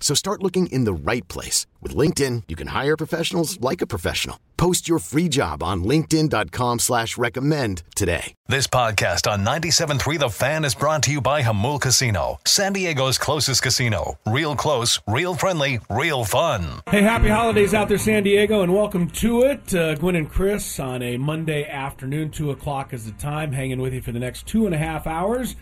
So 0.00 0.14
start 0.14 0.42
looking 0.42 0.68
in 0.68 0.84
the 0.84 0.92
right 0.94 1.26
place. 1.28 1.66
With 1.82 1.94
LinkedIn, 1.94 2.44
you 2.48 2.56
can 2.56 2.68
hire 2.68 2.96
professionals 2.96 3.60
like 3.60 3.82
a 3.82 3.86
professional. 3.86 4.40
Post 4.56 4.88
your 4.88 4.98
free 4.98 5.28
job 5.28 5.62
on 5.62 5.84
linkedin.com 5.84 6.80
slash 6.80 7.16
recommend 7.16 7.84
today. 7.94 8.34
This 8.48 8.66
podcast 8.66 9.30
on 9.30 9.44
97.3 9.44 10.18
The 10.18 10.28
Fan 10.30 10.64
is 10.64 10.74
brought 10.74 11.02
to 11.04 11.12
you 11.12 11.20
by 11.20 11.42
Jamul 11.42 11.80
Casino, 11.80 12.38
San 12.44 12.72
Diego's 12.72 13.18
closest 13.18 13.62
casino. 13.62 14.18
Real 14.26 14.56
close, 14.56 14.98
real 15.06 15.34
friendly, 15.36 15.78
real 15.88 16.24
fun. 16.24 16.80
Hey, 16.90 17.02
happy 17.02 17.28
holidays 17.28 17.72
out 17.72 17.88
there, 17.88 17.98
San 17.98 18.24
Diego, 18.24 18.62
and 18.62 18.74
welcome 18.74 19.08
to 19.10 19.42
it. 19.42 19.72
Uh, 19.72 19.94
Gwynn 19.94 20.16
and 20.16 20.28
Chris 20.28 20.80
on 20.80 21.02
a 21.02 21.16
Monday 21.18 21.64
afternoon, 21.68 22.30
2 22.30 22.50
o'clock 22.50 22.92
is 22.92 23.04
the 23.06 23.12
time, 23.12 23.52
hanging 23.52 23.80
with 23.80 23.92
you 23.94 24.00
for 24.00 24.10
the 24.12 24.18
next 24.18 24.46
two 24.46 24.66
and 24.66 24.74
a 24.74 24.78
half 24.78 25.06
hours. 25.06 25.54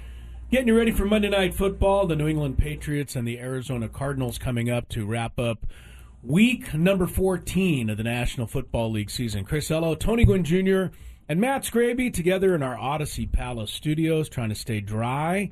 Getting 0.48 0.68
you 0.68 0.78
ready 0.78 0.92
for 0.92 1.04
Monday 1.04 1.28
Night 1.28 1.54
Football, 1.54 2.06
the 2.06 2.14
New 2.14 2.28
England 2.28 2.56
Patriots 2.56 3.16
and 3.16 3.26
the 3.26 3.40
Arizona 3.40 3.88
Cardinals 3.88 4.38
coming 4.38 4.70
up 4.70 4.88
to 4.90 5.04
wrap 5.04 5.40
up 5.40 5.66
week 6.22 6.72
number 6.72 7.08
14 7.08 7.90
of 7.90 7.96
the 7.96 8.04
National 8.04 8.46
Football 8.46 8.92
League 8.92 9.10
season. 9.10 9.44
Chris 9.44 9.72
Ello, 9.72 9.96
Tony 9.96 10.24
Gwynn 10.24 10.44
Jr., 10.44 10.96
and 11.28 11.40
Matt 11.40 11.64
Scraby 11.64 12.14
together 12.14 12.54
in 12.54 12.62
our 12.62 12.76
Audacy 12.76 13.30
Palace 13.30 13.72
studios 13.72 14.28
trying 14.28 14.50
to 14.50 14.54
stay 14.54 14.80
dry. 14.80 15.50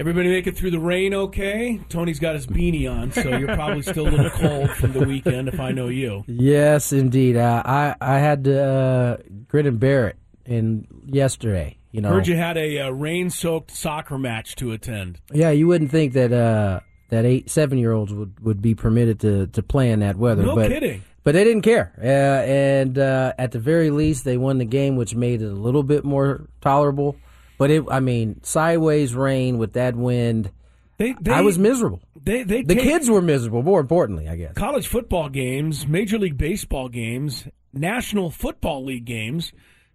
Everybody 0.00 0.30
make 0.30 0.46
it 0.46 0.56
through 0.56 0.70
the 0.70 0.80
rain 0.80 1.12
okay? 1.12 1.78
Tony's 1.90 2.18
got 2.18 2.34
his 2.34 2.46
beanie 2.46 2.90
on, 2.90 3.12
so 3.12 3.36
you're 3.36 3.54
probably 3.54 3.82
still 3.82 4.08
a 4.08 4.10
little 4.10 4.30
cold 4.30 4.70
from 4.70 4.94
the 4.94 5.04
weekend 5.04 5.48
if 5.48 5.60
I 5.60 5.72
know 5.72 5.88
you. 5.88 6.24
Yes, 6.26 6.94
indeed. 6.94 7.36
Uh, 7.36 7.62
I, 7.62 7.94
I 8.00 8.18
had 8.20 8.44
to 8.44 8.64
uh, 8.64 9.16
grit 9.48 9.66
and 9.66 9.78
bear 9.78 10.08
it 10.08 10.16
in 10.46 10.86
yesterday. 11.04 11.77
You 11.90 12.02
know, 12.02 12.10
Heard 12.10 12.26
you 12.26 12.36
had 12.36 12.58
a 12.58 12.80
uh, 12.80 12.90
rain-soaked 12.90 13.70
soccer 13.70 14.18
match 14.18 14.56
to 14.56 14.72
attend. 14.72 15.20
Yeah, 15.32 15.50
you 15.50 15.66
wouldn't 15.66 15.90
think 15.90 16.12
that 16.12 16.32
uh, 16.32 16.80
that 17.08 17.24
eight, 17.24 17.48
seven 17.48 17.78
year 17.78 17.92
olds 17.92 18.12
would, 18.12 18.38
would 18.40 18.60
be 18.60 18.74
permitted 18.74 19.20
to, 19.20 19.46
to 19.48 19.62
play 19.62 19.90
in 19.90 20.00
that 20.00 20.16
weather. 20.16 20.42
No 20.42 20.54
but, 20.54 20.68
kidding. 20.68 21.02
But 21.24 21.32
they 21.32 21.44
didn't 21.44 21.62
care, 21.62 21.92
uh, 21.98 22.06
and 22.48 22.98
uh, 22.98 23.34
at 23.38 23.52
the 23.52 23.58
very 23.58 23.90
least, 23.90 24.24
they 24.24 24.38
won 24.38 24.58
the 24.58 24.64
game, 24.64 24.96
which 24.96 25.14
made 25.14 25.42
it 25.42 25.50
a 25.50 25.54
little 25.54 25.82
bit 25.82 26.04
more 26.04 26.48
tolerable. 26.62 27.16
But 27.58 27.70
it, 27.70 27.84
I 27.90 28.00
mean, 28.00 28.42
sideways 28.44 29.14
rain 29.14 29.58
with 29.58 29.74
that 29.74 29.94
wind. 29.94 30.50
They, 30.96 31.14
they, 31.20 31.32
I 31.32 31.42
was 31.42 31.58
miserable. 31.58 32.00
They, 32.22 32.44
they 32.44 32.62
The 32.62 32.76
kids 32.76 33.10
were 33.10 33.20
miserable. 33.20 33.62
More 33.62 33.80
importantly, 33.80 34.28
I 34.28 34.36
guess. 34.36 34.54
college 34.54 34.86
football 34.86 35.28
games, 35.28 35.86
Major 35.86 36.18
League 36.18 36.38
Baseball 36.38 36.88
games, 36.88 37.46
National 37.72 38.30
Football 38.30 38.84
League 38.84 39.04
games. 39.04 39.52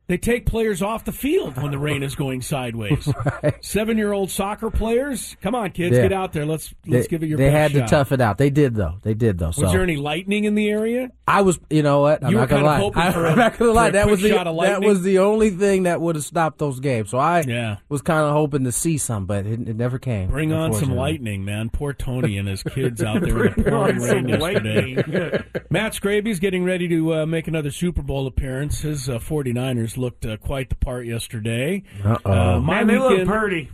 They 0.07 0.17
take 0.17 0.45
players 0.45 0.81
off 0.81 1.05
the 1.05 1.13
field 1.13 1.55
when 1.61 1.71
the 1.71 1.77
rain 1.77 2.03
is 2.03 2.13
going 2.15 2.41
sideways. 2.41 3.07
Seven-year-old 3.61 4.29
soccer 4.29 4.69
players, 4.69 5.37
come 5.41 5.55
on, 5.55 5.71
kids, 5.71 5.95
Yeah. 5.95 6.03
get 6.03 6.11
out 6.13 6.33
there. 6.33 6.45
Let's 6.45 6.73
let's 6.85 7.05
they, 7.05 7.09
give 7.09 7.23
it 7.23 7.27
your 7.27 7.37
They 7.37 7.49
best 7.49 7.71
had 7.73 7.79
shot. 7.79 7.87
to 7.87 7.95
tough 7.95 8.11
it 8.11 8.19
out. 8.21 8.37
They 8.37 8.49
did 8.49 8.75
though. 8.75 8.95
They 9.01 9.13
did 9.13 9.37
though. 9.37 9.47
Was 9.47 9.55
so 9.57 9.71
there 9.71 9.81
any 9.81 9.95
lightning 9.95 10.43
in 10.43 10.55
the 10.55 10.69
area? 10.69 11.09
I 11.25 11.41
was, 11.41 11.59
you 11.69 11.83
know 11.83 12.01
what? 12.01 12.23
I'm 12.23 12.31
You 12.31 12.37
not 12.37 12.49
gonna 12.49 12.65
lie. 12.65 13.11
for 13.13 13.25
I'm 13.27 13.37
not 13.37 13.57
gonna 13.57 13.71
lie. 13.71 13.91
That 13.91 14.09
was 14.09 14.21
the 14.21 14.29
shot 14.29 14.43
that 14.43 14.81
was 14.81 15.03
the 15.03 15.19
only 15.19 15.49
thing 15.51 15.83
that 15.83 16.01
would 16.01 16.15
have 16.15 16.25
stopped 16.25 16.59
those 16.59 16.79
games. 16.81 17.09
So 17.09 17.17
I 17.17 17.41
Yeah. 17.41 17.77
was 17.87 18.01
kind 18.01 18.25
of 18.25 18.33
hoping 18.33 18.65
to 18.65 18.71
see 18.73 18.97
some, 18.97 19.25
but 19.25 19.45
it, 19.45 19.67
it 19.67 19.75
never 19.77 19.99
came. 19.99 20.29
Bring 20.29 20.51
on 20.51 20.73
some 20.73 20.95
lightning, 20.95 21.45
man. 21.45 21.69
Poor 21.69 21.93
Tony 21.93 22.37
and 22.37 22.47
his 22.47 22.61
kids 22.75 23.01
out 23.01 23.21
there 23.21 23.45
in 23.45 23.53
the 23.63 23.69
pouring 23.71 23.99
rain 23.99 24.27
yesterday. 24.27 25.43
Matt 25.69 25.93
Scraby's 25.93 26.39
getting 26.39 26.63
ready 26.65 26.87
to 26.89 27.13
uh, 27.13 27.25
make 27.25 27.47
another 27.47 27.71
Super 27.71 28.01
Bowl 28.01 28.27
appearance. 28.27 28.81
His 28.81 29.07
uh, 29.09 29.19
49ers 29.19 29.92
looked 29.97 30.25
uh, 30.25 30.37
quite 30.37 30.69
the 30.69 30.75
part 30.75 31.05
yesterday. 31.05 31.83
Uh-oh. 32.03 32.31
Uh, 32.31 32.59
my 32.59 32.83
Man, 32.83 32.87
they 32.87 32.99
look 32.99 33.09
weekend- 33.11 33.29
purty. 33.29 33.69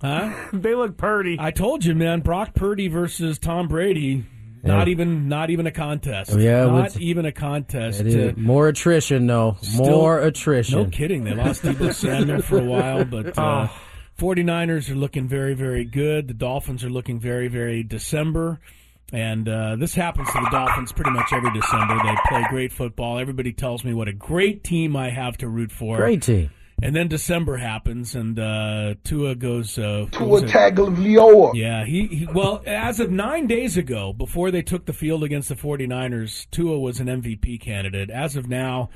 Huh? 0.00 0.32
They 0.52 0.74
look 0.74 0.96
purty. 0.96 1.36
I 1.38 1.50
told 1.52 1.84
you, 1.84 1.94
man. 1.94 2.20
Brock 2.20 2.54
Purdy 2.54 2.88
versus 2.88 3.38
Tom 3.38 3.68
Brady. 3.68 4.24
Not 4.64 4.86
even, 4.86 5.28
not 5.28 5.50
even 5.50 5.66
a 5.66 5.72
contest. 5.72 6.30
Oh, 6.32 6.38
yeah, 6.38 6.66
not 6.66 6.96
even 6.96 7.24
a 7.26 7.32
contest. 7.32 8.00
It 8.00 8.06
is- 8.06 8.14
Uh, 8.14 8.32
more 8.36 8.68
attrition, 8.68 9.26
though. 9.26 9.56
Still- 9.60 9.84
more 9.86 10.20
attrition. 10.20 10.78
No 10.78 10.84
kidding. 10.88 11.24
They 11.24 11.34
lost 11.34 11.62
Deebo 11.62 11.92
Samuel 11.94 12.42
for 12.42 12.58
a 12.58 12.64
while, 12.64 13.04
but 13.04 13.36
uh, 13.36 13.68
49ers 14.18 14.88
are 14.90 14.94
looking 14.94 15.26
very, 15.26 15.54
very 15.54 15.84
good. 15.84 16.28
The 16.28 16.34
Dolphins 16.34 16.84
are 16.84 16.90
looking 16.90 17.18
very, 17.18 17.48
very 17.48 17.82
December. 17.82 18.60
And 19.12 19.46
uh, 19.46 19.76
this 19.76 19.94
happens 19.94 20.28
to 20.32 20.40
the 20.40 20.48
Dolphins 20.50 20.90
pretty 20.90 21.10
much 21.10 21.32
every 21.32 21.52
December. 21.52 21.98
They 22.02 22.14
play 22.28 22.44
great 22.48 22.72
football. 22.72 23.18
Everybody 23.18 23.52
tells 23.52 23.84
me 23.84 23.92
what 23.92 24.08
a 24.08 24.12
great 24.12 24.64
team 24.64 24.96
I 24.96 25.10
have 25.10 25.36
to 25.38 25.48
root 25.48 25.70
for. 25.70 25.98
Great 25.98 26.22
team. 26.22 26.50
And 26.82 26.96
then 26.96 27.06
December 27.06 27.58
happens, 27.58 28.16
and 28.16 28.36
uh, 28.36 28.96
Tua 29.04 29.36
goes. 29.36 29.78
Uh, 29.78 30.06
Tua 30.10 30.26
was 30.26 30.42
it? 30.42 30.50
Tagovailoa. 30.50 31.54
Yeah, 31.54 31.84
he, 31.84 32.08
he 32.08 32.26
well, 32.26 32.60
as 32.66 32.98
of 32.98 33.08
nine 33.08 33.46
days 33.46 33.76
ago, 33.76 34.12
before 34.12 34.50
they 34.50 34.62
took 34.62 34.86
the 34.86 34.92
field 34.92 35.22
against 35.22 35.48
the 35.48 35.54
49ers, 35.54 36.50
Tua 36.50 36.80
was 36.80 36.98
an 36.98 37.06
MVP 37.06 37.60
candidate. 37.60 38.10
As 38.10 38.34
of 38.34 38.48
now, 38.48 38.90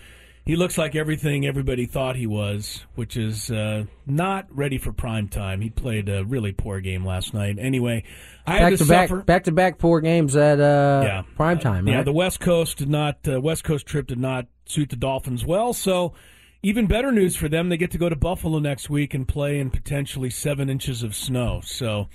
he 0.46 0.56
looks 0.56 0.78
like 0.78 0.94
everything 0.94 1.44
everybody 1.46 1.84
thought 1.86 2.16
he 2.16 2.26
was, 2.26 2.86
which 2.94 3.16
is 3.16 3.50
uh, 3.50 3.84
not 4.06 4.46
ready 4.50 4.78
for 4.78 4.92
prime 4.92 5.28
time. 5.28 5.60
He 5.60 5.70
played 5.70 6.08
a 6.08 6.24
really 6.24 6.52
poor 6.52 6.80
game 6.80 7.04
last 7.04 7.34
night. 7.34 7.56
Anyway, 7.58 8.04
I 8.46 8.52
had 8.52 8.60
Back 8.60 8.70
to 8.70 8.76
to 8.78 8.84
back, 8.86 9.08
suffer. 9.08 9.22
back 9.22 9.44
to 9.44 9.52
back 9.52 9.80
four 9.80 10.00
games 10.00 10.36
at 10.36 10.60
uh, 10.60 11.02
Yeah. 11.04 11.22
prime 11.34 11.58
time. 11.58 11.86
Yeah, 11.88 11.96
right? 11.96 12.04
the 12.04 12.12
West 12.12 12.40
Coast 12.40 12.78
did 12.78 12.88
not. 12.88 13.18
Uh, 13.28 13.40
West 13.40 13.64
Coast 13.64 13.86
trip 13.86 14.06
did 14.06 14.18
not 14.20 14.46
suit 14.66 14.88
the 14.90 14.96
Dolphins 14.96 15.44
well. 15.44 15.72
So, 15.72 16.14
even 16.62 16.86
better 16.86 17.10
news 17.12 17.34
for 17.36 17.48
them: 17.48 17.68
they 17.68 17.76
get 17.76 17.90
to 17.90 17.98
go 17.98 18.08
to 18.08 18.16
Buffalo 18.16 18.58
next 18.60 18.88
week 18.88 19.14
and 19.14 19.26
play 19.26 19.58
in 19.58 19.70
potentially 19.70 20.30
seven 20.30 20.70
inches 20.70 21.02
of 21.02 21.14
snow. 21.14 21.60
So, 21.64 22.08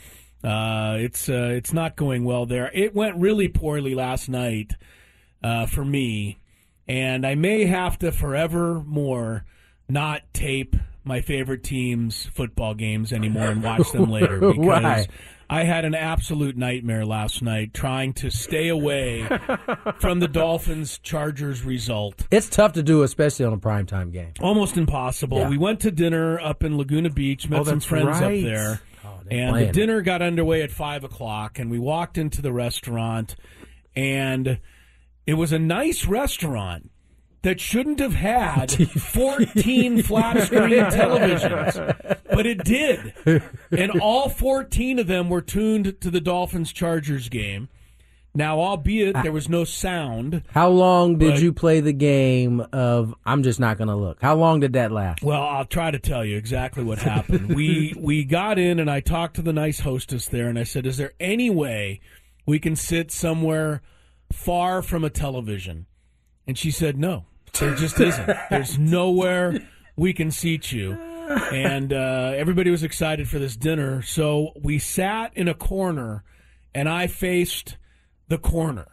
uh, 0.44 0.96
it's 1.00 1.28
uh, 1.30 1.52
it's 1.54 1.74
not 1.74 1.96
going 1.98 2.24
well 2.24 2.46
there. 2.46 2.72
It 2.74 2.96
went 2.96 3.18
really 3.18 3.48
poorly 3.50 3.94
last 3.94 4.30
night 4.30 4.72
uh, 5.44 5.66
for 5.66 5.84
me, 5.86 6.40
and 6.92 7.26
I 7.26 7.36
may 7.36 7.66
have 7.66 7.98
to 8.00 8.12
forever 8.12 8.82
more 8.86 9.46
not 9.88 10.22
tape 10.34 10.76
my 11.04 11.22
favorite 11.22 11.64
team's 11.64 12.26
football 12.34 12.74
games 12.74 13.12
anymore 13.14 13.48
and 13.48 13.64
watch 13.64 13.92
them 13.92 14.10
later 14.12 14.40
because 14.40 14.58
Why? 14.58 15.08
I 15.50 15.64
had 15.64 15.84
an 15.86 15.96
absolute 15.96 16.56
nightmare 16.56 17.06
last 17.06 17.42
night 17.42 17.74
trying 17.74 18.14
to 18.14 18.30
stay 18.30 18.68
away 18.70 19.28
from 20.00 20.20
the 20.20 20.28
Dolphins 20.28 20.98
Chargers 21.00 21.64
result. 21.64 22.26
it's 22.32 22.48
tough 22.50 22.74
to 22.74 22.84
do, 22.84 23.04
especially 23.04 23.46
on 23.46 23.54
a 23.54 23.58
prime 23.58 23.86
time 23.86 24.12
game. 24.12 24.32
Almost 24.40 24.78
impossible. 24.78 25.40
Yeah. 25.40 25.50
We 25.50 25.58
went 25.58 25.82
to 25.82 25.92
dinner 25.92 26.40
up 26.40 26.64
in 26.64 26.78
Laguna 26.78 27.10
Beach, 27.10 27.50
met 27.50 27.62
Oh, 27.62 27.64
some 27.66 27.80
friends 27.80 28.08
right. 28.22 28.38
up 28.40 28.44
there. 28.44 28.82
Oh, 29.04 29.20
they're 29.30 29.40
and 29.48 29.56
the 29.68 29.72
dinner 29.74 30.02
got 30.02 30.22
underway 30.22 30.62
at 30.62 30.72
five 30.72 31.04
o'clock, 31.04 31.58
and 31.60 31.70
we 31.72 31.80
walked 31.80 32.18
into 32.18 32.42
the 32.42 32.54
restaurant, 32.54 33.36
and 33.96 34.60
it 35.28 35.36
was 35.36 35.52
a 35.52 35.60
nice 35.60 36.06
restaurant 36.06 36.90
that 37.44 37.60
shouldn't 37.60 38.00
have 38.00 38.14
had 38.16 38.72
14 38.90 40.04
flat 40.04 40.44
screen 40.44 40.84
televisions, 40.86 42.18
but 42.30 42.46
it 42.46 42.64
did. 42.64 43.14
And 43.72 43.92
all 44.00 44.30
14 44.30 45.00
of 45.00 45.08
them 45.08 45.30
were 45.30 45.42
tuned 45.42 46.00
to 46.02 46.12
the 46.12 46.22
Dolphins 46.22 46.72
Chargers 46.72 47.30
game. 47.30 47.70
Now, 48.34 48.60
albeit 48.62 49.16
there 49.24 49.32
was 49.34 49.50
no 49.50 49.66
sound. 49.66 50.44
How 50.52 50.70
long 50.70 51.18
did 51.18 51.34
But- 51.34 51.42
you 51.42 51.52
play 51.52 51.82
the 51.82 51.92
game 51.92 52.62
of 52.72 53.14
I'm 53.26 53.44
just 53.44 53.60
not 53.60 53.78
going 53.78 53.90
to 53.90 53.96
look? 53.96 54.22
How 54.22 54.36
long 54.36 54.62
did 54.62 54.72
that 54.74 54.90
last? 54.92 55.22
Well, 55.22 55.42
I'll 55.42 55.66
try 55.66 55.92
to 55.92 56.00
tell 56.00 56.24
you 56.24 56.38
exactly 56.38 56.82
what 56.84 57.00
happened. 57.00 57.54
we 57.54 57.94
we 58.00 58.24
got 58.24 58.58
in 58.58 58.80
and 58.80 58.90
I 58.90 59.02
talked 59.02 59.36
to 59.36 59.42
the 59.42 59.52
nice 59.52 59.82
hostess 59.82 60.28
there 60.28 60.48
and 60.48 60.58
I 60.58 60.64
said, 60.64 60.86
"Is 60.86 60.96
there 60.96 61.12
any 61.20 61.50
way 61.50 62.00
we 62.46 62.58
can 62.58 62.78
sit 62.78 63.12
somewhere 63.12 63.82
far 64.32 64.82
from 64.82 65.04
a 65.04 65.10
television?" 65.10 65.88
And 66.48 66.58
she 66.58 66.72
said, 66.72 66.98
"No." 66.98 67.26
There 67.60 67.76
just 67.76 68.00
isn't. 68.00 68.30
There's 68.50 68.80
nowhere 68.80 69.60
we 69.96 70.14
can 70.14 70.32
seat 70.32 70.72
you. 70.72 70.94
And 70.94 71.94
uh, 71.94 72.34
everybody 72.36 72.72
was 72.72 72.84
excited 72.84 73.30
for 73.30 73.40
this 73.40 73.56
dinner. 73.56 74.02
So 74.02 74.52
we 74.62 74.80
sat 74.80 75.36
in 75.36 75.48
a 75.48 75.54
corner, 75.54 76.24
and 76.74 76.90
I 76.90 77.08
faced 77.08 77.78
the 78.28 78.38
corner. 78.38 78.88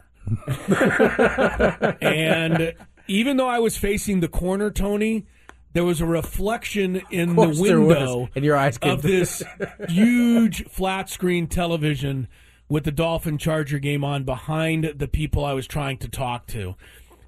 and 2.00 2.75
even 3.06 3.37
though 3.38 3.49
I 3.49 3.58
was 3.58 3.76
facing 3.76 4.20
the 4.20 4.29
corner, 4.29 4.70
Tony, 4.70 5.26
there 5.73 5.84
was 5.84 6.00
a 6.00 6.06
reflection 6.06 7.02
in 7.11 7.31
the 7.31 7.46
course 7.46 7.61
there 7.61 7.81
was. 7.81 7.96
window 7.96 8.29
And 8.34 8.44
your 8.44 8.56
eyes 8.56 8.79
of 8.82 9.02
this 9.02 9.43
huge 9.88 10.64
flat 10.67 11.08
screen 11.08 11.46
television 11.46 12.29
with 12.69 12.85
the 12.85 12.93
Dolphin 12.93 13.38
Charger 13.38 13.79
game 13.79 14.05
on 14.05 14.25
behind 14.25 14.93
the 14.97 15.09
people 15.09 15.44
I 15.44 15.53
was 15.55 15.67
trying 15.67 15.99
to 15.99 16.09
talk 16.09 16.47
to. 16.49 16.75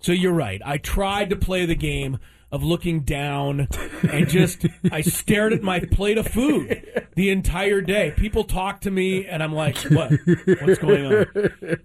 So 0.00 0.12
you're 0.12 0.32
right. 0.32 0.60
I 0.64 0.78
tried 0.78 1.30
to 1.30 1.36
play 1.36 1.66
the 1.66 1.74
game 1.74 2.18
of 2.52 2.62
looking 2.64 3.00
down 3.00 3.68
and 4.10 4.28
just 4.28 4.66
I 4.90 5.02
stared 5.02 5.52
at 5.52 5.62
my 5.62 5.80
plate 5.80 6.18
of 6.18 6.26
food 6.26 7.06
the 7.14 7.30
entire 7.30 7.80
day. 7.80 8.12
People 8.16 8.44
talk 8.44 8.80
to 8.82 8.90
me 8.90 9.26
and 9.26 9.42
I'm 9.42 9.54
like, 9.54 9.76
"What? 9.78 10.12
What's 10.60 10.78
going 10.78 11.06
on? 11.06 11.26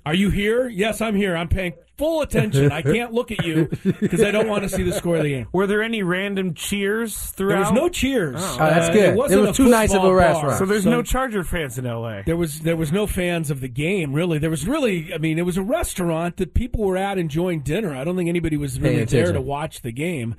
Are 0.05 0.13
you 0.15 0.29
here? 0.31 0.67
Yes, 0.67 1.01
I'm 1.01 1.15
here. 1.15 1.35
I'm 1.35 1.49
paying 1.49 1.73
full 1.97 2.21
attention. 2.21 2.71
I 2.71 2.81
can't 2.81 3.13
look 3.13 3.31
at 3.31 3.45
you 3.45 3.69
because 3.99 4.23
I 4.23 4.31
don't 4.31 4.47
want 4.47 4.63
to 4.63 4.69
see 4.69 4.83
the 4.83 4.93
score 4.93 5.17
of 5.17 5.23
the 5.23 5.29
game." 5.29 5.47
Were 5.51 5.67
there 5.67 5.83
any 5.83 6.03
random 6.03 6.53
cheers 6.53 7.17
throughout? 7.17 7.49
There 7.49 7.59
was 7.59 7.71
no 7.71 7.89
cheers. 7.89 8.35
Oh, 8.39 8.53
oh 8.55 8.57
that's 8.57 8.89
uh, 8.89 8.93
good. 8.93 9.09
It 9.09 9.15
wasn't 9.15 9.41
was 9.47 9.57
too 9.57 9.69
nice 9.69 9.91
of 9.91 9.97
a 9.97 9.99
football 9.99 10.09
bar. 10.09 10.17
restaurant. 10.17 10.57
So 10.59 10.65
there's 10.65 10.85
no 10.85 11.01
Charger 11.01 11.43
fans 11.43 11.77
in 11.77 11.85
L.A. 11.85 12.23
There 12.25 12.37
was 12.37 12.61
there 12.61 12.77
was 12.77 12.91
no 12.91 13.07
fans 13.07 13.51
of 13.51 13.61
the 13.61 13.67
game 13.69 14.13
really. 14.13 14.39
There 14.39 14.49
was 14.49 14.67
really 14.67 15.13
I 15.13 15.17
mean 15.17 15.37
it 15.37 15.45
was 15.45 15.57
a 15.57 15.63
restaurant 15.63 16.37
that 16.37 16.53
people 16.53 16.83
were 16.83 16.97
at 16.97 17.17
enjoying 17.17 17.61
dinner. 17.61 17.95
I 17.95 18.03
don't 18.03 18.15
think 18.15 18.29
anybody 18.29 18.57
was 18.57 18.79
really 18.79 18.95
Paying 18.95 19.05
there 19.07 19.21
attention. 19.23 19.35
to 19.35 19.41
watch 19.41 19.81
the 19.81 19.91
game. 19.91 20.35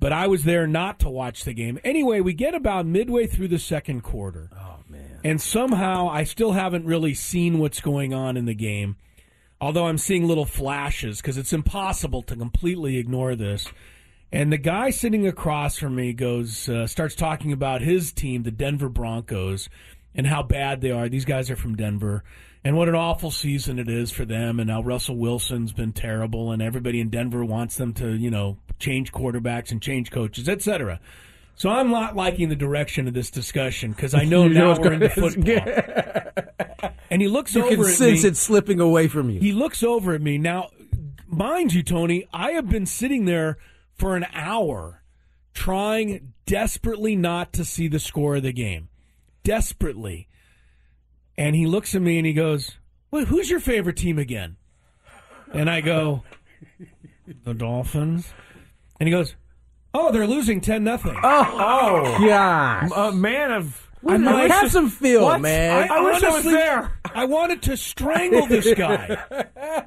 But 0.00 0.12
I 0.12 0.26
was 0.26 0.44
there 0.44 0.66
not 0.66 0.98
to 1.00 1.08
watch 1.08 1.44
the 1.44 1.54
game. 1.54 1.78
Anyway, 1.84 2.20
we 2.20 2.34
get 2.34 2.54
about 2.54 2.84
midway 2.84 3.26
through 3.26 3.48
the 3.48 3.58
second 3.58 4.02
quarter. 4.02 4.50
Oh 4.54 4.78
man. 4.88 5.20
And 5.24 5.40
somehow 5.40 6.08
I 6.08 6.24
still 6.24 6.52
haven't 6.52 6.84
really 6.84 7.14
seen 7.14 7.58
what's 7.58 7.80
going 7.80 8.12
on 8.12 8.36
in 8.36 8.44
the 8.44 8.54
game. 8.54 8.96
Although 9.60 9.86
I'm 9.86 9.98
seeing 9.98 10.26
little 10.26 10.44
flashes 10.44 11.20
because 11.20 11.38
it's 11.38 11.52
impossible 11.52 12.22
to 12.22 12.36
completely 12.36 12.98
ignore 12.98 13.34
this. 13.34 13.68
And 14.32 14.52
the 14.52 14.58
guy 14.58 14.90
sitting 14.90 15.26
across 15.26 15.78
from 15.78 15.94
me 15.94 16.12
goes, 16.12 16.68
uh, 16.68 16.88
starts 16.88 17.14
talking 17.14 17.52
about 17.52 17.82
his 17.82 18.12
team, 18.12 18.42
the 18.42 18.50
Denver 18.50 18.88
Broncos, 18.88 19.68
and 20.14 20.26
how 20.26 20.42
bad 20.42 20.80
they 20.80 20.90
are. 20.90 21.08
These 21.08 21.24
guys 21.24 21.50
are 21.50 21.56
from 21.56 21.76
Denver, 21.76 22.24
and 22.64 22.76
what 22.76 22.88
an 22.88 22.96
awful 22.96 23.30
season 23.30 23.78
it 23.78 23.88
is 23.88 24.10
for 24.10 24.24
them. 24.24 24.58
And 24.58 24.70
how 24.70 24.82
Russell 24.82 25.16
Wilson's 25.16 25.72
been 25.72 25.92
terrible, 25.92 26.50
and 26.50 26.60
everybody 26.60 27.00
in 27.00 27.10
Denver 27.10 27.44
wants 27.44 27.76
them 27.76 27.92
to, 27.94 28.12
you 28.12 28.30
know, 28.30 28.58
change 28.80 29.12
quarterbacks 29.12 29.70
and 29.70 29.80
change 29.80 30.10
coaches, 30.10 30.48
etc. 30.48 30.98
So 31.56 31.70
I'm 31.70 31.90
not 31.90 32.16
liking 32.16 32.48
the 32.48 32.56
direction 32.56 33.06
of 33.06 33.14
this 33.14 33.30
discussion 33.30 33.92
because 33.92 34.14
I 34.14 34.24
know 34.24 34.48
now 34.48 34.76
we're 34.78 34.94
into 34.94 35.08
football. 35.10 36.43
And 37.14 37.22
he 37.22 37.28
looks 37.28 37.54
You 37.54 37.62
over 37.64 37.76
can 37.76 37.84
at 37.84 37.90
sense 37.92 38.22
me. 38.24 38.28
it 38.30 38.36
slipping 38.36 38.80
away 38.80 39.06
from 39.06 39.30
you. 39.30 39.38
He 39.38 39.52
looks 39.52 39.82
over 39.84 40.14
at 40.14 40.20
me. 40.20 40.36
Now, 40.36 40.70
mind 41.28 41.72
you, 41.72 41.84
Tony, 41.84 42.26
I 42.32 42.50
have 42.52 42.68
been 42.68 42.86
sitting 42.86 43.24
there 43.24 43.56
for 43.94 44.16
an 44.16 44.26
hour 44.34 45.02
trying 45.54 46.32
desperately 46.44 47.14
not 47.14 47.52
to 47.52 47.64
see 47.64 47.86
the 47.86 48.00
score 48.00 48.34
of 48.36 48.42
the 48.42 48.52
game. 48.52 48.88
Desperately. 49.44 50.26
And 51.38 51.54
he 51.54 51.66
looks 51.66 51.94
at 51.94 52.02
me 52.02 52.18
and 52.18 52.26
he 52.26 52.32
goes, 52.32 52.72
Wait, 53.12 53.28
who's 53.28 53.48
your 53.48 53.60
favorite 53.60 53.96
team 53.96 54.18
again? 54.18 54.56
And 55.52 55.70
I 55.70 55.80
go, 55.82 56.24
The 57.44 57.54
Dolphins. 57.54 58.26
And 58.98 59.06
he 59.06 59.12
goes, 59.12 59.36
Oh, 59.92 60.10
they're 60.10 60.26
losing 60.26 60.60
10 60.60 60.82
nothing. 60.82 61.14
oh, 61.22 61.56
oh 62.18 62.24
yeah. 62.26 62.88
A 62.96 63.12
man 63.12 63.52
of. 63.52 63.83
I 64.06 64.16
might 64.18 64.50
have 64.50 64.62
just- 64.62 64.72
some 64.74 64.90
feel, 64.90 65.24
What? 65.24 65.40
man. 65.40 65.90
I 65.90 66.00
wish 66.00 66.22
I 66.22 66.30
was 66.30 66.44
there. 66.44 66.92
I 67.14 67.24
wanted 67.24 67.62
to 67.62 67.76
strangle 67.76 68.46
this 68.46 68.72
guy. 68.74 69.16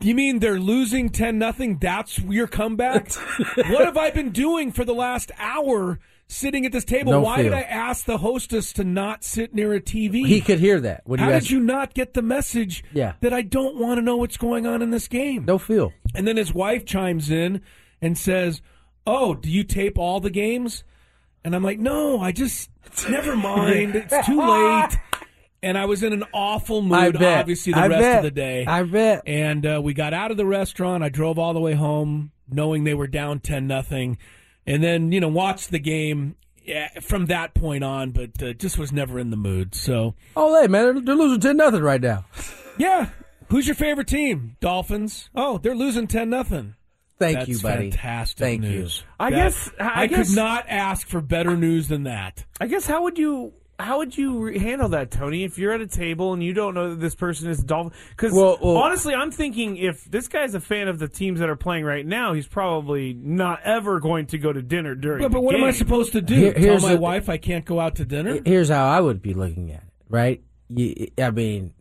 You 0.00 0.16
mean 0.16 0.40
they're 0.40 0.58
losing 0.58 1.10
10 1.10 1.38
nothing? 1.38 1.78
That's 1.78 2.18
your 2.18 2.48
comeback? 2.48 3.12
what 3.54 3.84
have 3.84 3.96
I 3.96 4.10
been 4.10 4.30
doing 4.30 4.72
for 4.72 4.84
the 4.84 4.92
last 4.94 5.30
hour 5.38 6.00
sitting 6.26 6.66
at 6.66 6.72
this 6.72 6.84
table? 6.84 7.12
No 7.12 7.20
Why 7.20 7.42
did. 7.42 7.52
I 7.52 7.60
ask 7.60 8.04
the 8.04 8.18
hostess 8.18 8.72
to 8.72 8.82
not 8.82 9.22
sit 9.22 9.54
near 9.54 9.72
a 9.74 9.80
TV? 9.80 10.26
he 10.26 10.40
could 10.40 10.58
hear 10.58 10.80
that. 10.80 11.04
How 11.18 11.30
did 11.30 11.50
you 11.50 11.60
not 11.60 11.94
get 11.94 12.14
the 12.14 12.22
message 12.22 12.82
Yeah. 12.92 13.12
that 13.20 13.32
I 13.32 13.42
don't 13.42 13.76
want 13.76 13.98
to 13.98 14.02
know 14.02 14.16
what's 14.16 14.36
going 14.36 14.66
on 14.66 14.82
in 14.82 14.90
this 14.90 15.06
game? 15.06 15.44
No 15.44 15.56
feel. 15.56 15.92
And 16.16 16.26
then 16.26 16.36
his 16.36 16.52
wife 16.52 16.84
chimes 16.84 17.30
in 17.30 17.60
and 18.00 18.18
says, 18.18 18.60
"Oh, 19.06 19.34
do 19.34 19.48
you 19.48 19.62
tape 19.62 19.98
all 19.98 20.18
the 20.18 20.30
games?" 20.30 20.82
And 21.44 21.54
I'm 21.54 21.62
like, 21.62 21.78
"No, 21.78 22.20
I 22.20 22.32
just 22.32 22.70
never 23.08 23.34
mind. 23.36 23.96
It's 23.96 24.26
too 24.26 24.40
late." 24.40 24.90
And 25.64 25.78
I 25.78 25.84
was 25.84 26.02
in 26.02 26.12
an 26.12 26.24
awful 26.32 26.82
mood, 26.82 27.22
obviously, 27.22 27.72
the 27.72 27.78
I 27.78 27.86
rest 27.86 28.00
bet. 28.00 28.16
of 28.18 28.22
the 28.24 28.30
day. 28.32 28.66
I 28.66 28.82
bet. 28.82 29.22
And 29.26 29.64
uh, 29.64 29.80
we 29.82 29.94
got 29.94 30.12
out 30.12 30.32
of 30.32 30.36
the 30.36 30.44
restaurant. 30.46 31.04
I 31.04 31.08
drove 31.08 31.38
all 31.38 31.54
the 31.54 31.60
way 31.60 31.74
home, 31.74 32.32
knowing 32.50 32.82
they 32.84 32.94
were 32.94 33.06
down 33.06 33.38
ten 33.40 33.66
nothing, 33.68 34.18
and 34.66 34.82
then 34.82 35.12
you 35.12 35.20
know 35.20 35.28
watched 35.28 35.70
the 35.70 35.78
game 35.78 36.34
yeah, 36.64 36.88
from 37.00 37.26
that 37.26 37.54
point 37.54 37.84
on. 37.84 38.10
But 38.10 38.42
uh, 38.42 38.52
just 38.54 38.76
was 38.78 38.92
never 38.92 39.18
in 39.20 39.30
the 39.30 39.36
mood. 39.36 39.74
So 39.74 40.14
Oh, 40.36 40.60
hey, 40.60 40.66
man, 40.68 40.94
they're, 40.94 41.00
they're 41.02 41.14
losing 41.14 41.40
10 41.40 41.56
nothing 41.56 41.82
right 41.82 42.00
now. 42.00 42.24
yeah, 42.78 43.10
who's 43.48 43.66
your 43.66 43.76
favorite 43.76 44.08
team? 44.08 44.56
Dolphins. 44.60 45.28
Oh, 45.34 45.58
they're 45.58 45.74
losing 45.76 46.06
ten 46.08 46.30
nothing. 46.30 46.74
Thank 47.22 47.38
That's 47.38 47.48
you, 47.48 47.58
buddy. 47.60 47.90
fantastic 47.90 48.38
Thank 48.38 48.60
news. 48.62 49.02
I 49.20 49.30
That- 49.30 49.36
guess- 49.36 49.70
I 49.80 50.02
I, 50.02 50.06
guess- 50.06 50.28
could 50.30 50.36
not 50.36 50.64
ask 50.68 51.06
for 51.06 51.20
better 51.20 51.56
news 51.56 51.88
than 51.88 52.02
that. 52.04 52.44
I 52.60 52.66
guess 52.66 52.86
how 52.86 53.02
would 53.04 53.18
you 53.18 53.52
how 53.78 53.98
would 53.98 54.16
you 54.16 54.38
re- 54.38 54.58
handle 54.60 54.90
that, 54.90 55.10
Tony? 55.10 55.42
If 55.42 55.58
you're 55.58 55.72
at 55.72 55.80
a 55.80 55.88
table 55.88 56.32
and 56.34 56.40
you 56.42 56.52
don't 56.52 56.72
know 56.74 56.90
that 56.90 57.00
this 57.00 57.16
person 57.16 57.50
is 57.50 57.58
Dolphin, 57.58 57.92
because 58.10 58.32
Well, 58.32 58.56
well- 58.62 58.76
honestly, 58.76 59.12
I'm 59.12 59.32
thinking 59.32 59.76
if 59.76 60.04
this 60.04 60.28
guy's 60.28 60.54
a 60.54 60.60
fan 60.60 60.86
of 60.86 61.00
the 61.00 61.08
teams 61.08 61.40
that 61.40 61.48
are 61.48 61.56
playing 61.56 61.84
right 61.84 62.06
now, 62.06 62.32
he's 62.32 62.46
probably 62.46 63.12
not 63.14 63.60
ever 63.64 63.98
going 63.98 64.26
to 64.26 64.38
go 64.38 64.52
to 64.52 64.62
dinner 64.62 64.94
during. 64.94 65.22
But, 65.22 65.32
but 65.32 65.38
the 65.38 65.40
what 65.40 65.54
am 65.56 65.64
I 65.64 65.72
supposed 65.72 66.12
to 66.12 66.20
do? 66.20 66.34
Here- 66.34 66.52
Tell 66.52 66.80
my 66.80 66.94
the- 66.94 67.00
wife 67.00 67.28
I 67.28 67.38
can't 67.38 67.64
go 67.64 67.80
out 67.80 67.96
to 67.96 68.04
dinner? 68.04 68.38
Here's 68.44 68.68
how 68.68 68.86
I 68.86 69.00
would 69.00 69.20
be 69.20 69.34
looking 69.34 69.72
at 69.72 69.78
it, 69.82 69.88
right? 70.08 70.40
You, 70.68 71.08
I 71.18 71.30
mean, 71.30 71.72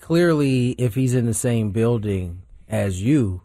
clearly, 0.00 0.70
if 0.78 0.94
he's 0.94 1.14
in 1.14 1.26
the 1.26 1.34
same 1.34 1.70
building 1.72 2.42
as 2.68 3.02
you, 3.02 3.42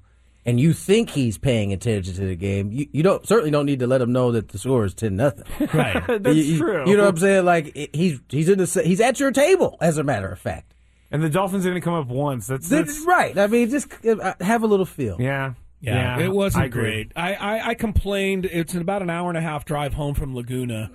and 0.48 0.60
you 0.60 0.74
think 0.74 1.12
he's 1.12 1.38
paying 1.38 1.72
attention 1.74 2.16
to 2.16 2.26
the 2.26 2.36
game, 2.36 2.72
you, 2.72 2.88
you 2.92 3.04
don't 3.04 3.28
certainly 3.28 3.52
don't 3.52 3.68
need 3.68 3.80
to 3.80 3.88
let 3.88 4.02
him 4.02 4.12
know 4.12 4.31
that 4.31 4.48
the 4.48 4.57
score 4.57 4.83
is 4.86 4.95
ten 4.95 5.16
nothing. 5.16 5.45
right. 5.74 6.04
That's 6.24 6.36
you, 6.36 6.44
you- 6.44 6.57
true. 6.57 6.90
You 6.90 6.98
know 6.98 7.04
what 7.04 7.10
I'm 7.10 7.18
saying? 7.18 7.45
Like 7.45 7.76
he's 7.94 8.19
he's 8.30 8.50
in 8.50 8.57
the 8.57 8.81
he's 8.83 9.00
at 9.02 9.19
your 9.19 9.31
table, 9.31 9.78
as 9.81 10.00
a 10.00 10.04
matter 10.04 10.30
of 10.30 10.40
fact. 10.40 10.74
And 11.12 11.21
the 11.24 11.30
Dolphins 11.30 11.66
are 11.66 11.69
going 11.69 11.80
to 11.81 11.86
come 11.86 11.94
up 11.94 12.07
once. 12.07 12.48
That's, 12.48 12.68
That's 12.68 12.94
that's 12.95 13.06
right. 13.07 13.38
I 13.38 13.45
mean, 13.48 13.69
just 13.69 13.88
uh, 14.06 14.33
have 14.42 14.64
a 14.64 14.68
little 14.68 14.86
feel. 14.88 15.18
yeah. 15.21 15.54
Yeah, 15.80 16.19
it 16.19 16.31
wasn't 16.31 16.64
I 16.64 16.68
great. 16.69 17.12
I, 17.16 17.36
I, 17.36 17.68
I 17.69 17.74
complained. 17.76 18.45
It's 18.45 18.74
about 18.74 19.04
an 19.04 19.12
hour 19.12 19.30
and 19.30 19.38
a 19.38 19.42
half 19.42 19.64
drive 19.64 19.94
home 19.94 20.16
from 20.16 20.36
Laguna, 20.36 20.90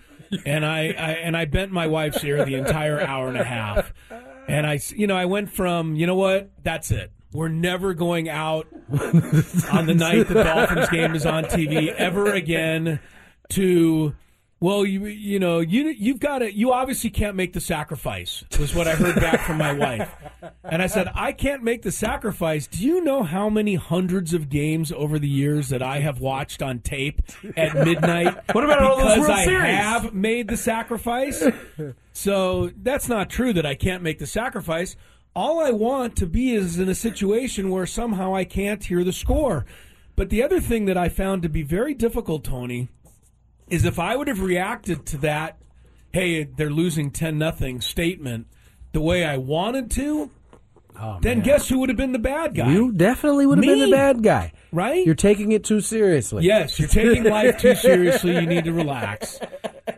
and 0.45 0.67
I, 0.67 0.87
I 0.89 1.11
and 1.23 1.37
I 1.37 1.45
bent 1.45 1.71
my 1.71 1.87
wife's 1.87 2.25
ear 2.25 2.45
the 2.45 2.57
entire 2.57 3.01
hour 3.01 3.29
and 3.29 3.39
a 3.39 3.45
half. 3.45 3.95
And 4.49 4.67
I, 4.67 4.75
s- 4.75 4.91
you 4.91 5.07
know, 5.07 5.17
I 5.17 5.27
went 5.27 5.51
from 5.53 5.95
you 5.95 6.09
know 6.09 6.17
what, 6.17 6.51
that's 6.65 6.91
it. 6.91 7.13
We're 7.33 7.49
never 7.49 7.95
going 7.95 8.29
out 8.29 8.67
on 9.73 9.87
the 9.87 9.95
night 9.97 10.29
the 10.29 10.43
Dolphins 10.45 10.89
game 10.91 11.15
is 11.15 11.25
on 11.27 11.45
TV 11.45 11.89
ever 11.95 12.33
again. 12.33 13.01
To 13.51 14.15
well, 14.61 14.87
you 14.87 15.07
you 15.07 15.39
know 15.39 15.61
you 15.61 15.89
you've 15.89 16.21
got 16.21 16.39
to 16.39 16.53
you 16.55 16.73
obviously 16.73 17.11
can't 17.11 17.35
make 17.35 17.53
the 17.53 17.61
sacrifice. 17.61 18.45
Was 18.61 18.75
what 18.75 18.87
I 18.87 18.95
heard 18.95 19.17
back 19.17 19.41
from 19.41 19.59
my 19.59 19.73
wife, 19.73 20.09
and 20.63 20.81
I 20.81 20.87
said 20.87 21.11
I 21.15 21.33
can't 21.33 21.63
make 21.63 21.83
the 21.83 21.91
sacrifice. 21.91 22.67
Do 22.67 22.85
you 22.85 23.03
know 23.03 23.23
how 23.25 23.49
many 23.51 23.75
hundreds 23.75 24.35
of 24.35 24.49
games 24.49 24.93
over 24.93 25.19
the 25.19 25.29
years 25.29 25.71
that 25.71 25.83
I 25.83 26.01
have 26.01 26.21
watched 26.21 26.63
on 26.63 26.79
tape 26.81 27.21
at 27.57 27.75
midnight? 27.75 28.37
What 28.53 28.65
about 28.65 28.83
all 28.83 28.97
those 28.99 29.05
because 29.15 29.19
World 29.21 29.31
I 29.31 29.45
Series? 29.45 29.75
have 29.75 30.15
made 30.15 30.49
the 30.49 30.57
sacrifice? 30.57 31.45
so 32.13 32.71
that's 32.83 33.09
not 33.09 33.31
true 33.31 33.53
that 33.55 33.67
I 33.67 33.75
can't 33.75 34.03
make 34.03 34.19
the 34.19 34.27
sacrifice. 34.27 34.97
All 35.35 35.61
I 35.61 35.71
want 35.71 36.17
to 36.17 36.27
be 36.27 36.55
is 36.55 36.79
in 36.79 36.89
a 36.89 36.95
situation 36.95 37.71
where 37.71 37.87
somehow 37.87 38.35
I 38.35 38.45
can't 38.45 38.85
hear 38.85 39.03
the 39.03 39.13
score. 39.13 39.65
But 40.15 40.29
the 40.29 40.43
other 40.43 40.61
thing 40.61 40.85
that 40.87 40.99
I 40.99 41.09
found 41.09 41.43
to 41.43 41.49
be 41.49 41.63
very 41.63 41.95
difficult, 41.95 42.45
Tony, 42.45 42.89
is 43.69 43.87
if 43.87 43.99
I 43.99 44.15
would 44.15 44.29
have 44.29 44.41
reacted 44.41 45.07
to 45.07 45.17
that, 45.19 45.57
hey, 46.13 46.45
they're 46.45 46.71
losing 46.71 47.11
10 47.11 47.39
nothing 47.39 47.81
statement 47.81 48.47
the 48.93 49.01
way 49.01 49.25
I 49.25 49.39
wanted 49.39 49.91
to, 49.93 50.31
oh, 51.01 51.19
then 51.23 51.41
guess 51.41 51.71
who 51.71 51.79
would 51.79 51.89
have 51.89 51.97
been 51.97 52.13
the 52.13 52.19
bad 52.19 52.55
guy? 52.55 52.71
You 52.71 52.93
definitely 52.93 53.47
would 53.47 53.57
have 53.57 53.67
been 53.67 53.91
the 53.91 53.97
bad 53.97 54.23
guy, 54.23 54.53
right? 54.73 55.05
You're 55.07 55.15
taking 55.15 55.53
it 55.53 55.65
too 55.65 55.81
seriously. 55.81 56.45
Yes, 56.45 56.79
you're 56.79 56.89
taking 56.89 57.25
life 57.25 57.59
too 57.59 57.75
seriously. 57.75 58.35
You 58.35 58.47
need 58.47 58.65
to 58.65 58.73
relax. 58.73 59.39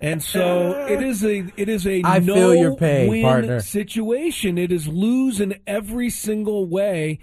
And 0.03 0.23
so 0.23 0.87
it 0.87 1.03
is 1.03 1.25
a 1.25 1.47
it 1.57 1.69
is 1.69 1.87
a 1.87 2.03
I 2.05 2.19
no 2.19 2.35
feel 2.35 2.55
your 2.55 2.77
pain, 2.77 3.09
win 3.09 3.23
partner. 3.23 3.61
situation. 3.61 4.59
It 4.59 4.73
is 4.73 4.89
lose 4.89 5.41
in 5.41 5.61
every 5.67 6.11
single 6.11 6.67
way. 6.67 7.21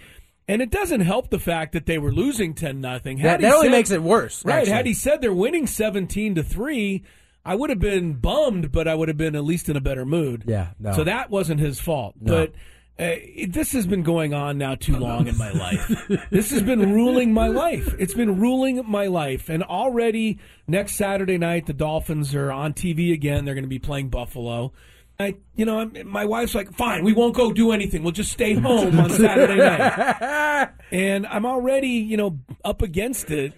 And 0.48 0.62
it 0.62 0.70
doesn't 0.70 1.02
help 1.02 1.30
the 1.30 1.40
fact 1.40 1.72
that 1.74 1.86
they 1.86 1.98
were 1.98 2.12
losing 2.12 2.54
ten 2.54 2.82
nothing. 2.82 3.20
That, 3.20 3.42
that 3.42 3.54
only 3.54 3.70
makes 3.70 3.92
it 3.92 4.02
worse. 4.02 4.44
right. 4.44 4.60
actually. 4.60 4.74
Had 4.74 4.86
he 4.86 4.94
said 4.94 5.22
they're 5.22 5.34
winning 5.34 5.66
seventeen 5.68 6.36
to 6.36 6.44
three, 6.44 7.04
I 7.46 7.56
would 7.56 7.70
have 7.70 7.80
been 7.80 8.14
bummed, 8.16 8.72
but 8.72 8.88
I 8.88 8.96
would 8.96 9.08
have 9.08 9.18
been 9.18 9.36
at 9.36 9.44
least 9.44 9.70
in 9.70 9.78
a 9.78 9.82
better 9.82 10.06
mood. 10.06 10.44
Yeah, 10.48 10.70
no. 10.80 10.94
So 10.94 11.04
that 11.04 11.30
wasn't 11.30 11.60
his 11.60 11.80
fault. 11.80 12.16
But 12.20 12.54
uh, 13.02 13.16
it- 13.18 13.52
this 13.54 13.72
has 13.74 13.88
been 13.88 14.04
going 14.04 14.34
on 14.34 14.58
now 14.58 14.76
too 14.76 14.96
long 14.98 15.28
in 15.28 15.38
my 15.38 15.52
life. 15.52 15.92
this 16.30 16.52
has 16.52 16.62
been 16.62 16.94
ruling 16.94 17.34
my 17.34 17.48
life. 17.48 17.94
It's 18.00 18.14
been 18.14 18.40
ruling 18.40 18.84
my 18.88 19.08
life. 19.08 19.50
And 19.50 19.64
already 19.64 20.38
next 20.68 20.94
Saturday 20.96 21.38
night, 21.38 21.66
the 21.66 21.74
Dolphins 21.74 22.36
are 22.36 22.52
on 22.52 22.74
TV 22.74 23.12
again. 23.14 23.46
They're 23.46 23.56
going 23.56 23.64
to 23.64 23.70
be 23.70 23.80
playing 23.80 24.10
Buffalo. 24.10 24.72
I, 25.20 25.36
you 25.56 25.66
know, 25.66 25.80
I'm, 25.80 25.96
my 26.08 26.26
wife's 26.26 26.56
like, 26.56 26.74
"Fine, 26.74 27.04
we 27.04 27.14
won't 27.14 27.36
go 27.36 27.52
do 27.52 27.72
anything. 27.72 28.02
We'll 28.02 28.12
just 28.12 28.32
stay 28.32 28.54
home 28.56 29.00
on 29.00 29.10
Saturday 29.12 29.56
night." 29.58 30.70
and 30.92 31.28
I'm 31.28 31.46
already, 31.46 31.90
you 31.90 32.18
know, 32.18 32.40
up 32.64 32.82
against 32.82 33.30
it. 33.30 33.54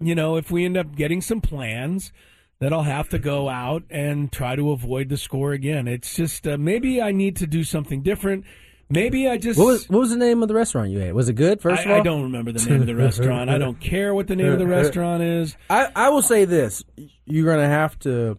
You 0.00 0.14
know, 0.14 0.36
if 0.36 0.50
we 0.52 0.64
end 0.64 0.76
up 0.76 0.94
getting 0.94 1.20
some 1.20 1.40
plans, 1.40 2.12
that 2.60 2.72
I'll 2.72 2.84
have 2.84 3.08
to 3.08 3.18
go 3.18 3.48
out 3.48 3.82
and 3.90 4.30
try 4.30 4.54
to 4.54 4.70
avoid 4.70 5.08
the 5.08 5.16
score 5.16 5.52
again. 5.52 5.88
It's 5.88 6.14
just 6.14 6.46
uh, 6.46 6.56
maybe 6.56 7.02
I 7.02 7.10
need 7.10 7.34
to 7.36 7.46
do 7.48 7.64
something 7.64 8.02
different. 8.02 8.44
Maybe 8.90 9.28
I 9.28 9.36
just 9.36 9.58
What 9.58 9.66
was 9.66 9.88
what 9.88 10.00
was 10.00 10.10
the 10.10 10.16
name 10.16 10.42
of 10.42 10.48
the 10.48 10.54
restaurant 10.54 10.90
you 10.90 11.02
ate? 11.02 11.12
Was 11.12 11.28
it 11.28 11.34
good? 11.34 11.60
First 11.60 11.84
of 11.84 11.90
all, 11.90 11.96
I, 11.96 12.00
I 12.00 12.02
don't 12.02 12.22
remember 12.22 12.52
the 12.52 12.64
name 12.70 12.80
of 12.80 12.86
the 12.86 12.94
restaurant. 12.96 13.50
I 13.50 13.58
don't 13.58 13.78
care 13.78 14.14
what 14.14 14.26
the 14.26 14.36
name 14.36 14.52
of 14.52 14.58
the 14.58 14.66
restaurant 14.80 15.22
is. 15.22 15.56
I, 15.68 15.90
I 15.94 16.08
will 16.08 16.22
say 16.22 16.46
this: 16.46 16.82
you're 17.26 17.44
going 17.44 17.60
to 17.60 17.68
have 17.68 17.98
to 18.00 18.38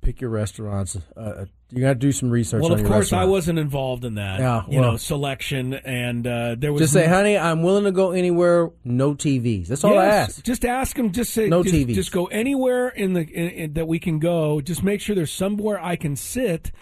pick 0.00 0.20
your 0.20 0.30
restaurants. 0.30 0.96
Uh, 1.16 1.46
you're 1.70 1.80
going 1.80 1.94
to 1.94 1.98
do 1.98 2.12
some 2.12 2.30
research. 2.30 2.62
Well, 2.62 2.72
of 2.72 2.84
course, 2.84 3.12
I 3.12 3.24
wasn't 3.24 3.58
involved 3.58 4.04
in 4.04 4.16
that. 4.16 4.40
Yeah, 4.40 4.62
you 4.68 4.80
know, 4.80 4.96
selection 4.96 5.74
and 5.74 6.26
uh, 6.26 6.56
there 6.58 6.72
was 6.72 6.80
Just 6.80 6.92
say, 6.92 7.06
honey, 7.06 7.38
I'm 7.38 7.62
willing 7.62 7.84
to 7.84 7.92
go 7.92 8.10
anywhere. 8.10 8.70
No 8.84 9.14
TVs. 9.14 9.68
That's 9.68 9.84
all 9.84 9.98
I 9.98 10.06
ask. 10.06 10.42
Just 10.42 10.64
ask 10.64 10.96
them. 10.96 11.12
Just 11.12 11.32
say 11.32 11.48
No 11.48 11.62
just, 11.62 11.74
TVs. 11.74 11.94
Just 11.94 12.12
go 12.12 12.26
anywhere 12.26 12.88
in 12.88 13.14
the 13.14 13.22
in, 13.22 13.48
in, 13.48 13.72
that 13.74 13.88
we 13.88 13.98
can 13.98 14.18
go. 14.18 14.60
Just 14.60 14.82
make 14.82 15.00
sure 15.00 15.14
there's 15.14 15.32
somewhere 15.32 15.82
I 15.82 15.96
can 15.96 16.16
sit. 16.16 16.72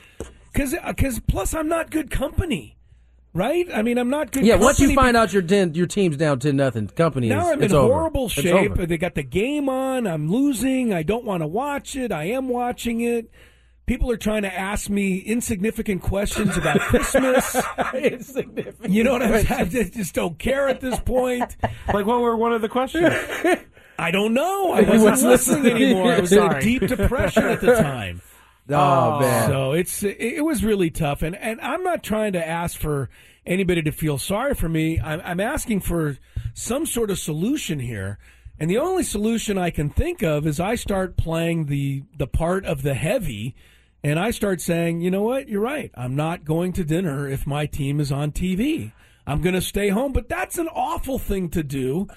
Because 0.52 0.74
because 0.86 1.18
uh, 1.18 1.22
plus 1.28 1.54
I'm 1.54 1.68
not 1.68 1.90
good 1.90 2.10
company, 2.10 2.76
right? 3.32 3.66
I 3.72 3.82
mean 3.82 3.98
I'm 3.98 4.10
not 4.10 4.32
good. 4.32 4.44
Yeah, 4.44 4.56
once 4.56 4.80
you 4.80 4.94
find 4.94 5.16
out 5.16 5.32
your 5.32 5.42
ten, 5.42 5.74
your 5.74 5.86
team's 5.86 6.16
down 6.16 6.38
ten 6.40 6.56
nothing, 6.56 6.88
company 6.88 7.28
is 7.30 7.34
I'm 7.34 7.62
it's 7.62 7.72
in 7.72 7.78
over. 7.78 7.92
horrible 7.94 8.26
It's 8.26 8.34
shape. 8.34 8.74
They 8.74 8.98
got 8.98 9.14
the 9.14 9.22
game 9.22 9.68
on. 9.68 10.06
I'm 10.06 10.30
losing. 10.30 10.92
I 10.92 11.02
don't 11.02 11.24
want 11.24 11.42
to 11.42 11.46
watch 11.46 11.96
it. 11.96 12.12
I 12.12 12.24
am 12.24 12.48
watching 12.48 13.00
it. 13.00 13.30
People 13.86 14.10
are 14.12 14.16
trying 14.16 14.42
to 14.42 14.54
ask 14.54 14.88
me 14.88 15.18
insignificant 15.18 16.00
questions 16.02 16.56
about 16.56 16.78
Christmas. 16.80 17.56
insignificant. 17.94 18.90
You 18.92 19.02
know 19.04 19.12
what 19.12 19.22
I'm 19.22 19.44
saying? 19.44 19.60
I 19.60 19.64
just 19.64 19.94
just 19.94 20.14
don't 20.14 20.38
care 20.38 20.68
at 20.68 20.80
this 20.80 20.98
point. 21.00 21.56
Like 21.92 22.06
what 22.06 22.20
were 22.20 22.36
one 22.36 22.52
of 22.52 22.62
the 22.62 22.68
questions? 22.68 23.06
I 23.98 24.10
don't 24.12 24.32
know. 24.32 24.72
I 24.72 24.80
wasn't 24.88 25.02
wasn't 25.02 25.30
listening 25.32 25.62
listening. 25.64 25.82
anymore. 25.82 26.12
I 26.12 26.20
was 26.20 26.32
in 26.32 26.42
a 26.42 26.60
deep 26.60 26.86
depression 26.86 27.42
at 27.44 27.60
the 27.60 27.74
time. 27.74 28.22
Oh, 28.78 29.20
man. 29.20 29.48
So 29.48 29.72
it's 29.72 30.02
it, 30.02 30.16
it 30.20 30.44
was 30.44 30.64
really 30.64 30.90
tough, 30.90 31.22
and 31.22 31.36
and 31.36 31.60
I'm 31.60 31.82
not 31.82 32.02
trying 32.02 32.32
to 32.34 32.46
ask 32.46 32.78
for 32.78 33.10
anybody 33.46 33.82
to 33.82 33.92
feel 33.92 34.18
sorry 34.18 34.54
for 34.54 34.68
me. 34.68 35.00
I'm, 35.00 35.20
I'm 35.24 35.40
asking 35.40 35.80
for 35.80 36.16
some 36.54 36.86
sort 36.86 37.10
of 37.10 37.18
solution 37.18 37.80
here, 37.80 38.18
and 38.58 38.70
the 38.70 38.78
only 38.78 39.02
solution 39.02 39.58
I 39.58 39.70
can 39.70 39.90
think 39.90 40.22
of 40.22 40.46
is 40.46 40.60
I 40.60 40.74
start 40.74 41.16
playing 41.16 41.66
the 41.66 42.04
the 42.16 42.26
part 42.26 42.64
of 42.64 42.82
the 42.82 42.94
heavy, 42.94 43.54
and 44.02 44.18
I 44.18 44.30
start 44.30 44.60
saying, 44.60 45.00
you 45.00 45.10
know 45.10 45.22
what, 45.22 45.48
you're 45.48 45.60
right. 45.60 45.90
I'm 45.94 46.16
not 46.16 46.44
going 46.44 46.72
to 46.74 46.84
dinner 46.84 47.28
if 47.28 47.46
my 47.46 47.66
team 47.66 48.00
is 48.00 48.12
on 48.12 48.32
TV. 48.32 48.92
I'm 49.26 49.42
going 49.42 49.54
to 49.54 49.60
stay 49.60 49.90
home, 49.90 50.12
but 50.12 50.28
that's 50.28 50.58
an 50.58 50.68
awful 50.68 51.18
thing 51.18 51.50
to 51.50 51.62
do. 51.62 52.08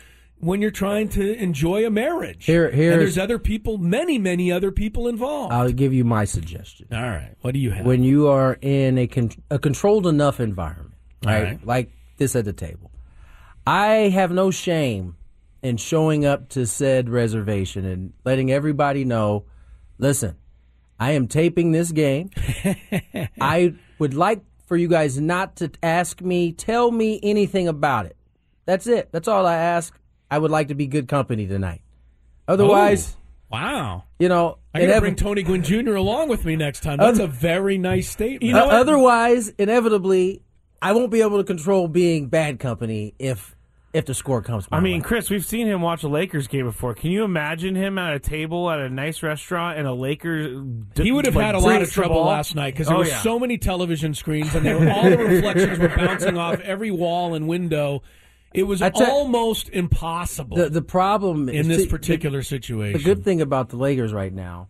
When 0.43 0.61
you're 0.61 0.71
trying 0.71 1.09
to 1.09 1.33
enjoy 1.41 1.85
a 1.85 1.89
marriage, 1.89 2.45
Here- 2.45 2.67
and 2.67 2.75
here's- 2.75 2.97
there's 2.99 3.17
other 3.17 3.39
people, 3.39 3.77
many, 3.77 4.17
many 4.19 4.51
other 4.51 4.71
people 4.71 5.07
involved. 5.07 5.53
I'll 5.53 5.71
give 5.71 5.93
you 5.93 6.03
my 6.03 6.25
suggestion. 6.25 6.87
All 6.91 7.01
right, 7.01 7.33
what 7.41 7.53
do 7.53 7.59
you 7.59 7.71
have? 7.71 7.85
When 7.85 8.03
you 8.03 8.27
are 8.27 8.57
in 8.61 8.97
a 8.97 9.07
con- 9.07 9.31
a 9.49 9.57
controlled 9.59 10.05
enough 10.05 10.39
environment, 10.39 10.95
right, 11.25 11.43
right. 11.43 11.65
like 11.65 11.91
this 12.17 12.35
at 12.35 12.45
the 12.45 12.53
table, 12.53 12.91
I 13.65 14.09
have 14.13 14.31
no 14.31 14.51
shame 14.51 15.15
in 15.61 15.77
showing 15.77 16.25
up 16.25 16.49
to 16.49 16.65
said 16.67 17.09
reservation 17.09 17.85
and 17.85 18.11
letting 18.25 18.51
everybody 18.51 19.05
know. 19.05 19.45
Listen, 19.97 20.35
I 20.99 21.11
am 21.11 21.27
taping 21.27 21.71
this 21.71 21.91
game. 21.93 22.31
I 23.39 23.75
would 23.99 24.13
like 24.13 24.41
for 24.65 24.75
you 24.75 24.87
guys 24.89 25.19
not 25.19 25.55
to 25.57 25.71
ask 25.81 26.21
me, 26.21 26.51
tell 26.51 26.91
me 26.91 27.19
anything 27.23 27.67
about 27.69 28.05
it. 28.07 28.17
That's 28.65 28.87
it. 28.87 29.09
That's 29.11 29.27
all 29.27 29.45
I 29.45 29.55
ask. 29.55 29.93
I 30.33 30.39
would 30.39 30.49
like 30.51 30.69
to 30.69 30.75
be 30.75 30.87
good 30.87 31.07
company 31.07 31.45
tonight. 31.45 31.81
Otherwise, 32.47 33.15
Oh, 33.15 33.55
wow. 33.57 34.03
you 34.19 34.29
know, 34.29 34.57
I 34.73 34.79
gotta 34.81 34.93
inevi- 34.93 34.99
bring 35.01 35.15
Tony 35.15 35.43
Gwynn 35.43 35.63
Jr. 35.63 35.93
along 35.95 36.29
with 36.29 36.43
me 36.43 36.55
next 36.55 36.81
time. 36.81 36.97
That's 36.97 37.19
a 37.19 37.27
very 37.27 37.77
nice 37.77 38.09
statement. 38.09 38.55
Uh, 38.55 38.65
otherwise, 38.65 39.49
inevitably, 39.59 40.41
I 40.81 40.93
won't 40.93 41.11
be 41.11 41.21
able 41.21 41.37
to 41.37 41.43
control 41.43 41.87
being 41.87 42.27
bad 42.27 42.59
company 42.59 43.13
if 43.19 43.55
if 43.93 44.07
the 44.07 44.13
score 44.15 44.41
comes. 44.41 44.69
My 44.71 44.77
I 44.77 44.79
mean, 44.79 45.01
way. 45.01 45.07
Chris, 45.07 45.29
we've 45.29 45.45
seen 45.45 45.67
him 45.67 45.83
watch 45.83 46.01
a 46.01 46.07
Lakers 46.07 46.47
game 46.47 46.65
before. 46.65 46.95
Can 46.95 47.11
you 47.11 47.23
imagine 47.23 47.75
him 47.75 47.99
at 47.99 48.15
a 48.15 48.19
table 48.19 48.67
at 48.71 48.79
a 48.79 48.89
nice 48.89 49.21
restaurant 49.21 49.77
and 49.77 49.87
a 49.87 49.93
Lakers? 49.93 50.47
he 50.95 51.11
would 51.11 51.25
have 51.25 51.35
like, 51.35 51.45
had 51.45 51.53
a 51.53 51.59
lot 51.59 51.79
of 51.83 51.91
trouble 51.91 52.15
ball? 52.15 52.25
last 52.25 52.55
night 52.55 52.73
because 52.73 52.87
there 52.87 52.95
Oh, 52.95 53.01
were 53.01 53.05
yeah. 53.05 53.21
so 53.21 53.37
many 53.37 53.59
television 53.59 54.15
screens 54.15 54.55
and 54.55 54.65
they 54.65 54.73
were, 54.73 54.89
all 54.89 55.07
the 55.07 55.15
reflections 55.19 55.77
were 55.77 55.89
bouncing 55.89 56.39
off 56.39 56.59
every 56.61 56.89
wall 56.89 57.35
and 57.35 57.47
window. 57.47 58.01
It 58.53 58.63
was 58.63 58.79
tell- 58.79 59.03
almost 59.03 59.69
impossible 59.69 60.57
the 60.57 60.69
the 60.69 60.81
problem 60.81 61.49
in 61.49 61.67
this 61.67 61.85
particular 61.87 62.39
The, 62.39 62.45
situation. 62.45 62.97
the 62.97 63.03
good 63.03 63.23
thing 63.23 63.41
about 63.41 63.69
the 63.69 63.77
Lakers 63.77 64.13
right 64.13 64.33
now 64.33 64.67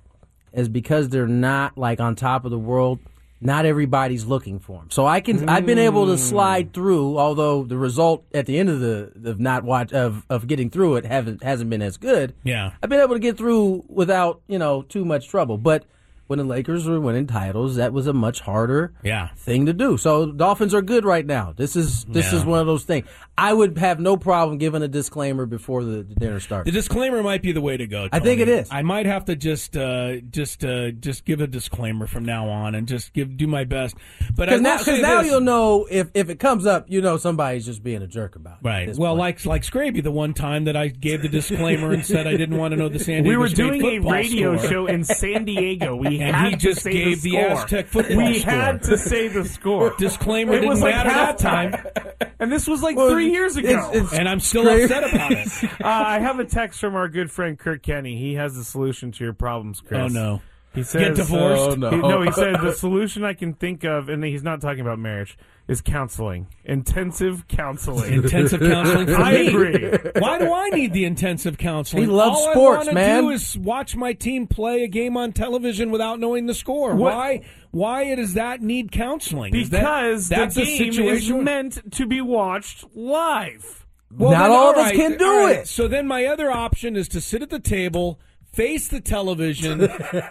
is 0.53 0.69
because 0.69 1.09
they're 1.09 1.27
not 1.27 1.77
like 1.77 1.99
on 1.99 2.15
top 2.15 2.45
of 2.45 2.51
the 2.51 2.59
world. 2.59 2.99
Not 3.41 3.65
everybody's 3.65 4.23
looking 4.23 4.59
for 4.59 4.79
them, 4.79 4.89
so 4.89 5.05
I 5.05 5.19
can. 5.19 5.49
I've 5.49 5.65
been 5.65 5.77
able 5.77 6.05
to 6.05 6.17
slide 6.17 6.69
mm. 6.69 6.73
through. 6.73 7.17
Although 7.17 7.65
the 7.65 7.75
result 7.75 8.23
at 8.33 8.45
the 8.45 8.57
end 8.57 8.69
of 8.69 8.79
the 8.79 9.11
of 9.25 9.37
not 9.37 9.65
watch 9.65 9.91
of 9.91 10.25
of 10.29 10.47
getting 10.47 10.69
through 10.69 10.95
it 10.95 11.05
haven't 11.05 11.43
hasn't 11.43 11.69
been 11.69 11.81
as 11.81 11.97
good. 11.97 12.33
Yeah. 12.45 12.71
I've 12.81 12.89
been 12.89 13.01
able 13.01 13.15
to 13.15 13.19
get 13.19 13.37
through 13.37 13.83
without 13.89 14.41
you 14.47 14.57
know 14.57 14.83
too 14.83 15.03
much 15.03 15.27
trouble. 15.27 15.57
But 15.57 15.83
when 16.27 16.39
the 16.39 16.45
Lakers 16.45 16.87
were 16.87 16.99
winning 16.99 17.27
titles, 17.27 17.75
that 17.75 17.91
was 17.93 18.07
a 18.07 18.13
much 18.13 18.39
harder 18.41 18.93
Yeah. 19.03 19.29
thing 19.37 19.65
to 19.65 19.73
do. 19.73 19.97
So 19.97 20.31
Dolphins 20.31 20.73
are 20.73 20.81
good 20.81 21.05
right 21.05 21.25
now. 21.25 21.53
This 21.55 21.75
is 21.75 22.05
this 22.05 22.31
Yeah. 22.31 22.39
is 22.39 22.45
one 22.45 22.59
of 22.59 22.65
those 22.67 22.83
things. 22.83 23.05
I 23.37 23.51
would 23.51 23.77
have 23.79 23.99
no 23.99 24.15
problem 24.15 24.57
giving 24.59 24.81
a 24.83 24.87
disclaimer 24.87 25.45
before 25.45 25.83
the, 25.83 26.03
the 26.03 26.15
dinner 26.15 26.39
starts. 26.39 26.65
The 26.65 26.71
disclaimer 26.71 27.23
might 27.23 27.41
be 27.41 27.51
the 27.51 27.61
way 27.61 27.77
to 27.77 27.87
go. 27.87 28.07
I 28.11 28.19
think 28.19 28.39
it 28.41 28.47
is. 28.47 28.67
I 28.71 28.83
might 28.83 29.05
have 29.07 29.25
to 29.25 29.35
just, 29.35 29.75
uh, 29.75 30.17
just, 30.31 30.63
uh, 30.63 30.91
just 30.91 31.25
give 31.25 31.41
a 31.41 31.47
disclaimer 31.47 32.05
from 32.07 32.25
now 32.25 32.47
on, 32.49 32.75
and 32.75 32.87
just 32.87 33.11
give 33.13 33.35
do 33.35 33.47
my 33.47 33.63
best. 33.63 33.95
But 34.35 34.45
Because 34.49 34.61
now, 34.61 34.77
will 34.77 34.83
say 34.83 34.91
'cause 34.93 35.01
now 35.01 35.21
you'll 35.21 35.41
know 35.41 35.87
if, 35.89 36.09
if 36.13 36.29
it 36.29 36.39
comes 36.39 36.65
up, 36.65 36.85
you 36.89 37.01
know 37.01 37.17
somebody's 37.17 37.65
just 37.65 37.83
being 37.83 38.01
a 38.03 38.07
jerk 38.07 38.35
about 38.35 38.59
it. 38.63 38.67
Right. 38.67 38.95
Well, 38.95 39.13
point. 39.13 39.19
like 39.19 39.45
like 39.45 39.63
Scraby, 39.63 40.03
the 40.03 40.11
one 40.11 40.33
time 40.33 40.65
that 40.65 40.75
I 40.77 40.87
gave 40.89 41.21
the 41.23 41.27
disclaimer 41.29 41.91
and 41.91 42.05
said 42.05 42.27
I 42.27 42.37
didn't 42.37 42.57
want 42.57 42.71
to 42.73 42.77
know 42.77 42.87
the 42.89 42.99
San 42.99 43.23
Diego 43.23 43.29
We 43.29 43.37
were 43.37 43.47
State 43.49 43.57
doing 43.81 43.85
a 43.85 43.99
radio 44.11 44.57
score. 44.57 44.69
show 44.69 44.85
in 44.85 45.03
San 45.03 45.45
Diego. 45.45 45.95
We 45.95 46.12
And 46.21 46.35
had 46.35 46.49
he 46.51 46.55
just 46.57 46.77
to 46.79 46.81
say 46.83 46.91
gave 46.93 47.21
the 47.21 47.31
score. 47.31 47.41
Aztec 47.47 47.87
football 47.87 48.17
We 48.17 48.39
score. 48.39 48.51
had 48.53 48.83
to 48.83 48.97
say 48.97 49.27
the 49.27 49.45
score. 49.45 49.93
Disclaimer 49.97 50.53
It 50.53 50.55
didn't 50.57 50.69
was 50.69 50.81
like 50.81 50.95
matter 50.95 51.09
that 51.09 51.39
halftime. 51.39 51.71
time, 52.19 52.31
and 52.39 52.51
this 52.51 52.67
was 52.67 52.81
like 52.83 52.95
Well, 52.95 53.09
three 53.09 53.31
years 53.31 53.57
ago. 53.57 53.69
it's- 53.69 53.95
it's- 53.95 54.13
and 54.13 54.27
I'm 54.29 54.39
still 54.39 54.63
Scraby- 54.65 54.83
upset 54.83 55.13
about 55.13 55.31
it. 55.31 55.47
uh, 55.83 55.87
I 55.87 56.19
have 56.19 56.39
a 56.39 56.45
text 56.45 56.79
from 56.79 56.95
our 56.95 57.07
good 57.07 57.31
friend 57.31 57.57
Kurt 57.57 57.81
Kenny. 57.83 58.17
He 58.17 58.33
has 58.35 58.55
the 58.55 58.63
solution 58.63 59.11
to 59.13 59.23
your 59.23 59.33
problems, 59.33 59.81
Chris. 59.81 59.99
Oh 60.01 60.07
no. 60.07 60.41
He 60.73 60.83
says, 60.83 61.01
Get 61.01 61.15
divorced? 61.15 61.61
Oh, 61.61 61.75
no. 61.75 61.89
He, 61.91 61.97
no, 61.97 62.21
he 62.21 62.31
said 62.33 62.55
the 62.61 62.71
solution 62.73 63.23
I 63.23 63.33
can 63.33 63.53
think 63.53 63.83
of, 63.83 64.09
and 64.09 64.23
he's 64.23 64.43
not 64.43 64.59
talking 64.61 64.81
about 64.81 64.97
marriage, 64.99 65.37
is 65.67 65.81
counseling, 65.81 66.47
intensive 66.65 67.47
counseling. 67.47 68.13
Intensive 68.23 68.59
counseling 68.59 69.07
for 69.07 69.15
I 69.15 69.31
me. 69.33 69.47
agree. 69.47 69.97
Why 70.19 70.37
do 70.39 70.51
I 70.53 70.69
need 70.69 70.91
the 70.93 71.05
intensive 71.05 71.57
counseling? 71.57 72.03
He 72.03 72.09
loves 72.09 72.37
All 72.37 72.51
sports, 72.51 72.75
I 72.75 72.91
wanna 72.91 72.93
man. 72.93 73.23
Do 73.23 73.29
is 73.29 73.57
watch 73.57 73.95
my 73.95 74.13
team 74.13 74.45
play 74.47 74.83
a 74.83 74.87
game 74.87 75.15
on 75.15 75.31
television 75.31 75.89
without 75.91 76.19
knowing 76.19 76.47
the 76.47 76.53
score. 76.53 76.95
What- 76.95 77.13
Why? 77.13 77.41
Why 77.71 78.13
does 78.15 78.33
that 78.35 78.61
need 78.61 78.91
counseling? 78.91 79.55
Is 79.55 79.69
that- 79.69 79.79
Because 79.79 80.27
that's 80.29 80.55
the 80.55 80.61
a 80.63 80.65
game 80.65 80.89
is 80.89 80.95
situation. 80.95 81.43
meant 81.43 81.93
to 81.93 82.05
be 82.05 82.19
watched 82.21 82.83
live. 82.95 83.85
Well, 84.15 84.31
Not 84.31 84.41
then, 84.43 84.51
all 84.51 84.71
of 84.71 84.77
us 84.77 84.91
can 84.91 85.17
do 85.17 85.25
all 85.25 85.45
right. 85.45 85.55
it. 85.59 85.67
So 85.67 85.87
then 85.87 86.05
my 86.07 86.25
other 86.25 86.51
option 86.51 86.95
is 86.95 87.07
to 87.09 87.21
sit 87.21 87.41
at 87.41 87.49
the 87.49 87.59
table, 87.59 88.19
face 88.53 88.87
the 88.87 89.01
television, 89.01 89.81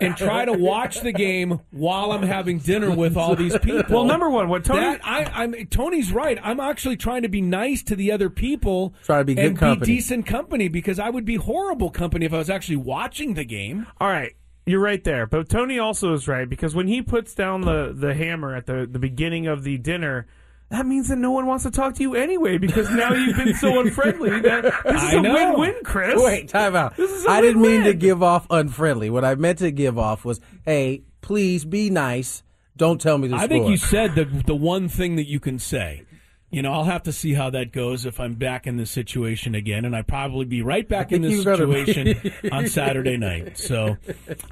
and 0.00 0.16
try 0.16 0.44
to 0.44 0.52
watch 0.52 1.00
the 1.00 1.12
game 1.12 1.60
while 1.70 2.12
I'm 2.12 2.22
having 2.22 2.58
dinner 2.58 2.90
with 2.90 3.16
all 3.16 3.34
these 3.36 3.58
people. 3.58 3.82
Well, 3.96 4.04
number 4.04 4.30
one, 4.30 4.48
what 4.48 4.64
Tony 4.64 4.80
That- 4.80 5.00
I, 5.04 5.24
I'm 5.42 5.54
Tony's 5.66 6.12
right. 6.12 6.38
I'm 6.42 6.60
actually 6.60 6.96
trying 6.96 7.22
to 7.22 7.28
be 7.28 7.40
nice 7.42 7.82
to 7.84 7.96
the 7.96 8.12
other 8.12 8.30
people, 8.30 8.94
Try 9.04 9.18
to 9.18 9.24
be 9.24 9.34
good 9.34 9.44
and 9.44 9.58
company. 9.58 9.86
be 9.86 9.94
decent 9.96 10.26
company 10.26 10.68
because 10.68 10.98
I 10.98 11.10
would 11.10 11.24
be 11.24 11.34
horrible 11.36 11.90
company 11.90 12.24
if 12.26 12.32
I 12.32 12.38
was 12.38 12.50
actually 12.50 12.76
watching 12.76 13.34
the 13.34 13.44
game. 13.44 13.86
All 14.00 14.08
right, 14.08 14.32
you're 14.66 14.80
right 14.80 15.02
there. 15.02 15.26
But 15.26 15.48
Tony 15.48 15.78
also 15.78 16.14
is 16.14 16.28
right 16.28 16.48
because 16.48 16.74
when 16.74 16.86
he 16.88 17.02
puts 17.02 17.34
down 17.34 17.62
the, 17.62 17.92
the 17.94 18.14
hammer 18.14 18.54
at 18.54 18.66
the, 18.66 18.88
the 18.90 18.98
beginning 19.00 19.46
of 19.48 19.64
the 19.64 19.78
dinner, 19.78 20.26
that 20.72 20.86
means 20.86 21.08
that 21.08 21.16
no 21.16 21.30
one 21.30 21.46
wants 21.46 21.62
to 21.64 21.70
talk 21.70 21.94
to 21.94 22.02
you 22.02 22.14
anyway 22.16 22.58
because 22.58 22.90
now 22.90 23.12
you've 23.12 23.36
been 23.36 23.54
so 23.54 23.78
unfriendly 23.80 24.40
that 24.40 24.62
this 24.84 25.02
is 25.02 25.14
I 25.14 25.16
a 25.16 25.20
know. 25.22 25.34
win-win, 25.34 25.74
Chris. 25.84 26.14
Wait, 26.20 26.48
time 26.48 26.74
out. 26.74 26.96
This 26.96 27.10
is 27.10 27.24
a 27.24 27.30
I 27.30 27.40
didn't 27.40 27.62
mean 27.62 27.84
to 27.84 27.94
give 27.94 28.22
off 28.22 28.46
unfriendly. 28.50 29.10
What 29.10 29.24
I 29.24 29.34
meant 29.36 29.58
to 29.58 29.70
give 29.70 29.98
off 29.98 30.24
was, 30.24 30.40
hey, 30.64 31.02
please 31.20 31.64
be 31.64 31.90
nice. 31.90 32.42
Don't 32.76 33.00
tell 33.00 33.18
me 33.18 33.28
the 33.28 33.36
I 33.36 33.38
score. 33.44 33.48
think 33.48 33.68
you 33.68 33.76
said 33.76 34.14
the 34.14 34.24
the 34.24 34.54
one 34.56 34.88
thing 34.88 35.16
that 35.16 35.28
you 35.28 35.38
can 35.40 35.58
say. 35.58 36.04
You 36.50 36.60
know, 36.60 36.72
I'll 36.72 36.84
have 36.84 37.04
to 37.04 37.12
see 37.12 37.32
how 37.32 37.48
that 37.50 37.72
goes 37.72 38.04
if 38.04 38.20
I'm 38.20 38.34
back 38.34 38.66
in 38.66 38.76
this 38.76 38.90
situation 38.90 39.54
again, 39.54 39.86
and 39.86 39.96
I'd 39.96 40.06
probably 40.06 40.44
be 40.44 40.60
right 40.60 40.86
back 40.86 41.10
in 41.10 41.22
this 41.22 41.32
you're 41.32 41.44
gonna 41.44 41.66
be. 41.66 41.84
situation 41.86 42.32
on 42.52 42.66
Saturday 42.68 43.16
night. 43.16 43.56
So, 43.56 43.96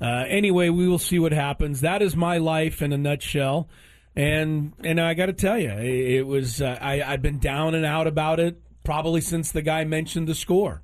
uh, 0.00 0.06
anyway, 0.26 0.70
we 0.70 0.88
will 0.88 0.98
see 0.98 1.18
what 1.18 1.32
happens. 1.32 1.82
That 1.82 2.00
is 2.00 2.16
my 2.16 2.38
life 2.38 2.80
in 2.80 2.94
a 2.94 2.98
nutshell, 2.98 3.68
and 4.16 4.72
and 4.82 5.00
I 5.00 5.14
got 5.14 5.26
to 5.26 5.32
tell 5.32 5.58
you, 5.58 5.70
it, 5.70 6.26
was 6.26 6.60
uh, 6.60 6.78
I 6.80 7.02
I've 7.02 7.22
been 7.22 7.38
down 7.38 7.74
and 7.74 7.84
out 7.84 8.06
about 8.06 8.40
it 8.40 8.60
probably 8.84 9.20
since 9.20 9.52
the 9.52 9.62
guy 9.62 9.84
mentioned 9.84 10.26
the 10.26 10.34
score, 10.34 10.82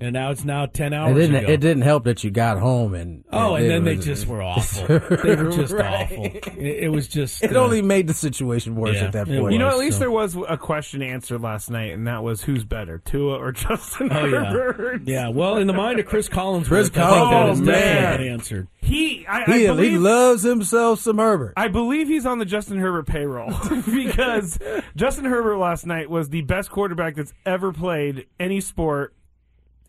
and 0.00 0.12
now 0.12 0.30
it's 0.30 0.44
now 0.44 0.66
ten 0.66 0.92
It 0.92 0.96
hours 0.96 1.14
didn't. 1.16 1.36
ago. 1.44 1.52
It 1.52 1.60
didn't 1.60 1.82
help 1.82 2.04
that 2.04 2.22
you 2.24 2.30
got 2.30 2.58
home 2.58 2.94
and. 2.94 3.24
Oh, 3.32 3.54
and 3.54 3.64
it 3.64 3.68
then 3.68 3.84
they 3.84 3.96
was- 3.96 4.04
just 4.04 4.26
were 4.26 4.42
awful. 4.42 4.86
they 4.86 5.34
were 5.36 5.50
just 5.52 5.72
Right. 5.72 6.02
awful. 6.04 6.24
It, 6.24 6.84
it 6.84 6.92
was 6.92 7.08
just. 7.08 7.42
It 7.42 7.56
uh, 7.56 7.60
only 7.62 7.82
made 7.82 8.06
the 8.06 8.14
situation 8.14 8.74
worse 8.76 8.96
Yeah, 8.96 9.04
at 9.06 9.12
that 9.12 9.28
it 9.28 9.40
point. 9.40 9.52
You 9.52 9.58
know, 9.58 9.68
at 9.68 9.78
least 9.78 9.96
so- 9.96 10.00
there 10.00 10.10
was 10.10 10.36
a 10.48 10.56
question 10.56 11.02
answered 11.02 11.40
last 11.40 11.70
night, 11.70 11.92
and 11.92 12.06
that 12.06 12.22
was 12.22 12.42
who's 12.42 12.64
better, 12.64 12.98
Tua 12.98 13.38
or 13.38 13.52
Justin 13.58 14.08
Oh 14.12 14.24
yeah, 14.24 14.44
Herbert? 14.52 15.02
yeah. 15.06 15.28
Well, 15.28 15.56
in 15.58 15.66
the 15.66 15.72
mind 15.72 15.98
of 16.00 16.06
Chris 16.06 16.28
Collins, 16.28 16.68
Chris 16.68 16.86
I 16.88 16.90
think 16.90 16.94
that 16.94 17.08
Collins, 17.30 17.60
is 17.60 17.66
man. 17.66 18.20
answered. 18.22 18.68
He, 18.80 19.26
I, 19.26 19.42
I 19.42 19.44
he, 19.46 19.60
he 19.60 19.66
believe, 19.66 20.00
loves 20.00 20.42
himself 20.42 21.00
some 21.00 21.18
Herbert. 21.18 21.52
I 21.56 21.68
believe 21.68 22.08
he's 22.08 22.24
on 22.24 22.38
the 22.38 22.46
Justin 22.46 22.78
Herbert 22.78 23.06
payroll 23.06 23.50
because 23.92 24.58
Justin 24.96 25.24
Herbert 25.26 25.58
last 25.58 25.84
night 25.84 26.08
was 26.08 26.30
the 26.30 26.42
best 26.42 26.70
quarterback 26.70 27.14
that's 27.16 27.34
ever 27.44 27.72
played 27.72 28.26
any 28.40 28.60
sport 28.60 29.14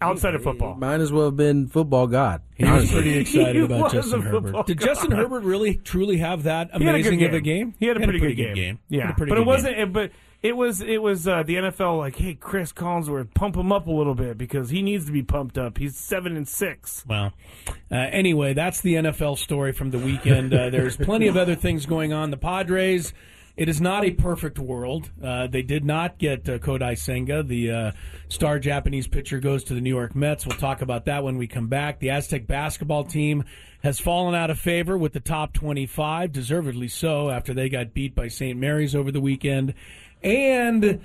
outside 0.02 0.36
of 0.36 0.44
football. 0.44 0.76
Might 0.76 1.02
as 1.02 1.12
well 1.12 1.26
have 1.26 1.36
been 1.38 1.68
football 1.68 2.08
god. 2.08 2.42
He 2.56 2.64
was 2.66 2.92
pretty 2.92 3.18
excited 3.18 3.64
about 3.64 3.92
Justin 3.92 4.20
a 4.20 4.24
football 4.32 4.52
Herbert. 4.52 4.68
Did. 4.68 4.80
Justin 4.80 5.12
Herbert 5.12 5.44
really 5.44 5.76
truly 5.76 6.18
have 6.18 6.44
that 6.44 6.70
He 6.76 6.84
had 6.86 6.96
a 6.96 7.02
good 7.02 7.08
amazing 7.14 7.28
of 7.28 7.34
a 7.34 7.42
game? 7.42 7.74
He 7.80 7.86
had 7.88 7.98
a 7.98 8.00
pretty, 8.02 8.20
good, 8.20 8.36
game. 8.36 8.80
He 8.90 8.96
had 8.98 9.06
Yeah, 9.06 9.12
a 9.12 9.14
pretty 9.16 9.30
but 9.32 9.36
good 9.36 9.42
it 9.42 9.48
wasn't. 9.48 9.78
It, 9.78 9.94
but 9.94 10.12
it 10.42 10.56
was. 10.56 10.82
It 10.82 11.02
was 11.02 11.28
uh, 11.28 11.44
the 11.44 11.56
NFL. 11.56 11.98
Like, 11.98 12.16
hey, 12.16 12.34
Cris 12.34 12.72
Collinsworth, 12.72 13.34
pump 13.34 13.58
him 13.58 13.74
up 13.74 13.88
a 13.88 13.92
little 13.92 14.16
bit 14.16 14.38
because 14.38 14.70
he 14.70 14.82
needs 14.82 15.06
to 15.08 15.12
be 15.12 15.22
pumped 15.22 15.58
up. 15.58 15.78
He's 15.78 15.98
seven 15.98 16.38
and 16.38 16.48
six. 16.48 17.04
Well, 17.06 17.34
uh, 17.92 17.96
anyway, 17.96 18.54
that's 18.54 18.80
the 18.80 18.94
NFL 18.96 19.38
story 19.38 19.74
from 19.74 19.92
the 19.92 20.00
weekend. 20.00 20.54
Uh, 20.54 20.70
there's 20.70 20.96
plenty 20.96 21.28
of 21.28 21.36
other 21.36 21.56
things 21.56 21.86
going 21.86 22.14
on. 22.14 22.32
The 22.32 22.38
Padres. 22.38 23.12
It 23.60 23.68
is 23.68 23.82
not 23.82 24.06
a 24.06 24.12
perfect 24.12 24.58
world. 24.58 25.12
Uh, 25.22 25.48
they 25.48 25.64
did 25.64 25.84
not 25.84 26.18
get 26.18 26.48
uh, 26.48 26.60
Kodai 26.60 26.98
Senga. 26.98 27.44
The 27.44 27.72
uh, 27.72 27.92
star 28.30 28.58
Japanese 28.58 29.06
pitcher 29.06 29.42
goes 29.42 29.66
to 29.66 29.74
the 29.74 29.82
New 29.82 29.90
York 29.90 30.16
Mets. 30.16 30.48
We'll 30.48 30.58
talk 30.58 30.82
about 30.82 31.04
that 31.06 31.26
when 31.26 31.38
we 31.38 31.46
come 31.46 31.68
back. 31.68 32.00
The 32.00 32.12
Aztec 32.12 32.48
basketball 32.48 33.04
team 33.04 33.44
has 33.84 34.00
fallen 34.00 34.34
out 34.34 34.50
of 34.50 34.58
favor 34.58 34.98
with 34.98 35.12
the 35.12 35.20
top 35.20 35.52
25, 35.52 36.32
deservedly 36.32 36.88
so, 36.88 37.30
after 37.30 37.54
they 37.54 37.68
got 37.68 37.94
beat 37.94 38.16
by 38.16 38.30
St. 38.30 38.58
Mary's 38.58 38.96
over 38.96 39.12
the 39.12 39.20
weekend. 39.20 39.74
And 40.24 41.02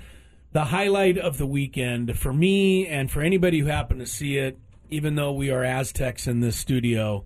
the 0.53 0.63
highlight 0.63 1.17
of 1.17 1.37
the 1.37 1.45
weekend 1.45 2.17
for 2.17 2.31
me 2.31 2.87
and 2.87 3.11
for 3.11 3.21
anybody 3.21 3.59
who 3.59 3.65
happened 3.65 3.99
to 3.99 4.05
see 4.05 4.37
it, 4.37 4.57
even 4.89 5.15
though 5.15 5.33
we 5.33 5.51
are 5.51 5.65
Aztecs 5.65 6.25
in 6.25 6.39
this 6.39 6.55
studio, 6.55 7.25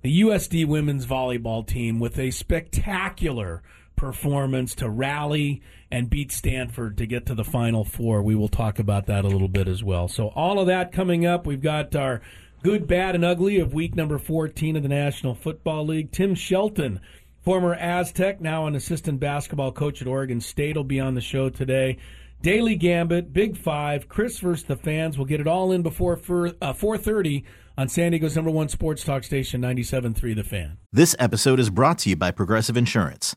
the 0.00 0.22
USD 0.22 0.66
women's 0.66 1.04
volleyball 1.04 1.66
team 1.66 2.00
with 2.00 2.18
a 2.18 2.30
spectacular 2.30 3.62
performance 4.00 4.74
to 4.74 4.88
rally 4.88 5.60
and 5.90 6.08
beat 6.08 6.32
Stanford 6.32 6.96
to 6.96 7.06
get 7.06 7.26
to 7.26 7.34
the 7.34 7.44
final 7.44 7.84
four. 7.84 8.22
We 8.22 8.34
will 8.34 8.48
talk 8.48 8.78
about 8.78 9.04
that 9.06 9.26
a 9.26 9.28
little 9.28 9.46
bit 9.46 9.68
as 9.68 9.84
well. 9.84 10.08
So 10.08 10.28
all 10.28 10.58
of 10.58 10.66
that 10.68 10.90
coming 10.90 11.26
up. 11.26 11.46
We've 11.46 11.60
got 11.60 11.94
our 11.94 12.22
good, 12.62 12.86
bad, 12.86 13.14
and 13.14 13.26
ugly 13.26 13.58
of 13.58 13.74
week 13.74 13.94
number 13.94 14.16
14 14.16 14.76
of 14.76 14.82
the 14.82 14.88
National 14.88 15.34
Football 15.34 15.88
League. 15.88 16.12
Tim 16.12 16.34
Shelton, 16.34 17.00
former 17.42 17.74
Aztec, 17.74 18.40
now 18.40 18.66
an 18.66 18.74
assistant 18.74 19.20
basketball 19.20 19.70
coach 19.70 20.00
at 20.00 20.08
Oregon 20.08 20.40
State, 20.40 20.76
will 20.76 20.84
be 20.84 20.98
on 20.98 21.14
the 21.14 21.20
show 21.20 21.50
today. 21.50 21.98
Daily 22.40 22.76
Gambit, 22.76 23.34
Big 23.34 23.54
Five, 23.54 24.08
Chris 24.08 24.38
versus 24.38 24.64
the 24.64 24.76
fans. 24.76 25.18
We'll 25.18 25.26
get 25.26 25.42
it 25.42 25.46
all 25.46 25.72
in 25.72 25.82
before 25.82 26.16
for, 26.16 26.48
uh, 26.62 26.72
4.30 26.72 27.44
on 27.76 27.90
San 27.90 28.12
Diego's 28.12 28.34
number 28.34 28.50
one 28.50 28.70
sports 28.70 29.04
talk 29.04 29.24
station, 29.24 29.60
97.3 29.60 30.34
The 30.34 30.42
Fan. 30.42 30.78
This 30.90 31.14
episode 31.18 31.60
is 31.60 31.68
brought 31.68 31.98
to 31.98 32.08
you 32.08 32.16
by 32.16 32.30
Progressive 32.30 32.78
Insurance. 32.78 33.36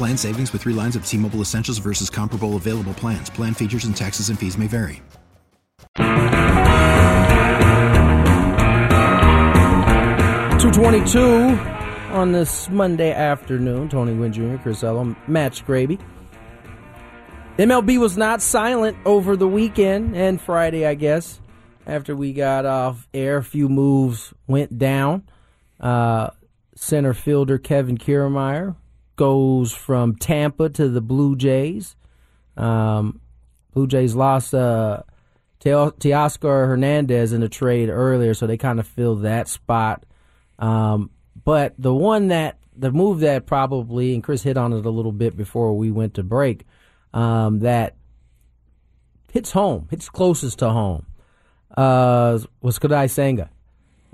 Plan 0.00 0.16
savings 0.16 0.50
with 0.54 0.62
three 0.62 0.72
lines 0.72 0.96
of 0.96 1.04
T 1.04 1.18
Mobile 1.18 1.42
Essentials 1.42 1.76
versus 1.76 2.08
comparable 2.08 2.56
available 2.56 2.94
plans. 2.94 3.28
Plan 3.28 3.52
features 3.52 3.84
and 3.84 3.94
taxes 3.94 4.30
and 4.30 4.38
fees 4.38 4.56
may 4.56 4.66
vary. 4.66 5.02
Two 10.58 10.70
twenty-two 10.70 11.20
on 12.14 12.32
this 12.32 12.70
Monday 12.70 13.12
afternoon. 13.12 13.90
Tony 13.90 14.14
Gwynn 14.14 14.32
Jr., 14.32 14.56
Chris 14.62 14.82
Matt 14.82 15.52
Scraby. 15.52 16.00
MLB 17.58 18.00
was 18.00 18.16
not 18.16 18.40
silent 18.40 18.96
over 19.04 19.36
the 19.36 19.48
weekend 19.48 20.16
and 20.16 20.40
Friday, 20.40 20.86
I 20.86 20.94
guess. 20.94 21.42
After 21.86 22.16
we 22.16 22.32
got 22.32 22.64
off 22.64 23.06
air, 23.12 23.36
a 23.36 23.44
few 23.44 23.68
moves 23.68 24.32
went 24.46 24.78
down. 24.78 25.28
Uh, 25.78 26.30
center 26.74 27.12
fielder 27.12 27.58
Kevin 27.58 27.98
Kiermaier 27.98 28.76
goes 29.20 29.70
from 29.70 30.16
Tampa 30.16 30.70
to 30.70 30.88
the 30.88 31.02
Blue 31.02 31.36
Jays. 31.36 31.94
Um, 32.56 33.20
Blue 33.74 33.86
Jays 33.86 34.14
lost 34.14 34.54
uh, 34.54 35.02
Teoscar 35.60 36.66
Hernandez 36.66 37.34
in 37.34 37.42
a 37.42 37.48
trade 37.50 37.90
earlier, 37.90 38.32
so 38.32 38.46
they 38.46 38.56
kind 38.56 38.80
of 38.80 38.86
fill 38.86 39.16
that 39.16 39.46
spot. 39.46 40.06
Um, 40.58 41.10
but 41.44 41.74
the 41.78 41.92
one 41.92 42.28
that 42.28 42.56
the 42.74 42.90
move 42.90 43.20
that 43.20 43.44
probably 43.44 44.14
and 44.14 44.24
Chris 44.24 44.42
hit 44.42 44.56
on 44.56 44.72
it 44.72 44.86
a 44.86 44.90
little 44.90 45.12
bit 45.12 45.36
before 45.36 45.76
we 45.76 45.90
went 45.90 46.14
to 46.14 46.22
break 46.22 46.64
um, 47.12 47.58
that 47.58 47.96
hits 49.30 49.52
home, 49.52 49.86
hits 49.90 50.08
closest 50.08 50.60
to 50.60 50.70
home 50.70 51.04
uh, 51.76 52.38
was 52.62 52.78
Kodai 52.78 53.10
Senga. 53.10 53.50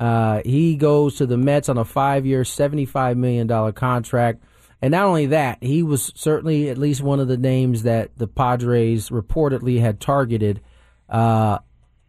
Uh, 0.00 0.42
he 0.44 0.74
goes 0.74 1.14
to 1.18 1.26
the 1.26 1.36
Mets 1.36 1.68
on 1.68 1.78
a 1.78 1.84
five-year, 1.84 2.44
seventy-five 2.44 3.16
million 3.16 3.46
dollar 3.46 3.70
contract, 3.70 4.42
and 4.82 4.92
not 4.92 5.04
only 5.04 5.26
that, 5.26 5.62
he 5.62 5.82
was 5.82 6.12
certainly 6.14 6.68
at 6.68 6.78
least 6.78 7.02
one 7.02 7.20
of 7.20 7.28
the 7.28 7.38
names 7.38 7.84
that 7.84 8.16
the 8.16 8.26
Padres 8.26 9.08
reportedly 9.08 9.80
had 9.80 10.00
targeted 10.00 10.60
uh, 11.08 11.58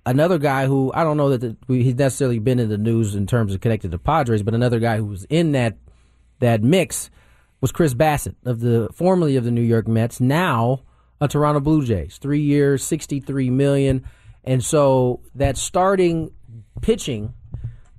another 0.05 0.37
guy 0.37 0.65
who 0.65 0.91
I 0.93 1.03
don't 1.03 1.17
know 1.17 1.35
that 1.35 1.67
the, 1.67 1.73
he's 1.73 1.95
necessarily 1.95 2.39
been 2.39 2.59
in 2.59 2.69
the 2.69 2.77
news 2.77 3.15
in 3.15 3.27
terms 3.27 3.53
of 3.53 3.61
connected 3.61 3.91
to 3.91 3.99
Padres, 3.99 4.43
but 4.43 4.53
another 4.53 4.79
guy 4.79 4.97
who 4.97 5.05
was 5.05 5.25
in 5.25 5.51
that 5.51 5.77
that 6.39 6.63
mix 6.63 7.09
was 7.61 7.71
Chris 7.71 7.93
Bassitt 7.93 8.35
of 8.45 8.59
the 8.59 8.89
formerly 8.93 9.35
of 9.35 9.43
the 9.43 9.51
New 9.51 9.61
York 9.61 9.87
Mets, 9.87 10.19
now 10.19 10.83
a 11.19 11.27
Toronto 11.27 11.59
Blue 11.59 11.83
Jays, 11.83 12.17
three 12.17 12.41
years, 12.41 12.83
sixty 12.83 13.19
three 13.19 13.49
million, 13.49 14.03
and 14.43 14.63
so 14.63 15.21
that 15.35 15.57
starting 15.57 16.31
pitching. 16.81 17.33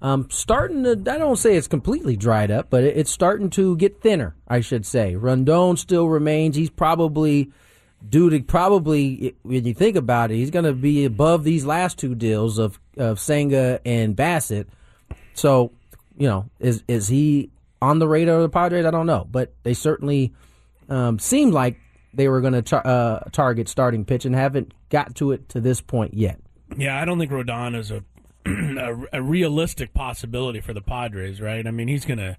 Um, 0.00 0.28
starting 0.30 0.84
to, 0.84 0.92
I 0.92 1.18
don't 1.18 1.36
say 1.36 1.56
it's 1.56 1.66
completely 1.66 2.16
dried 2.16 2.50
up, 2.50 2.70
but 2.70 2.84
it, 2.84 2.96
it's 2.96 3.10
starting 3.10 3.50
to 3.50 3.76
get 3.76 4.00
thinner, 4.00 4.36
I 4.46 4.60
should 4.60 4.86
say. 4.86 5.14
Rodon 5.14 5.76
still 5.76 6.08
remains. 6.08 6.54
He's 6.54 6.70
probably 6.70 7.50
due 8.08 8.30
to 8.30 8.40
probably 8.40 9.34
when 9.42 9.64
you 9.64 9.74
think 9.74 9.96
about 9.96 10.30
it, 10.30 10.36
he's 10.36 10.50
going 10.50 10.64
to 10.64 10.72
be 10.72 11.04
above 11.04 11.44
these 11.44 11.64
last 11.64 11.98
two 11.98 12.14
deals 12.14 12.58
of 12.58 12.78
of 12.96 13.18
Senga 13.18 13.80
and 13.84 14.16
Bassitt. 14.16 14.66
So, 15.34 15.72
you 16.16 16.28
know, 16.28 16.48
is 16.60 16.82
is 16.88 17.08
he 17.08 17.50
on 17.80 17.98
the 17.98 18.08
radar 18.08 18.36
of 18.36 18.42
the 18.42 18.48
Padres? 18.48 18.84
I 18.84 18.90
don't 18.90 19.06
know, 19.06 19.26
but 19.30 19.52
they 19.62 19.74
certainly 19.74 20.32
um, 20.88 21.18
seemed 21.18 21.52
like 21.52 21.78
they 22.14 22.28
were 22.28 22.40
going 22.40 22.62
to 22.62 22.86
uh, 22.86 23.20
target 23.32 23.68
starting 23.68 24.04
pitch 24.04 24.24
and 24.24 24.34
haven't 24.34 24.72
got 24.90 25.14
to 25.16 25.32
it 25.32 25.48
to 25.50 25.60
this 25.60 25.80
point 25.80 26.14
yet. 26.14 26.40
Yeah, 26.76 27.00
I 27.00 27.04
don't 27.04 27.18
think 27.18 27.30
Rodon 27.30 27.76
is 27.76 27.90
a 27.90 28.02
a, 28.78 29.18
a 29.18 29.22
realistic 29.22 29.94
possibility 29.94 30.60
for 30.60 30.72
the 30.72 30.80
Padres, 30.80 31.40
right? 31.40 31.66
I 31.66 31.70
mean, 31.70 31.88
he's 31.88 32.04
gonna 32.04 32.36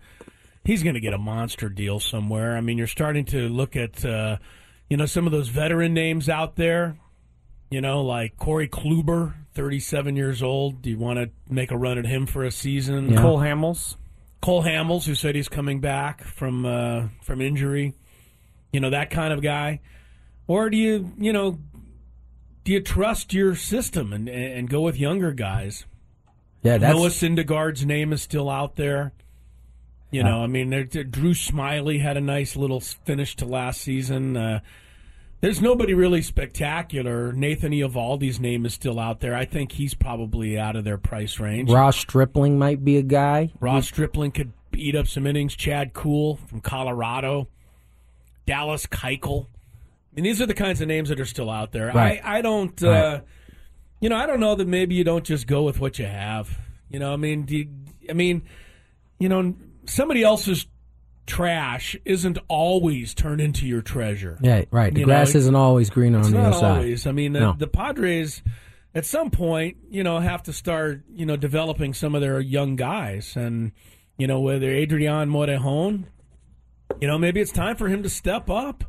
he's 0.64 0.84
gonna 0.84 1.00
get 1.00 1.14
a 1.14 1.18
monster 1.18 1.70
deal 1.70 2.00
somewhere. 2.00 2.58
I 2.58 2.62
mean, 2.62 2.78
you're 2.78 2.88
starting 2.88 3.26
to 3.26 3.50
look 3.50 3.76
at 3.76 4.04
uh, 4.06 4.38
you 4.90 4.98
know 4.98 5.06
some 5.06 5.26
of 5.26 5.32
those 5.32 5.50
veteran 5.50 5.94
names 5.94 6.30
out 6.30 6.56
there. 6.56 6.98
You 7.70 7.82
know, 7.82 8.02
like 8.02 8.36
Corey 8.38 8.68
Kluber, 8.68 9.36
37 9.54 10.16
years 10.16 10.42
old. 10.42 10.82
Do 10.82 10.90
you 10.90 10.98
want 10.98 11.20
to 11.20 11.30
make 11.48 11.70
a 11.70 11.78
run 11.78 12.00
at 12.00 12.06
him 12.06 12.26
for 12.26 12.44
a 12.44 12.52
season? 12.52 13.16
Cole 13.16 13.38
Hamels. 13.40 13.96
Cole 14.42 14.64
Hamels, 14.64 15.06
who 15.06 15.14
said 15.14 15.36
he's 15.36 15.50
coming 15.50 15.80
back 15.80 16.24
from 16.24 16.66
uh, 16.66 17.10
from 17.22 17.42
injury. 17.42 17.94
You 18.72 18.80
know 18.80 18.90
that 18.90 19.10
kind 19.10 19.34
of 19.34 19.42
guy, 19.42 19.82
or 20.48 20.70
do 20.70 20.78
you 20.78 21.12
you 21.18 21.34
know 21.34 21.60
do 22.64 22.72
you 22.72 22.82
trust 22.82 23.34
your 23.34 23.56
system 23.56 24.14
and 24.14 24.30
and 24.30 24.70
go 24.70 24.82
with 24.82 24.98
younger 24.98 25.32
guys? 25.32 25.86
Yeah, 26.64 26.78
that's 26.78 26.96
Noah 26.96 27.10
Syndergaard's 27.10 27.86
name 27.86 28.12
is 28.14 28.22
still 28.22 28.50
out 28.50 28.76
there. 28.76 29.14
You 30.12 30.24
know, 30.24 30.44
I 30.44 30.48
mean, 30.48 30.70
there, 30.72 30.84
there- 30.86 31.04
Drew 31.04 31.34
Smyly 31.34 32.02
had 32.02 32.18
a 32.18 32.22
nice 32.22 32.56
little 32.56 32.80
finish 32.80 33.36
to 33.38 33.46
last 33.46 33.82
season. 33.82 34.36
Uh, 34.36 34.60
there's 35.42 35.62
nobody 35.62 35.94
really 35.94 36.22
spectacular. 36.24 37.32
Nathan 37.32 37.72
Eovaldi's 37.72 38.40
name 38.40 38.66
is 38.66 38.74
still 38.74 39.00
out 39.00 39.20
there. 39.20 39.36
I 39.36 39.46
think 39.46 39.72
he's 39.74 39.94
probably 39.94 40.58
out 40.58 40.76
of 40.76 40.84
their 40.84 40.98
price 40.98 41.40
range. 41.40 41.70
Ross 41.70 41.96
Stripling 41.96 42.58
might 42.58 42.84
be 42.84 42.98
a 42.98 43.04
guy. 43.04 43.52
Ross 43.60 43.86
Stripling 43.88 44.32
could 44.32 44.52
eat 44.76 44.96
up 44.96 45.08
some 45.08 45.28
innings. 45.28 45.56
Chad 45.56 45.94
Kuhl 45.94 46.38
from 46.48 46.60
Colorado. 46.60 47.48
Dallas 48.46 48.86
Keuchel. 48.88 49.46
I 49.46 50.16
mean, 50.16 50.24
these 50.24 50.42
are 50.42 50.46
the 50.48 50.54
kinds 50.56 50.82
of 50.82 50.88
names 50.88 51.10
that 51.10 51.20
are 51.20 51.26
still 51.26 51.50
out 51.52 51.72
there. 51.72 51.88
Right. 51.94 52.20
I, 52.24 52.40
I 52.40 52.42
don't, 52.42 52.82
uh, 52.84 52.90
Right. 52.90 53.22
You 54.00 54.10
know, 54.10 54.16
I 54.18 54.26
don't 54.26 54.40
know 54.40 54.56
that 54.56 54.68
maybe 54.68 54.96
you 54.96 55.04
don't 55.04 55.24
just 55.26 55.48
go 55.48 55.64
with 55.64 55.80
what 55.80 56.00
you 56.00 56.06
have. 56.06 56.58
You 56.90 57.00
know, 57.00 57.14
I 57.14 57.18
mean, 57.18 57.46
you, 57.48 57.68
I 58.10 58.14
mean, 58.14 58.42
you 59.20 59.30
know, 59.30 59.54
somebody 59.86 60.24
else's 60.24 60.66
trash 61.26 61.96
isn't 62.06 62.40
always 62.48 63.14
turned 63.14 63.40
into 63.42 63.68
your 63.68 63.82
treasure. 63.82 64.38
Yeah, 64.42 64.64
right. 64.72 64.92
The 64.94 65.02
You 65.02 65.06
grass 65.06 65.34
know, 65.34 65.40
isn't 65.40 65.56
always 65.56 65.90
green 65.90 66.16
on 66.16 66.32
the 66.32 66.40
other 66.40 66.54
side. 66.54 66.78
always. 66.78 67.06
I 67.06 67.12
mean, 67.12 67.34
the, 67.34 67.40
No. 67.42 67.56
the 67.58 67.68
Padres 67.68 68.42
at 68.96 69.06
some 69.06 69.30
point, 69.30 69.78
you 69.92 70.04
know, 70.04 70.20
have 70.20 70.42
to 70.44 70.54
start, 70.54 71.04
you 71.14 71.26
know, 71.26 71.36
developing 71.36 71.94
some 71.94 72.16
of 72.16 72.22
their 72.22 72.40
young 72.40 72.76
guys, 72.76 73.36
and 73.36 73.72
you 74.18 74.26
know, 74.28 74.40
whether 74.40 74.70
Adrian 74.70 75.30
Morejon, 75.30 76.06
you 77.00 77.08
know, 77.08 77.18
maybe 77.20 77.40
it's 77.40 77.52
time 77.52 77.76
for 77.76 77.88
him 77.88 78.02
to 78.04 78.10
step 78.10 78.50
up, 78.50 78.84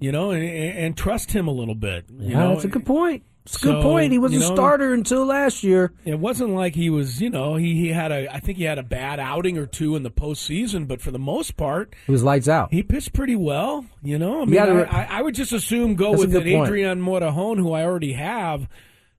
you 0.00 0.10
know, 0.10 0.32
and, 0.32 0.44
and 0.44 0.96
trust 0.96 1.30
him 1.30 1.46
a 1.46 1.52
little 1.52 1.76
bit. 1.76 2.06
You 2.10 2.30
Yeah, 2.30 2.38
know, 2.40 2.48
that's 2.54 2.64
a 2.64 2.68
good 2.68 2.84
point. 2.84 3.22
It's 3.46 3.56
a 3.56 3.58
So, 3.60 3.72
good 3.72 3.82
point. 3.82 4.12
He 4.12 4.18
was 4.18 4.32
you 4.32 4.40
a 4.40 4.42
starter 4.42 4.92
until 4.92 5.24
last 5.24 5.62
year. 5.62 5.92
It 6.04 6.18
wasn't 6.18 6.50
like 6.54 6.74
he 6.74 6.90
was, 6.90 7.20
you 7.22 7.30
know, 7.30 7.54
he, 7.56 7.74
he 7.74 7.88
had 7.88 8.10
a, 8.12 8.32
I 8.32 8.40
think 8.40 8.58
he 8.58 8.64
had 8.64 8.78
a 8.78 8.82
bad 8.82 9.18
outing 9.20 9.56
or 9.56 9.66
two 9.66 9.94
in 9.96 10.02
the 10.02 10.10
postseason, 10.10 10.86
but 10.88 11.00
for 11.00 11.10
the 11.10 11.18
most 11.18 11.56
part, 11.56 11.94
He 12.06 12.12
was 12.12 12.22
lights 12.24 12.48
out. 12.48 12.72
he 12.72 12.82
pitched 12.82 13.12
pretty 13.12 13.36
well. 13.36 13.86
You 14.02 14.18
know, 14.18 14.42
I 14.42 14.44
mean, 14.44 14.58
I, 14.60 14.82
I, 14.82 15.08
I 15.18 15.22
would 15.22 15.34
just 15.34 15.52
assume 15.52 15.94
go 15.94 16.10
That's 16.10 16.26
with 16.26 16.36
an 16.36 16.42
point. 16.42 16.66
Adrian 16.68 17.00
Morejon, 17.00 17.58
who 17.58 17.72
I 17.72 17.84
already 17.84 18.12
have, 18.14 18.68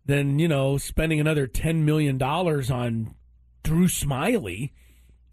than 0.05 0.39
you 0.39 0.47
know 0.47 0.77
spending 0.77 1.19
another 1.19 1.47
ten 1.47 1.83
million 1.85 2.17
dollars 2.17 2.69
on 2.71 3.15
Drew 3.63 3.87
Smyly. 3.87 4.71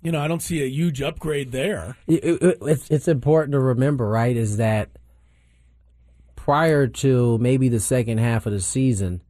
You 0.02 0.12
know, 0.12 0.20
I 0.20 0.28
don't 0.28 0.42
see 0.42 0.62
a 0.62 0.66
huge 0.66 1.00
upgrade 1.00 1.50
there. 1.52 1.96
It- 2.06 2.24
it- 2.42 2.58
it's, 2.62 2.90
it's 2.90 3.08
important 3.08 3.52
to 3.52 3.58
remember, 3.60 4.06
right, 4.08 4.36
is 4.36 4.58
that 4.58 4.90
prior 6.44 6.86
to 6.86 7.38
maybe 7.38 7.70
the 7.70 7.80
second 7.80 8.18
half 8.18 8.44
of 8.44 8.52
the 8.52 8.60
season, 8.60 9.22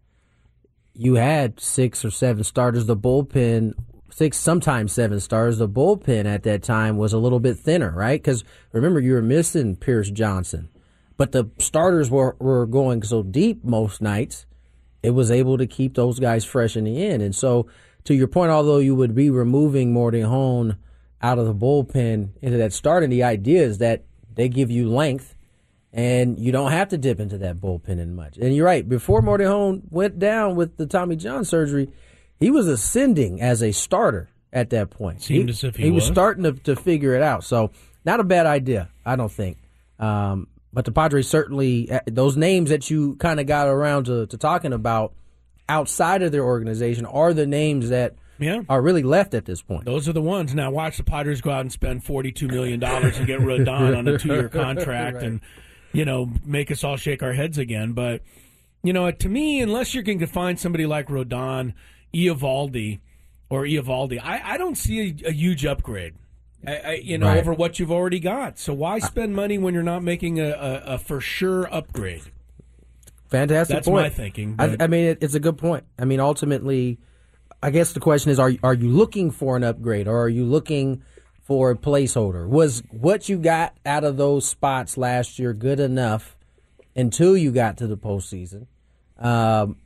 you 0.95 1.15
had 1.15 1.61
six 1.61 2.05
or 2.05 2.11
seven 2.11 2.43
starters. 2.43 2.87
The 2.87 2.97
bullpen, 2.97 3.75
six, 4.11 4.37
sometimes 4.37 4.93
seven 4.93 5.21
starters. 5.21 5.59
The 5.59 5.69
bullpen 5.69 6.25
at 6.25 6.43
that 6.43 6.65
time 6.65 6.97
was 6.97 7.13
a 7.13 7.19
little 7.19 7.39
bit 7.39 7.57
thinner, 7.57 7.93
right? 7.93 8.21
Because 8.21 8.43
remember, 8.73 8.99
you 8.99 9.13
were 9.13 9.23
missing 9.23 9.77
Pierce 9.77 10.11
Johnson, 10.11 10.69
but 11.17 11.31
the 11.31 11.49
starters 11.61 12.11
were, 12.11 12.35
were 12.41 12.67
going 12.67 13.05
so 13.05 13.23
deep 13.23 13.65
most 13.65 14.03
nights, 14.03 14.45
it 15.01 15.11
was 15.11 15.31
able 15.31 15.57
to 15.57 15.69
keep 15.69 15.95
those 15.95 16.19
guys 16.19 16.45
fresh 16.45 16.77
in 16.77 16.83
the 16.83 17.07
end. 17.07 17.23
And 17.23 17.35
so, 17.35 17.69
to 18.07 18.15
your 18.15 18.27
point, 18.27 18.51
although 18.51 18.79
you 18.79 18.97
would 18.97 19.15
be 19.15 19.31
removing 19.31 19.95
Morejon 19.95 20.79
out 21.23 21.39
of 21.39 21.47
the 21.47 21.55
bullpen 21.55 22.31
into 22.43 22.59
that 22.59 22.73
starting, 22.73 23.11
the 23.11 23.23
idea 23.23 23.63
is 23.63 23.79
that 23.79 24.03
they 24.35 24.49
give 24.49 24.73
you 24.73 24.91
length 24.91 25.34
and 25.95 26.39
you 26.39 26.51
don't 26.53 26.73
have 26.73 26.89
to 26.89 26.99
dip 26.99 27.21
into 27.21 27.39
that 27.39 27.61
bullpen 27.61 28.01
in 28.01 28.15
much. 28.17 28.37
And 28.37 28.55
you're 28.55 28.67
right. 28.67 28.87
Before 28.87 29.23
Morejon 29.23 29.83
went 29.91 30.19
down 30.19 30.57
with 30.57 30.77
the 30.77 30.87
Tommy 30.87 31.15
John 31.17 31.45
surgery, 31.45 31.89
he 32.39 32.51
was 32.51 32.67
ascending 32.67 33.41
as 33.41 33.63
a 33.63 33.71
starter 33.73 34.29
at 34.53 34.71
that 34.71 34.91
point. 34.91 35.23
Seemed 35.23 35.51
as 35.51 35.63
if 35.65 35.77
he 35.77 35.91
was 35.93 36.03
was. 36.03 36.13
starting 36.13 36.43
to, 36.45 36.53
to 36.53 36.75
figure 36.77 37.15
it 37.15 37.23
out. 37.23 37.45
So 37.45 37.71
not 38.05 38.19
a 38.21 38.25
bad 38.25 38.45
idea, 38.47 38.91
I 39.07 39.15
don't 39.17 39.31
think. 39.33 39.57
Um, 40.01 40.49
but 40.73 40.85
the 40.85 40.91
Padres 40.93 41.29
certainly 41.29 41.89
uh, 41.91 42.01
those 42.07 42.37
names 42.37 42.71
that 42.71 42.91
you 42.91 43.15
kind 43.17 43.39
of 43.39 43.47
got 43.47 43.69
around 43.69 44.07
to, 44.07 44.27
to 44.27 44.37
talking 44.37 44.73
about 44.73 45.15
outside 45.69 46.23
of 46.23 46.33
their 46.33 46.45
organization 46.45 47.07
are 47.07 47.33
the 47.33 47.47
names 47.47 47.91
that 47.91 48.17
Yeah. 48.39 48.63
are 48.69 48.83
really 48.83 49.05
left 49.05 49.35
at 49.35 49.45
this 49.45 49.63
point. 49.63 49.85
Those 49.85 50.09
are 50.09 50.13
the 50.13 50.21
ones. 50.21 50.53
Now 50.55 50.73
watch 50.73 50.97
the 50.97 51.05
Padres 51.05 51.41
go 51.41 51.51
out 51.53 51.61
and 51.61 51.71
spend 51.73 52.03
forty-two 52.05 52.49
million 52.49 52.81
dollars 52.81 53.17
and 53.17 53.27
get 53.29 53.39
Rodon 53.41 53.97
on 53.97 54.09
a 54.09 54.19
two-year 54.19 54.49
contract, 54.63 55.23
and 55.23 55.41
you 55.95 56.05
know 56.05 56.31
make 56.45 56.71
us 56.71 56.85
all 56.85 56.97
shake 56.99 57.23
our 57.23 57.33
heads 57.33 57.57
again. 57.57 57.93
But 57.93 58.21
you 58.83 58.93
know, 58.93 59.11
to 59.11 59.29
me, 59.29 59.61
unless 59.63 59.95
you 59.95 60.03
can 60.03 60.25
find 60.27 60.59
somebody 60.61 60.85
like 60.85 61.09
Rodon, 61.09 61.73
Eovaldi, 62.13 63.01
or 63.49 63.63
Eovaldi, 63.63 64.21
I, 64.23 64.55
I 64.55 64.59
don't 64.59 64.77
see 64.77 65.17
a, 65.25 65.29
a 65.29 65.33
huge 65.33 65.65
upgrade. 65.65 66.15
I, 66.67 66.77
I, 66.77 66.93
you 67.03 67.19
know, 67.19 67.27
Right. 67.27 67.39
over 67.39 67.53
what 67.55 67.79
you've 67.79 67.93
already 67.93 68.21
got. 68.21 68.59
So 68.59 68.73
why 68.75 68.99
spend 68.99 69.35
money 69.35 69.59
when 69.59 69.75
you're 69.75 69.83
not 69.83 70.03
making 70.03 70.41
a, 70.41 70.49
a, 70.51 70.95
a 70.95 70.99
for 70.99 71.21
sure 71.21 71.73
upgrade? 71.73 72.23
Fantastic 73.31 73.77
That's 73.77 73.89
point. 73.89 74.05
my 74.05 74.11
thinking, 74.11 74.57
I, 74.59 74.77
I 74.81 74.87
mean, 74.87 75.07
it, 75.07 75.19
it's 75.21 75.35
a 75.35 75.41
good 75.41 75.59
point. 75.59 75.85
I 75.99 76.05
mean, 76.05 76.21
ultimately, 76.21 76.99
I 77.63 77.71
guess 77.71 77.93
the 77.93 78.01
question 78.01 78.31
is: 78.31 78.39
Are 78.39 78.53
are 78.63 78.75
you 78.75 78.89
looking 78.91 79.31
for 79.31 79.57
an 79.57 79.65
upgrade, 79.65 80.07
or 80.07 80.23
are 80.23 80.29
you 80.29 80.45
looking 80.45 81.03
for 81.45 81.71
a 81.71 81.77
placeholder? 81.77 82.49
Was 82.49 82.83
what 82.91 83.29
you 83.29 83.39
got 83.39 83.77
out 83.87 84.03
of 84.05 84.17
those 84.17 84.49
spots 84.49 84.97
last 84.99 85.39
year 85.39 85.53
good 85.55 85.79
enough 85.79 86.37
until 86.97 87.37
you 87.37 87.53
got 87.53 87.77
to 87.79 87.87
the 87.87 87.97
postseason? 87.97 88.67
Um, 89.19 89.77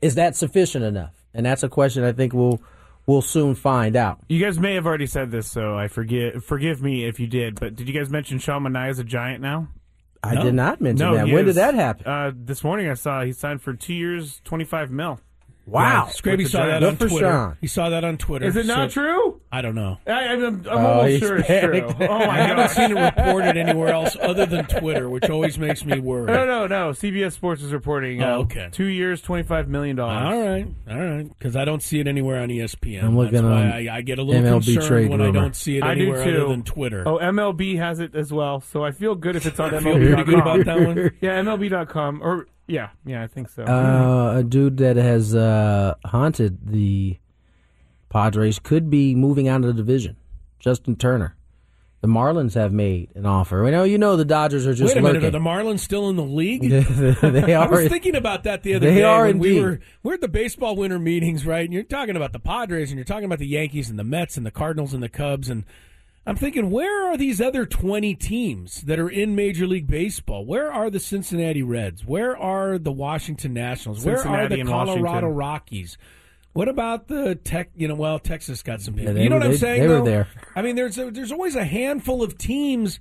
is 0.00 0.14
that 0.14 0.36
sufficient 0.36 0.84
enough? 0.84 1.14
And 1.34 1.44
that's 1.44 1.62
a 1.62 1.68
question 1.68 2.04
I 2.04 2.12
think 2.12 2.32
we'll 2.32 2.60
we'll 3.06 3.22
soon 3.22 3.54
find 3.54 3.96
out. 3.96 4.20
You 4.28 4.40
guys 4.40 4.58
may 4.58 4.74
have 4.74 4.86
already 4.86 5.06
said 5.06 5.30
this, 5.30 5.50
so 5.50 5.76
I 5.76 5.88
forgive 5.88 6.44
forgive 6.44 6.80
me 6.82 7.04
if 7.06 7.18
you 7.18 7.26
did. 7.26 7.58
But 7.58 7.74
did 7.74 7.88
you 7.88 7.94
guys 7.94 8.08
mention 8.10 8.38
Sean 8.38 8.62
Manaea 8.62 8.90
is 8.90 8.98
a 8.98 9.04
giant 9.04 9.42
now? 9.42 9.68
I 10.22 10.34
No. 10.34 10.42
did 10.44 10.54
not 10.54 10.80
mention 10.80 11.06
No, 11.06 11.14
that. 11.14 11.26
he 11.26 11.32
When 11.34 11.46
is. 11.48 11.54
did 11.54 11.60
that 11.62 11.74
happen? 11.74 12.06
Uh, 12.06 12.32
this 12.34 12.64
morning 12.64 12.88
I 12.88 12.94
saw 12.94 13.22
he 13.22 13.32
signed 13.32 13.60
for 13.62 13.74
two 13.74 13.94
years, 13.94 14.40
twenty 14.44 14.64
five 14.64 14.90
mil. 14.90 15.20
Wow, 15.66 16.06
Scraby 16.10 16.48
saw 16.48 16.64
that 16.66 16.82
on 16.82 16.94
Good 16.94 16.98
for 16.98 17.08
Twitter. 17.08 17.26
Sean. 17.30 17.56
He 17.60 17.66
saw 17.66 17.90
that 17.90 18.04
on 18.04 18.16
Twitter. 18.16 18.46
Is 18.46 18.56
it 18.56 18.66
not 18.66 18.90
so- 18.92 19.02
true? 19.02 19.40
I 19.52 19.62
don't 19.62 19.74
know. 19.74 19.98
I, 20.06 20.10
I'm, 20.12 20.44
I'm 20.44 20.66
Oh, 20.68 20.76
almost 20.76 21.08
he's 21.10 21.18
sure 21.20 21.36
it's 21.38 21.46
true. 21.46 21.60
panicked. 21.60 22.00
Oh 22.00 22.04
I 22.14 22.26
my 22.26 22.36
haven't 22.36 22.56
god! 22.66 22.70
seen 22.70 22.96
it 22.96 23.00
reported 23.00 23.56
anywhere 23.56 23.88
else 23.88 24.16
other 24.20 24.44
than 24.44 24.66
Twitter, 24.66 25.08
which 25.08 25.30
always 25.30 25.58
makes 25.58 25.84
me 25.84 25.98
worry. 25.98 26.26
No, 26.26 26.44
no, 26.44 26.66
no. 26.66 26.90
CBS 26.90 27.32
Sports 27.32 27.62
is 27.62 27.72
reporting. 27.72 28.22
Oh, 28.22 28.32
uh, 28.34 28.38
okay. 28.40 28.68
Two 28.72 28.84
years, 28.86 29.20
twenty-five 29.22 29.68
million 29.68 29.96
dollars. 29.96 30.22
All 30.34 30.40
right, 30.46 30.66
all 30.90 30.98
right, 30.98 31.28
because 31.28 31.56
I 31.56 31.64
don't 31.64 31.82
see 31.82 32.00
it 32.00 32.06
anywhere 32.06 32.40
on 32.42 32.48
ESPN. 32.50 33.02
I'm 33.02 33.16
looking 33.16 33.32
That's 33.34 33.44
why 33.44 33.62
on 33.64 33.72
I, 33.72 33.96
I 33.96 34.00
get 34.02 34.18
a 34.18 34.22
little 34.22 34.42
MLB 34.42 34.64
concerned 34.74 34.86
trade 34.86 35.08
when 35.10 35.20
I 35.22 35.30
don't 35.30 35.56
see 35.56 35.78
it 35.78 35.82
I 35.84 35.94
do 35.94 36.02
anywhere 36.02 36.24
too. 36.24 36.36
other 36.42 36.48
than 36.50 36.62
Twitter. 36.62 37.04
Oh, 37.08 37.18
MLB 37.18 37.78
has 37.78 38.00
it 38.00 38.14
as 38.14 38.30
well, 38.32 38.60
so 38.60 38.84
I 38.84 38.90
feel 38.90 39.14
good 39.14 39.36
if 39.36 39.46
it's 39.46 39.58
on 39.58 39.70
Feel 39.80 39.80
pretty 39.94 40.06
good 40.24 40.26
MLB.com. 40.26 40.60
about 40.60 40.64
that 40.66 40.86
one. 40.86 41.10
Yeah, 41.22 41.40
MLB.com 41.42 42.20
or 42.22 42.46
Yeah, 42.68 42.88
yeah, 43.04 43.22
I 43.22 43.26
think 43.28 43.48
so. 43.48 43.62
Uh, 43.64 44.38
a 44.38 44.42
dude 44.42 44.78
that 44.78 44.96
has 44.96 45.34
uh, 45.34 45.94
haunted 46.04 46.58
the 46.66 47.18
Padres 48.08 48.58
could 48.58 48.90
be 48.90 49.14
moving 49.14 49.46
out 49.48 49.60
of 49.60 49.66
the 49.66 49.72
division. 49.74 50.16
Justin 50.58 50.96
Turner. 50.96 51.36
The 52.02 52.08
Marlins 52.08 52.54
have 52.54 52.72
made 52.72 53.10
an 53.16 53.24
offer. 53.26 53.64
I 53.66 53.70
know 53.70 53.82
you 53.84 53.98
know 53.98 54.16
the 54.16 54.24
Dodgers 54.24 54.66
are 54.66 54.74
just 54.74 54.94
Wait 54.94 54.98
a 55.00 55.02
minute, 55.02 55.22
lurking. 55.22 55.28
are 55.28 55.30
the 55.30 55.38
Marlins 55.38 55.80
still 55.80 56.08
in 56.10 56.16
the 56.16 56.22
league? 56.22 56.62
they 56.70 57.54
are. 57.54 57.66
I 57.66 57.70
was 57.70 57.88
thinking 57.88 58.14
about 58.14 58.44
that 58.44 58.62
the 58.62 58.74
other 58.74 58.86
They 58.88 58.96
day 58.96 59.02
are 59.02 59.24
when 59.26 59.38
we 59.38 59.48
indeed. 59.56 59.62
were 59.62 59.80
we're 60.02 60.14
at 60.14 60.20
the 60.20 60.28
baseball 60.28 60.76
winter 60.76 60.98
meetings, 60.98 61.46
right? 61.46 61.64
And 61.64 61.72
you're 61.72 61.82
talking 61.82 62.14
about 62.14 62.32
the 62.32 62.38
Padres 62.38 62.90
and 62.90 62.98
you're 62.98 63.04
talking 63.04 63.24
about 63.24 63.38
the 63.38 63.46
Yankees 63.46 63.88
and 63.90 63.98
the 63.98 64.04
Mets 64.04 64.36
and 64.36 64.44
the 64.46 64.50
Cardinals 64.52 64.92
and 64.92 65.02
the 65.02 65.08
Cubs 65.08 65.48
and 65.48 65.64
I'm 66.26 66.34
thinking, 66.36 66.70
where 66.70 67.06
are 67.08 67.16
these 67.16 67.40
other 67.40 67.64
20 67.64 68.14
teams 68.16 68.82
that 68.82 68.98
are 68.98 69.08
in 69.08 69.36
Major 69.36 69.66
League 69.66 69.86
Baseball? 69.86 70.44
Where 70.44 70.72
are 70.72 70.90
the 70.90 70.98
Cincinnati 70.98 71.62
Reds? 71.62 72.04
Where 72.04 72.36
are 72.36 72.78
the 72.78 72.90
Washington 72.90 73.54
Nationals? 73.54 74.04
Where 74.04 74.26
are 74.26 74.48
the 74.48 74.64
Colorado 74.64 75.02
Washington. 75.04 75.34
Rockies? 75.34 75.98
What 76.52 76.68
about 76.68 77.06
the 77.08 77.34
Tech? 77.36 77.70
You 77.76 77.86
know, 77.86 77.94
well, 77.94 78.18
Texas 78.18 78.62
got 78.62 78.80
some 78.80 78.94
people. 78.94 79.10
Yeah, 79.10 79.14
they 79.14 79.22
you 79.24 79.28
know 79.28 79.36
were- 79.36 79.40
what 79.40 79.46
I'm 79.46 79.50
they- 79.52 79.56
saying? 79.58 79.80
they 79.82 79.88
were 79.88 79.94
though? 79.98 80.04
there. 80.04 80.28
I 80.56 80.62
mean, 80.62 80.74
there's 80.74 80.98
a, 80.98 81.10
there's 81.12 81.30
always 81.30 81.54
a 81.54 81.64
handful 81.64 82.22
of 82.24 82.36
teams 82.38 82.98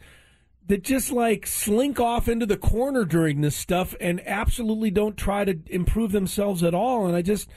that 0.68 0.84
just 0.84 1.12
like 1.12 1.48
slink 1.48 2.00
off 2.00 2.28
into 2.28 2.46
the 2.46 2.58
corner 2.58 3.06
during 3.06 3.42
this 3.42 3.56
stuff 3.56 3.96
and 4.02 4.22
absolutely 4.28 4.92
don't 4.92 5.16
try 5.18 5.46
to 5.46 5.58
improve 5.68 6.12
themselves 6.12 6.64
at 6.64 6.74
all. 6.76 7.08
And 7.08 7.16
I 7.16 7.22
just, 7.22 7.50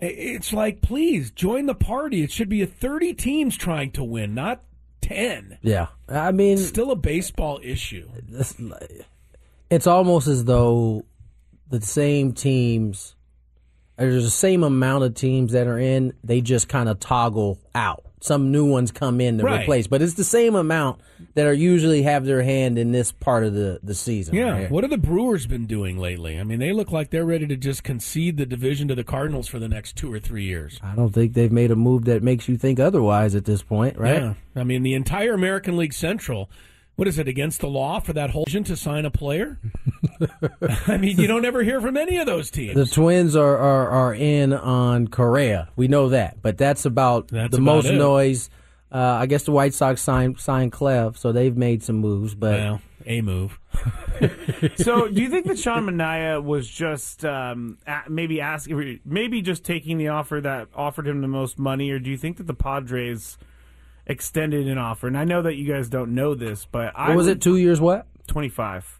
it's 0.00 0.52
like, 0.52 0.80
please 0.82 1.30
join 1.30 1.66
the 1.66 1.74
party. 1.74 2.22
It 2.22 2.30
should 2.30 2.48
be 2.48 2.62
a 2.62 2.66
30 2.66 3.14
teams 3.14 3.56
trying 3.56 3.90
to 3.92 4.04
win, 4.04 4.34
not 4.34 4.62
10. 5.08 5.58
yeah, 5.62 5.86
I 6.08 6.32
mean, 6.32 6.58
Still 6.58 6.90
a 6.90 6.96
baseball 6.96 7.60
issue. 7.62 8.08
it's 9.70 9.86
almost 9.86 10.28
as 10.28 10.44
though 10.44 11.04
the 11.68 11.80
same 11.80 12.32
teams, 12.32 13.14
there's 13.96 14.24
the 14.24 14.30
same 14.30 14.62
amount 14.62 15.04
of 15.04 15.14
teams 15.14 15.52
that 15.52 15.66
are 15.66 15.78
in, 15.78 16.12
they 16.24 16.40
just 16.40 16.68
kind 16.68 16.88
of 16.88 17.00
toggle 17.00 17.58
out. 17.74 18.04
Some 18.20 18.50
new 18.50 18.64
ones 18.64 18.90
come 18.90 19.20
in 19.20 19.38
to 19.38 19.44
Right. 19.44 19.62
replace, 19.62 19.86
but 19.86 20.02
it's 20.02 20.14
the 20.14 20.24
same 20.24 20.54
amount 20.54 21.00
that 21.34 21.46
are 21.46 21.52
usually 21.52 22.02
have 22.02 22.24
their 22.24 22.42
hand 22.42 22.78
in 22.78 22.90
this 22.92 23.12
part 23.12 23.44
of 23.44 23.54
the, 23.54 23.78
the 23.82 23.94
season. 23.94 24.34
Yeah. 24.34 24.50
right? 24.50 24.70
What 24.70 24.82
have 24.84 24.90
the 24.90 24.98
Brewers 24.98 25.46
been 25.46 25.66
doing 25.66 25.98
lately? 25.98 26.38
I 26.38 26.42
mean, 26.44 26.58
they 26.58 26.72
look 26.72 26.90
like 26.90 27.10
they're 27.10 27.24
ready 27.24 27.46
to 27.46 27.56
just 27.56 27.84
concede 27.84 28.36
the 28.36 28.46
division 28.46 28.88
to 28.88 28.94
the 28.94 29.04
Cardinals 29.04 29.46
for 29.46 29.58
the 29.58 29.68
next 29.68 29.96
two 29.96 30.12
or 30.12 30.18
three 30.18 30.44
years. 30.44 30.80
I 30.82 30.94
don't 30.96 31.10
think 31.14 31.34
they've 31.34 31.52
made 31.52 31.70
a 31.70 31.76
move 31.76 32.06
that 32.06 32.22
makes 32.22 32.48
you 32.48 32.56
think 32.56 32.80
otherwise 32.80 33.34
at 33.34 33.44
this 33.44 33.62
point, 33.62 33.96
right? 33.98 34.20
Yeah. 34.22 34.34
I 34.56 34.64
mean, 34.64 34.82
the 34.82 34.94
entire 34.94 35.34
American 35.34 35.76
League 35.76 35.92
Central. 35.94 36.50
What 36.98 37.06
is 37.06 37.16
it 37.16 37.28
against 37.28 37.60
the 37.60 37.68
law 37.68 38.00
for 38.00 38.12
that 38.14 38.30
whole 38.30 38.42
division 38.42 38.64
to 38.64 38.76
sign 38.76 39.04
a 39.04 39.10
player? 39.12 39.60
I 40.88 40.96
mean, 40.96 41.16
you 41.16 41.28
don't 41.28 41.44
ever 41.44 41.62
hear 41.62 41.80
from 41.80 41.96
any 41.96 42.16
of 42.16 42.26
those 42.26 42.50
teams. 42.50 42.74
The 42.74 42.86
Twins 42.86 43.36
are, 43.36 43.56
are, 43.56 43.88
are 43.88 44.14
in 44.14 44.52
on 44.52 45.06
Correa. 45.06 45.68
We 45.76 45.86
know 45.86 46.08
that, 46.08 46.42
but 46.42 46.58
that's 46.58 46.86
about 46.86 47.28
That's 47.28 47.52
the 47.52 47.58
about 47.58 47.64
most 47.64 47.86
it. 47.86 47.98
noise. 47.98 48.50
Uh, 48.90 48.98
I 48.98 49.26
guess 49.26 49.44
the 49.44 49.52
White 49.52 49.74
Sox 49.74 50.02
signed 50.02 50.40
signed 50.40 50.72
Clev, 50.72 51.16
so 51.16 51.30
they've 51.30 51.56
made 51.56 51.84
some 51.84 51.98
moves. 51.98 52.34
But 52.34 52.54
well, 52.54 52.80
a 53.06 53.20
move. 53.20 53.60
so, 54.78 55.06
do 55.06 55.22
you 55.22 55.30
think 55.30 55.46
that 55.46 55.60
Sean 55.60 55.86
Manaea 55.86 56.42
was 56.42 56.68
just 56.68 57.24
um, 57.24 57.78
maybe 58.08 58.40
asking, 58.40 58.98
maybe 59.04 59.40
just 59.40 59.62
taking 59.62 59.98
the 59.98 60.08
offer 60.08 60.40
that 60.40 60.66
offered 60.74 61.06
him 61.06 61.20
the 61.20 61.28
most 61.28 61.60
money, 61.60 61.92
or 61.92 62.00
do 62.00 62.10
you 62.10 62.18
think 62.18 62.38
that 62.38 62.48
the 62.48 62.54
Padres 62.54 63.38
extended 64.08 64.66
an 64.68 64.78
offer? 64.78 65.06
And 65.06 65.16
I 65.16 65.24
know 65.24 65.42
that 65.42 65.56
you 65.56 65.70
guys 65.70 65.88
don't 65.88 66.14
know 66.14 66.34
this, 66.34 66.64
but 66.70 66.92
I 66.96 67.08
what 67.08 67.16
was 67.18 67.26
it? 67.28 67.40
Two 67.40 67.56
years? 67.56 67.80
What? 67.80 68.06
Twenty 68.26 68.48
five. 68.48 68.98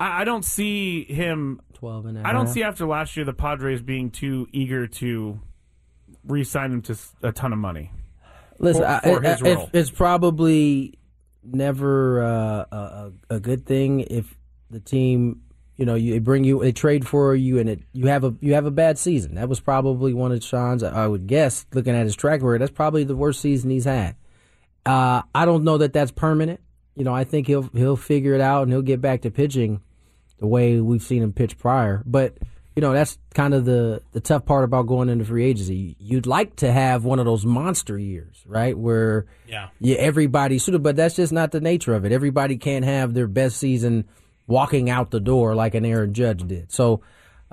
I, 0.00 0.22
I 0.22 0.24
don't 0.24 0.44
see 0.44 1.04
him. 1.04 1.60
Twelve 1.74 2.06
and 2.06 2.18
a 2.18 2.26
I 2.26 2.32
don't 2.32 2.48
see 2.48 2.62
after 2.62 2.86
last 2.86 3.16
year 3.16 3.24
the 3.24 3.32
Padres 3.32 3.82
being 3.82 4.10
too 4.10 4.46
eager 4.52 4.86
to 4.86 5.40
re-sign 6.26 6.72
him 6.72 6.82
to 6.82 6.96
a 7.22 7.32
ton 7.32 7.52
of 7.52 7.58
money. 7.58 7.90
Listen, 8.58 8.82
for- 8.82 9.00
for 9.20 9.24
I- 9.26 9.30
his 9.30 9.42
it's, 9.42 9.56
role. 9.56 9.70
it's 9.72 9.90
probably 9.90 10.98
never 11.44 12.22
uh, 12.22 12.64
a 12.72 13.12
a 13.30 13.40
good 13.40 13.64
thing 13.64 14.00
if 14.00 14.36
the 14.70 14.80
team, 14.80 15.42
you 15.78 15.86
know, 15.86 15.94
you 15.94 16.12
they 16.12 16.18
bring 16.18 16.44
you, 16.44 16.60
they 16.60 16.72
trade 16.72 17.06
for 17.06 17.34
you, 17.34 17.58
and 17.58 17.70
it 17.70 17.80
you 17.92 18.08
have 18.08 18.24
a 18.24 18.34
you 18.40 18.54
have 18.54 18.66
a 18.66 18.70
bad 18.70 18.98
season. 18.98 19.36
That 19.36 19.48
was 19.48 19.60
probably 19.60 20.12
one 20.12 20.32
of 20.32 20.42
Sean's. 20.44 20.82
I 20.82 21.06
would 21.06 21.26
guess, 21.26 21.64
looking 21.72 21.94
at 21.94 22.04
his 22.04 22.16
track 22.16 22.42
record, 22.42 22.60
that's 22.60 22.72
probably 22.72 23.04
the 23.04 23.16
worst 23.16 23.40
season 23.40 23.70
he's 23.70 23.84
had. 23.84 24.16
Uh, 24.84 25.22
I 25.34 25.44
don't 25.44 25.64
know 25.64 25.78
that 25.78 25.92
that's 25.92 26.10
permanent. 26.10 26.60
You 26.96 27.04
know, 27.04 27.14
I 27.14 27.24
think 27.24 27.46
he'll 27.46 27.70
he'll 27.74 27.96
figure 27.96 28.34
it 28.34 28.40
out 28.40 28.64
and 28.64 28.72
he'll 28.72 28.82
get 28.82 29.00
back 29.00 29.22
to 29.22 29.30
pitching 29.30 29.80
the 30.38 30.46
way 30.48 30.80
we've 30.80 31.02
seen 31.02 31.22
him 31.22 31.32
pitch 31.32 31.56
prior. 31.58 32.02
But 32.04 32.36
you 32.74 32.80
know, 32.80 32.92
that's 32.92 33.16
kind 33.34 33.54
of 33.54 33.64
the 33.64 34.02
the 34.12 34.20
tough 34.20 34.44
part 34.46 34.64
about 34.64 34.88
going 34.88 35.08
into 35.08 35.24
free 35.24 35.44
agency. 35.44 35.94
You'd 36.00 36.26
like 36.26 36.56
to 36.56 36.72
have 36.72 37.04
one 37.04 37.20
of 37.20 37.24
those 37.24 37.44
monster 37.46 37.96
years, 37.98 38.42
right? 38.46 38.76
Where 38.76 39.26
Yeah. 39.46 39.68
yeah, 39.78 39.96
everybody 39.98 40.58
should 40.58 40.74
have, 40.74 40.82
but 40.82 40.96
that's 40.96 41.14
just 41.16 41.32
not 41.32 41.52
the 41.52 41.60
nature 41.60 41.94
of 41.94 42.04
it. 42.04 42.10
Everybody 42.12 42.56
can't 42.56 42.84
have 42.84 43.14
their 43.14 43.28
best 43.28 43.58
season 43.58 44.06
walking 44.48 44.90
out 44.90 45.12
the 45.12 45.20
door 45.20 45.54
like 45.54 45.76
an 45.76 45.84
Aaron 45.84 46.12
Judge 46.14 46.42
did. 46.48 46.72
So, 46.72 47.02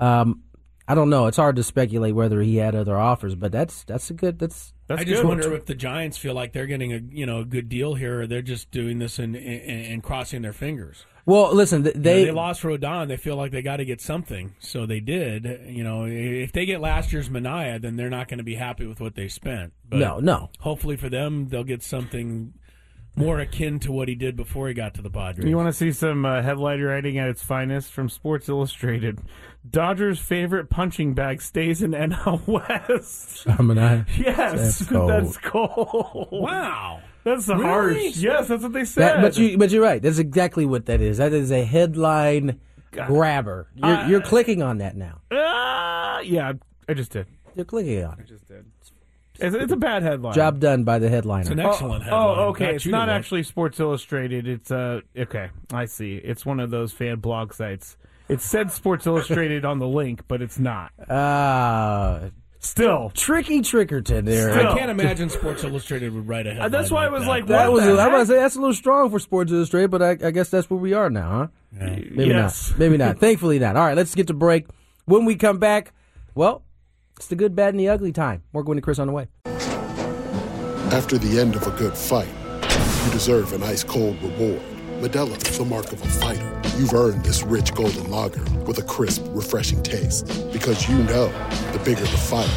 um, 0.00 0.42
I 0.88 0.94
don't 0.94 1.10
know. 1.10 1.26
It's 1.26 1.36
hard 1.36 1.56
to 1.56 1.62
speculate 1.64 2.14
whether 2.14 2.40
he 2.40 2.56
had 2.56 2.74
other 2.74 2.96
offers, 2.96 3.34
but 3.34 3.50
that's 3.52 3.84
that's 3.84 4.08
a 4.10 4.14
good. 4.14 4.38
That's 4.38 4.72
That's 4.86 5.00
I 5.00 5.04
just 5.04 5.22
good. 5.22 5.28
wonder 5.28 5.52
if 5.54 5.66
the 5.66 5.74
Giants 5.74 6.16
feel 6.16 6.32
like 6.34 6.52
they're 6.52 6.66
getting 6.68 6.92
a 6.92 7.00
you 7.10 7.26
know 7.26 7.40
a 7.40 7.44
good 7.44 7.68
deal 7.68 7.94
here, 7.94 8.20
or 8.22 8.26
they're 8.28 8.40
just 8.42 8.70
doing 8.70 8.98
this 9.00 9.18
and 9.18 9.34
and, 9.36 9.84
and 9.86 10.02
crossing 10.02 10.42
their 10.42 10.52
fingers. 10.52 11.04
well. 11.24 11.52
Listen, 11.52 11.82
th- 11.82 11.96
You 11.96 12.00
know, 12.00 12.04
they 12.04 12.24
they 12.26 12.30
lost 12.30 12.62
Rodon. 12.62 13.08
They 13.08 13.16
feel 13.16 13.34
like 13.34 13.50
they 13.50 13.62
got 13.62 13.78
to 13.78 13.84
get 13.84 14.00
something, 14.00 14.54
so 14.60 14.86
they 14.86 15.00
did. 15.00 15.44
You 15.66 15.82
know, 15.82 16.04
if 16.06 16.52
they 16.52 16.64
get 16.66 16.80
last 16.80 17.12
year's 17.12 17.28
Manaea, 17.28 17.80
then 17.82 17.96
they're 17.96 18.08
not 18.08 18.28
going 18.28 18.38
to 18.38 18.44
be 18.44 18.54
happy 18.54 18.86
with 18.86 19.00
what 19.00 19.16
they 19.16 19.26
spent. 19.26 19.72
But 19.88 19.98
no, 19.98 20.20
no. 20.20 20.50
hopefully 20.60 20.94
for 20.96 21.08
them, 21.08 21.48
they'll 21.48 21.64
get 21.64 21.82
something 21.82 22.54
more 23.16 23.40
akin 23.40 23.78
to 23.80 23.90
what 23.92 24.08
he 24.08 24.14
did 24.14 24.36
before 24.36 24.68
he 24.68 24.74
got 24.74 24.94
to 24.94 25.02
the 25.02 25.10
Padres. 25.10 25.48
You 25.48 25.56
want 25.56 25.68
to 25.68 25.72
see 25.72 25.90
some 25.90 26.24
uh, 26.24 26.42
headline 26.42 26.82
writing 26.82 27.18
at 27.18 27.28
its 27.28 27.42
finest 27.42 27.90
from 27.92 28.08
Sports 28.08 28.48
Illustrated? 28.48 29.20
Dodgers' 29.68 30.18
favorite 30.20 30.68
punching 30.70 31.14
bag 31.14 31.40
stays 31.42 31.82
in 31.82 31.90
NL 31.92 32.46
West. 32.46 33.44
Gemini. 33.44 34.02
yes, 34.18 34.78
That's 34.78 34.86
cold. 34.90 35.10
that's 35.10 35.36
cold. 35.38 36.28
wow. 36.30 37.00
That's 37.24 37.48
Really? 37.48 37.64
harsh. 37.64 38.16
Yes, 38.18 38.46
that's 38.48 38.62
what 38.62 38.72
they 38.72 38.84
said. 38.84 39.02
That, 39.16 39.20
but 39.22 39.36
you, 39.36 39.58
but 39.58 39.70
you're 39.70 39.82
right. 39.82 40.00
That's 40.00 40.18
exactly 40.18 40.64
what 40.64 40.86
that 40.86 41.00
is. 41.00 41.16
That 41.18 41.32
is 41.32 41.50
a 41.50 41.64
headline 41.64 42.60
grabber. 42.92 43.66
You're, 43.74 43.86
Uh, 43.86 44.08
you're 44.08 44.20
clicking 44.20 44.62
on 44.62 44.78
that 44.78 44.96
now. 44.96 45.20
Ah, 45.32 46.20
yeah, 46.20 46.52
I 46.88 46.94
just 46.94 47.10
did. 47.10 47.26
You're 47.56 47.64
clicking 47.64 48.04
on 48.04 48.12
it. 48.12 48.18
I 48.20 48.24
just 48.28 48.46
did. 48.46 48.66
It's, 49.40 49.54
it's 49.54 49.72
a 49.72 49.76
bad 49.76 50.02
headline. 50.02 50.34
Job 50.34 50.60
done 50.60 50.84
by 50.84 50.98
the 50.98 51.08
headliner. 51.08 51.42
It's 51.42 51.50
an 51.50 51.60
Oh, 51.60 51.70
excellent 51.70 52.04
headline. 52.04 52.38
Oh, 52.38 52.42
okay. 52.50 52.66
Got 52.66 52.74
it's 52.74 52.86
not 52.86 53.08
actually 53.08 53.42
Sports 53.42 53.78
Illustrated. 53.80 54.46
It's 54.48 54.70
uh 54.70 55.00
okay. 55.16 55.50
I 55.72 55.84
see. 55.86 56.16
It's 56.16 56.44
one 56.46 56.60
of 56.60 56.70
those 56.70 56.92
fan 56.92 57.18
blog 57.20 57.52
sites. 57.52 57.96
It 58.28 58.40
said 58.40 58.72
Sports 58.72 59.06
Illustrated 59.08 59.64
on 59.64 59.78
the 59.78 59.86
link, 59.88 60.22
but 60.28 60.42
it's 60.42 60.58
not. 60.58 60.92
Ah, 61.08 62.20
Still, 62.58 63.10
tricky 63.14 63.60
Trickerton 63.60 64.24
there. 64.24 64.52
Still. 64.52 64.72
I 64.72 64.76
can't 64.76 64.90
imagine 64.90 65.28
Sports 65.30 65.62
Illustrated 65.62 66.12
would 66.12 66.26
write 66.26 66.46
a 66.48 66.50
headline. 66.50 66.66
Uh, 66.66 66.68
that's 66.70 66.90
why 66.90 67.06
I 67.06 67.08
was 67.10 67.22
that. 67.22 67.28
like, 67.28 67.46
That 67.46 67.70
was 67.70 67.84
the 67.84 67.94
a, 67.96 68.00
I 68.00 68.04
heck? 68.04 68.12
was 68.14 68.28
say 68.28 68.34
that's 68.36 68.56
a 68.56 68.60
little 68.60 68.74
strong 68.74 69.08
for 69.10 69.20
Sports 69.20 69.52
Illustrated, 69.52 69.90
but 69.92 70.02
I, 70.02 70.10
I 70.10 70.30
guess 70.32 70.48
that's 70.50 70.68
where 70.68 70.80
we 70.80 70.92
are 70.92 71.08
now, 71.08 71.30
huh? 71.30 71.46
Maybe 71.70 72.24
yes. 72.26 72.70
not. 72.70 72.78
Maybe 72.80 72.96
not. 72.96 73.18
Thankfully 73.20 73.60
not. 73.60 73.76
All 73.76 73.84
right, 73.84 73.96
let's 73.96 74.14
get 74.16 74.26
to 74.28 74.34
break. 74.34 74.66
When 75.04 75.26
we 75.26 75.36
come 75.36 75.58
back, 75.58 75.92
well, 76.34 76.62
it's 77.16 77.26
the 77.26 77.36
good, 77.36 77.56
bad, 77.56 77.74
and 77.74 77.80
the 77.80 77.88
ugly 77.88 78.12
time. 78.12 78.42
More 78.52 78.62
going 78.62 78.76
to 78.76 78.82
Chris 78.82 78.98
on 78.98 79.06
the 79.06 79.12
way. 79.12 79.28
After 80.92 81.18
the 81.18 81.40
end 81.40 81.56
of 81.56 81.66
a 81.66 81.70
good 81.72 81.96
fight, 81.96 82.28
you 82.62 83.10
deserve 83.10 83.52
an 83.52 83.62
ice 83.62 83.82
cold 83.82 84.22
reward. 84.22 84.62
Modelo 85.00 85.36
is 85.48 85.58
the 85.58 85.64
mark 85.64 85.92
of 85.92 86.02
a 86.02 86.06
fighter. 86.06 86.60
You've 86.78 86.94
earned 86.94 87.24
this 87.24 87.42
rich 87.42 87.74
golden 87.74 88.10
lager 88.10 88.42
with 88.66 88.78
a 88.78 88.82
crisp, 88.82 89.24
refreshing 89.30 89.82
taste. 89.82 90.26
Because 90.52 90.88
you 90.88 90.96
know 91.04 91.28
the 91.72 91.80
bigger 91.84 92.00
the 92.00 92.06
fight, 92.06 92.50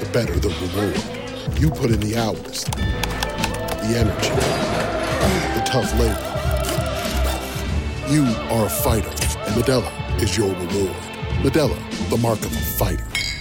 the 0.00 0.08
better 0.12 0.34
the 0.38 0.48
reward. 0.48 1.60
You 1.60 1.70
put 1.70 1.90
in 1.90 2.00
the 2.00 2.16
hours, 2.16 2.64
the 2.64 3.96
energy, 3.96 4.30
the 5.54 5.64
tough 5.64 5.92
labor. 5.98 6.32
You 8.12 8.24
are 8.50 8.66
a 8.66 8.70
fighter, 8.70 9.08
and 9.08 9.62
Modelo 9.62 10.22
is 10.22 10.36
your 10.36 10.50
reward. 10.50 10.96
Modelo, 11.42 12.10
the 12.10 12.16
mark 12.18 12.40
of 12.40 12.52
a 12.52 12.60
fighter. 12.60 13.15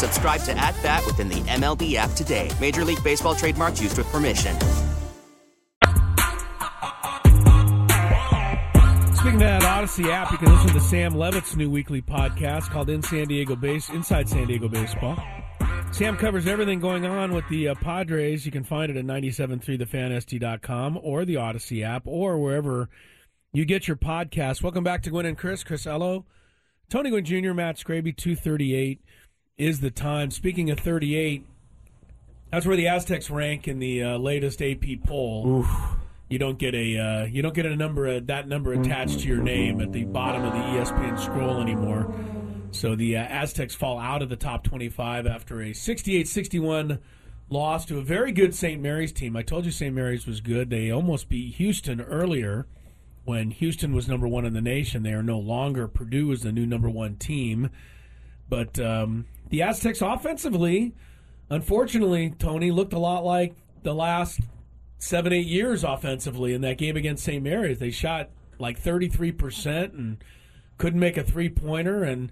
Subscribe 0.00 0.40
to 0.44 0.56
At 0.56 0.74
Bat 0.82 1.04
within 1.04 1.28
the 1.28 1.42
MLB 1.42 1.96
app 1.96 2.12
today. 2.12 2.50
Major 2.58 2.86
League 2.86 3.04
Baseball 3.04 3.34
trademarks 3.34 3.82
used 3.82 3.98
with 3.98 4.06
permission. 4.06 4.58
Speaking 9.14 9.34
of 9.34 9.40
that 9.40 9.60
Audacy 9.60 10.10
app, 10.10 10.32
you 10.32 10.38
can 10.38 10.50
listen 10.50 10.72
to 10.72 10.80
Sam 10.80 11.14
Levitt's 11.14 11.54
new 11.54 11.68
weekly 11.68 12.00
podcast 12.00 12.70
called 12.70 12.88
In 12.88 13.02
San 13.02 13.28
Diego 13.28 13.54
Base 13.54 13.90
Inside 13.90 14.26
San 14.26 14.46
Diego 14.46 14.68
Baseball. 14.68 15.22
Sam 15.92 16.16
covers 16.16 16.46
everything 16.46 16.80
going 16.80 17.04
on 17.04 17.34
with 17.34 17.46
the 17.50 17.68
uh, 17.68 17.74
Padres. 17.74 18.46
You 18.46 18.52
can 18.52 18.64
find 18.64 18.90
it 18.90 18.96
at 18.96 19.04
973thefansd.com 19.04 20.98
or 21.02 21.26
the 21.26 21.34
Audacy 21.34 21.84
app 21.84 22.04
or 22.06 22.38
wherever 22.38 22.88
you 23.52 23.66
get 23.66 23.86
your 23.86 23.98
podcast. 23.98 24.62
Welcome 24.62 24.82
back 24.82 25.02
to 25.02 25.10
Gwynn 25.10 25.26
and 25.26 25.36
Chris. 25.36 25.62
Chris 25.62 25.86
Ello, 25.86 26.24
Tony 26.88 27.10
Gwynn 27.10 27.26
Jr., 27.26 27.52
Matt 27.52 27.76
Scraby, 27.76 28.16
238 28.16 29.02
is 29.60 29.80
the 29.80 29.90
time. 29.90 30.30
Speaking 30.30 30.70
of 30.70 30.80
38, 30.80 31.46
that's 32.50 32.64
where 32.64 32.76
the 32.76 32.88
Aztecs 32.88 33.28
rank 33.28 33.68
in 33.68 33.78
the 33.78 34.02
uh, 34.02 34.18
latest 34.18 34.62
AP 34.62 35.04
poll. 35.06 35.58
Oof. 35.58 35.70
You 36.30 36.38
don't 36.38 36.58
get 36.58 36.74
a 36.74 36.96
uh, 36.96 37.24
you 37.24 37.42
don't 37.42 37.54
get 37.54 37.66
a 37.66 37.76
number 37.76 38.08
uh, 38.08 38.20
that 38.24 38.48
number 38.48 38.72
attached 38.72 39.20
to 39.20 39.28
your 39.28 39.42
name 39.42 39.80
at 39.80 39.92
the 39.92 40.04
bottom 40.04 40.44
of 40.44 40.52
the 40.52 40.58
ESPN 40.58 41.18
scroll 41.18 41.60
anymore. 41.60 42.14
So 42.70 42.94
the 42.94 43.16
uh, 43.16 43.22
Aztecs 43.22 43.74
fall 43.74 43.98
out 43.98 44.22
of 44.22 44.28
the 44.28 44.36
top 44.36 44.62
25 44.62 45.26
after 45.26 45.60
a 45.60 45.70
68-61 45.70 47.00
loss 47.48 47.84
to 47.86 47.98
a 47.98 48.02
very 48.02 48.30
good 48.30 48.54
St. 48.54 48.80
Mary's 48.80 49.12
team. 49.12 49.36
I 49.36 49.42
told 49.42 49.64
you 49.64 49.72
St. 49.72 49.92
Mary's 49.92 50.24
was 50.24 50.40
good. 50.40 50.70
They 50.70 50.90
almost 50.90 51.28
beat 51.28 51.56
Houston 51.56 52.00
earlier 52.00 52.66
when 53.24 53.50
Houston 53.50 53.92
was 53.92 54.08
number 54.08 54.28
one 54.28 54.44
in 54.44 54.54
the 54.54 54.60
nation. 54.60 55.02
They 55.02 55.12
are 55.12 55.22
no 55.22 55.38
longer. 55.38 55.88
Purdue 55.88 56.30
is 56.30 56.42
the 56.42 56.52
new 56.52 56.64
number 56.64 56.88
one 56.88 57.16
team. 57.16 57.70
But 58.48 58.78
um, 58.78 59.26
the 59.50 59.62
Aztecs 59.62 60.00
offensively, 60.00 60.94
unfortunately, 61.50 62.34
Tony 62.38 62.70
looked 62.70 62.92
a 62.92 62.98
lot 62.98 63.24
like 63.24 63.54
the 63.82 63.94
last 63.94 64.40
seven, 64.98 65.32
eight 65.32 65.46
years 65.46 65.84
offensively 65.84 66.54
in 66.54 66.60
that 66.62 66.78
game 66.78 66.96
against 66.96 67.24
St. 67.24 67.42
Mary's. 67.42 67.78
They 67.78 67.90
shot 67.90 68.30
like 68.58 68.82
33% 68.82 69.94
and 69.96 70.22
couldn't 70.78 71.00
make 71.00 71.16
a 71.16 71.24
three 71.24 71.48
pointer. 71.48 72.04
And, 72.04 72.30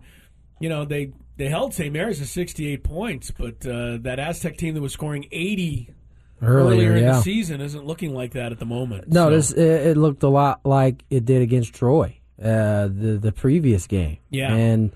you 0.61 0.68
know, 0.68 0.85
they, 0.85 1.12
they 1.37 1.48
held 1.48 1.74
St. 1.74 1.92
Mary's 1.92 2.18
to 2.18 2.26
68 2.26 2.85
points, 2.85 3.31
but 3.31 3.66
uh, 3.66 3.98
that 4.02 4.18
Aztec 4.18 4.57
team 4.57 4.74
that 4.74 4.81
was 4.81 4.92
scoring 4.92 5.26
80 5.31 5.94
Earlier, 6.40 6.94
in 6.96 7.02
yeah. 7.02 7.12
the 7.14 7.22
season 7.22 7.61
isn't 7.61 7.85
looking 7.85 8.14
like 8.14 8.33
that 8.35 8.52
at 8.52 8.61
the 8.61 8.64
moment. 8.66 9.09
No, 9.09 9.24
So- 9.24 9.31
this 9.31 9.50
it, 9.50 9.87
it 9.88 9.96
looked 9.96 10.22
a 10.22 10.28
lot 10.28 10.61
like 10.64 11.04
it 11.11 11.24
did 11.24 11.42
against 11.42 11.74
Troy, 11.74 12.16
uh, 12.40 12.87
the 12.87 13.18
the 13.20 13.33
previous 13.33 13.88
game. 13.88 14.18
Yeah. 14.31 14.54
and 14.54 14.92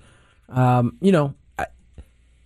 um, 0.47 0.95
you 1.01 1.11
know, 1.11 1.33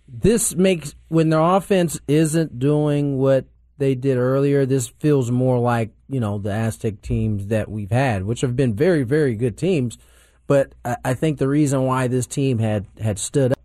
this 0.08 0.54
makes 0.54 0.94
when 1.08 1.28
their 1.28 1.40
offense 1.40 2.00
isn't 2.08 2.58
doing 2.58 3.18
what 3.18 3.44
they 3.76 3.94
did 3.94 4.16
earlier. 4.16 4.64
This 4.64 4.88
feels 4.88 5.30
more 5.30 5.58
like 5.58 5.90
you 6.08 6.18
know 6.18 6.38
the 6.38 6.50
Aztec 6.50 7.02
teams 7.02 7.48
that 7.48 7.70
we've 7.70 7.90
had, 7.90 8.24
which 8.24 8.40
have 8.40 8.56
been 8.56 8.74
very 8.74 9.02
very 9.02 9.34
good 9.34 9.56
teams. 9.58 9.98
But 10.46 10.72
I, 10.84 10.96
I 11.04 11.14
think 11.14 11.38
the 11.38 11.48
reason 11.48 11.84
why 11.84 12.08
this 12.08 12.26
team 12.26 12.58
had 12.58 12.86
had 13.00 13.18
stood 13.18 13.52
up 13.52 13.58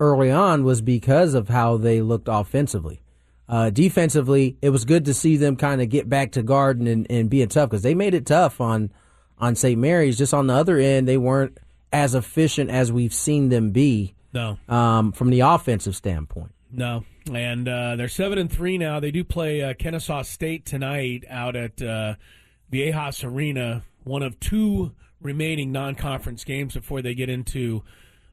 early 0.00 0.30
on 0.30 0.64
was 0.64 0.80
because 0.80 1.34
of 1.34 1.48
how 1.48 1.76
they 1.76 2.02
looked 2.02 2.28
offensively. 2.30 3.00
Uh, 3.48 3.70
defensively, 3.70 4.58
it 4.60 4.70
was 4.70 4.84
good 4.84 5.06
to 5.06 5.14
see 5.14 5.36
them 5.36 5.56
kind 5.56 5.80
of 5.80 5.88
get 5.88 6.08
back 6.08 6.32
to 6.32 6.42
guard 6.42 6.78
and, 6.80 7.06
and 7.10 7.30
being 7.30 7.48
tough 7.48 7.70
because 7.70 7.82
they 7.82 7.94
made 7.94 8.14
it 8.14 8.26
tough 8.26 8.60
on 8.60 8.90
on 9.38 9.54
St. 9.54 9.78
Mary's. 9.78 10.18
Just 10.18 10.34
on 10.34 10.48
the 10.48 10.54
other 10.54 10.78
end, 10.78 11.06
they 11.06 11.16
weren't 11.16 11.56
as 11.92 12.14
efficient 12.14 12.68
as 12.68 12.92
we've 12.92 13.14
seen 13.14 13.48
them 13.48 13.70
be 13.70 14.14
No. 14.68 14.74
um, 14.74 15.12
from 15.12 15.30
the 15.30 15.40
offensive 15.40 15.96
standpoint. 15.96 16.52
No, 16.70 17.04
and 17.32 17.66
uh, 17.68 17.96
they're 17.96 18.08
seven 18.08 18.38
and 18.38 18.52
three 18.52 18.76
now. 18.78 19.00
They 19.00 19.10
do 19.10 19.24
play 19.24 19.62
uh, 19.62 19.74
Kennesaw 19.74 20.22
State 20.22 20.66
tonight 20.66 21.24
out 21.28 21.56
at 21.56 21.80
uh, 21.80 22.14
Viejas 22.70 23.24
Arena, 23.24 23.82
one 24.04 24.22
of 24.22 24.38
two 24.38 24.92
remaining 25.20 25.72
non-conference 25.72 26.44
games 26.44 26.74
before 26.74 27.00
they 27.02 27.14
get 27.14 27.28
into 27.30 27.82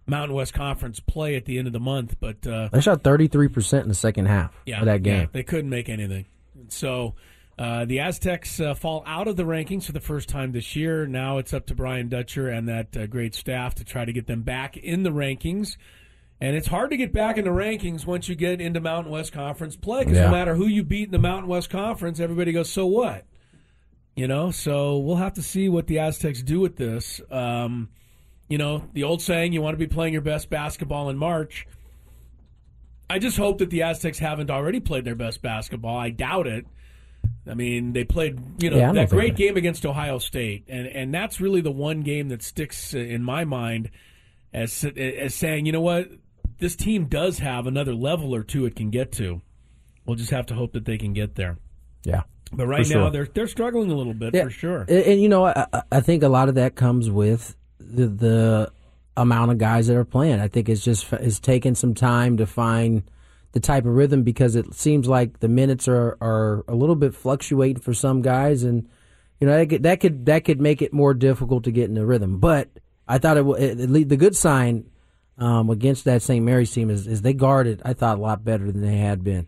Mountain 0.06 0.36
West 0.36 0.54
Conference 0.54 1.00
play 1.00 1.36
at 1.36 1.46
the 1.46 1.58
end 1.58 1.68
of 1.68 1.74
the 1.74 1.80
month. 1.80 2.18
But 2.20 2.46
uh, 2.46 2.70
They 2.72 2.82
shot 2.82 3.04
thirty 3.04 3.28
three 3.28 3.48
percent 3.48 3.84
in 3.84 3.90
the 3.90 3.96
second 3.96 4.26
half 4.26 4.54
yeah, 4.66 4.80
of 4.80 4.86
that 4.86 5.06
yeah, 5.06 5.20
game. 5.20 5.30
they 5.32 5.44
couldn't 5.44 5.70
make 5.70 5.88
anything. 5.90 6.26
So 6.68 7.16
uh, 7.58 7.86
the 7.86 8.00
Aztecs 8.00 8.60
uh, 8.60 8.74
fall 8.74 9.04
out 9.06 9.28
of 9.28 9.38
the 9.38 9.44
rankings 9.44 9.86
for 9.86 9.92
the 9.94 10.00
first 10.02 10.28
time 10.28 10.52
this 10.52 10.76
year. 10.76 11.06
Now 11.08 11.38
it's 11.38 11.54
up 11.54 11.66
to 11.68 11.76
Brian 11.76 12.10
Dutcher 12.10 12.50
and 12.50 12.68
that 12.68 12.96
uh, 12.98 13.06
great 13.08 13.34
staff 13.34 13.76
to 13.76 13.84
try 13.86 14.04
to 14.06 14.12
get 14.12 14.28
them 14.28 14.42
back 14.42 14.76
in 14.78 15.04
the 15.04 15.12
rankings. 15.12 15.78
And 16.42 16.58
it's 16.58 16.68
hard 16.68 16.90
to 16.90 16.98
get 16.98 17.14
back 17.14 17.38
in 17.38 17.46
the 17.46 17.52
rankings 17.52 18.06
once 18.06 18.28
you 18.28 18.36
get 18.36 18.60
into 18.60 18.82
Mountain 18.82 19.12
West 19.12 19.32
Conference 19.32 19.78
play 19.78 20.00
because 20.04 20.18
Yeah. 20.18 20.26
no 20.26 20.32
matter 20.32 20.56
who 20.56 20.68
you 20.68 20.84
beat 20.84 21.06
in 21.06 21.12
the 21.12 21.20
Mountain 21.20 21.48
West 21.48 21.70
Conference, 21.70 22.20
everybody 22.20 22.52
goes, 22.52 22.70
so 22.70 22.86
what? 22.86 23.26
You 24.18 24.28
know, 24.28 24.52
so 24.52 24.98
we'll 24.98 25.16
have 25.16 25.34
to 25.36 25.42
see 25.42 25.70
what 25.70 25.88
the 25.88 26.00
Aztecs 26.00 26.42
do 26.42 26.60
with 26.60 26.76
this. 26.76 27.22
Um, 27.32 27.90
you 28.50 28.58
know, 28.58 28.84
the 28.94 29.04
old 29.04 29.22
saying, 29.22 29.54
you 29.54 29.62
want 29.62 29.74
to 29.74 29.78
be 29.78 29.88
playing 29.88 30.12
your 30.14 30.22
best 30.22 30.50
basketball 30.50 31.10
in 31.10 31.18
March. 31.18 31.68
I 33.10 33.20
just 33.20 33.38
hope 33.38 33.60
that 33.60 33.70
the 33.70 33.84
Aztecs 33.84 34.20
haven't 34.20 34.50
already 34.52 34.80
played 34.80 35.06
their 35.06 35.16
best 35.16 35.42
basketball. 35.42 35.98
I 35.98 36.10
doubt 36.10 36.48
it. 36.48 36.66
I 37.48 37.54
mean, 37.54 37.94
they 37.94 38.04
played, 38.04 38.40
you 38.62 38.70
know, 38.72 38.78
Yeah, 38.78 38.92
that 38.94 39.10
great 39.10 39.36
game 39.36 39.56
against 39.58 39.86
Ohio 39.86 40.18
State, 40.20 40.66
and 40.68 40.88
and 40.88 41.14
that's 41.14 41.40
really 41.40 41.62
the 41.62 41.72
one 41.72 42.02
game 42.02 42.30
that 42.30 42.42
sticks 42.42 42.94
in 42.94 43.24
my 43.24 43.46
mind 43.46 43.92
as 44.54 44.84
as 44.98 45.36
saying, 45.36 45.66
you 45.66 45.72
know 45.72 45.82
what, 45.82 46.10
this 46.60 46.76
team 46.76 47.06
does 47.06 47.40
have 47.40 47.68
another 47.68 47.94
level 47.94 48.34
or 48.34 48.42
two 48.44 48.66
it 48.66 48.76
can 48.76 48.90
get 48.90 49.12
to. 49.14 49.42
We'll 50.06 50.16
just 50.16 50.32
have 50.32 50.46
to 50.48 50.54
hope 50.56 50.74
that 50.74 50.86
they 50.86 50.98
can 50.98 51.14
get 51.14 51.36
there. 51.36 51.58
Yeah. 52.04 52.24
But 52.54 52.68
right 52.68 52.86
For 52.86 52.94
now, 52.94 53.04
sure. 53.06 53.10
they're 53.12 53.26
they're 53.34 53.48
struggling 53.48 53.92
a 53.92 53.96
little 53.96 54.14
bit 54.14 54.34
Yeah, 54.34 54.44
for 54.44 54.50
sure. 54.52 54.82
And, 54.82 54.90
and, 54.90 55.22
you 55.22 55.30
know, 55.30 55.46
I, 55.46 55.66
I- 55.74 55.82
I 55.94 56.00
think 56.02 56.24
a 56.24 56.30
lot 56.30 56.48
of 56.50 56.56
that 56.56 56.76
comes 56.76 57.10
with 57.10 57.56
the, 57.80 58.08
the 58.08 58.72
amount 59.18 59.52
of 59.52 59.58
guys 59.58 59.88
that 59.88 59.98
are 59.98 60.06
playing. 60.06 60.40
I 60.40 60.48
think 60.48 60.70
it's 60.70 60.84
just 60.84 61.12
it's 61.14 61.40
taking 61.40 61.76
some 61.76 61.94
time 61.96 62.38
to 62.38 62.46
find 62.46 63.04
the 63.56 63.62
type 63.62 63.86
of 63.86 63.96
rhythm 63.96 64.24
because 64.24 64.58
it 64.58 64.74
seems 64.74 65.08
like 65.08 65.40
the 65.40 65.48
minutes 65.48 65.88
are, 65.88 66.18
are 66.20 66.66
a 66.68 66.76
little 66.76 66.96
bit 66.96 67.16
fluctuating 67.16 67.82
for 67.82 67.94
some 67.94 68.22
guys, 68.22 68.64
and 68.64 68.90
you 69.40 69.48
know 69.48 69.58
that 69.58 69.70
could, 69.70 69.84
that 69.84 70.02
could 70.02 70.26
that 70.26 70.44
could 70.44 70.60
make 70.60 70.82
it 70.82 70.92
more 70.92 71.14
difficult 71.14 71.64
to 71.64 71.72
get 71.72 71.86
in 71.86 71.96
the 71.96 72.06
rhythm. 72.06 72.40
But 72.40 72.68
I 73.08 73.18
thought 73.18 73.38
it, 73.38 73.46
it, 73.46 73.80
it 73.80 74.10
the 74.10 74.18
good 74.18 74.36
sign 74.36 74.92
um, 75.38 75.70
against 75.70 76.04
that 76.04 76.22
St. 76.22 76.44
Mary's 76.44 76.70
team 76.70 76.90
is, 76.90 77.08
is 77.08 77.22
they 77.22 77.32
guarded. 77.32 77.82
I 77.86 77.94
thought 77.94 78.18
a 78.18 78.22
lot 78.22 78.44
better 78.44 78.70
than 78.70 78.82
they 78.82 78.98
had 78.98 79.24
been. 79.24 79.48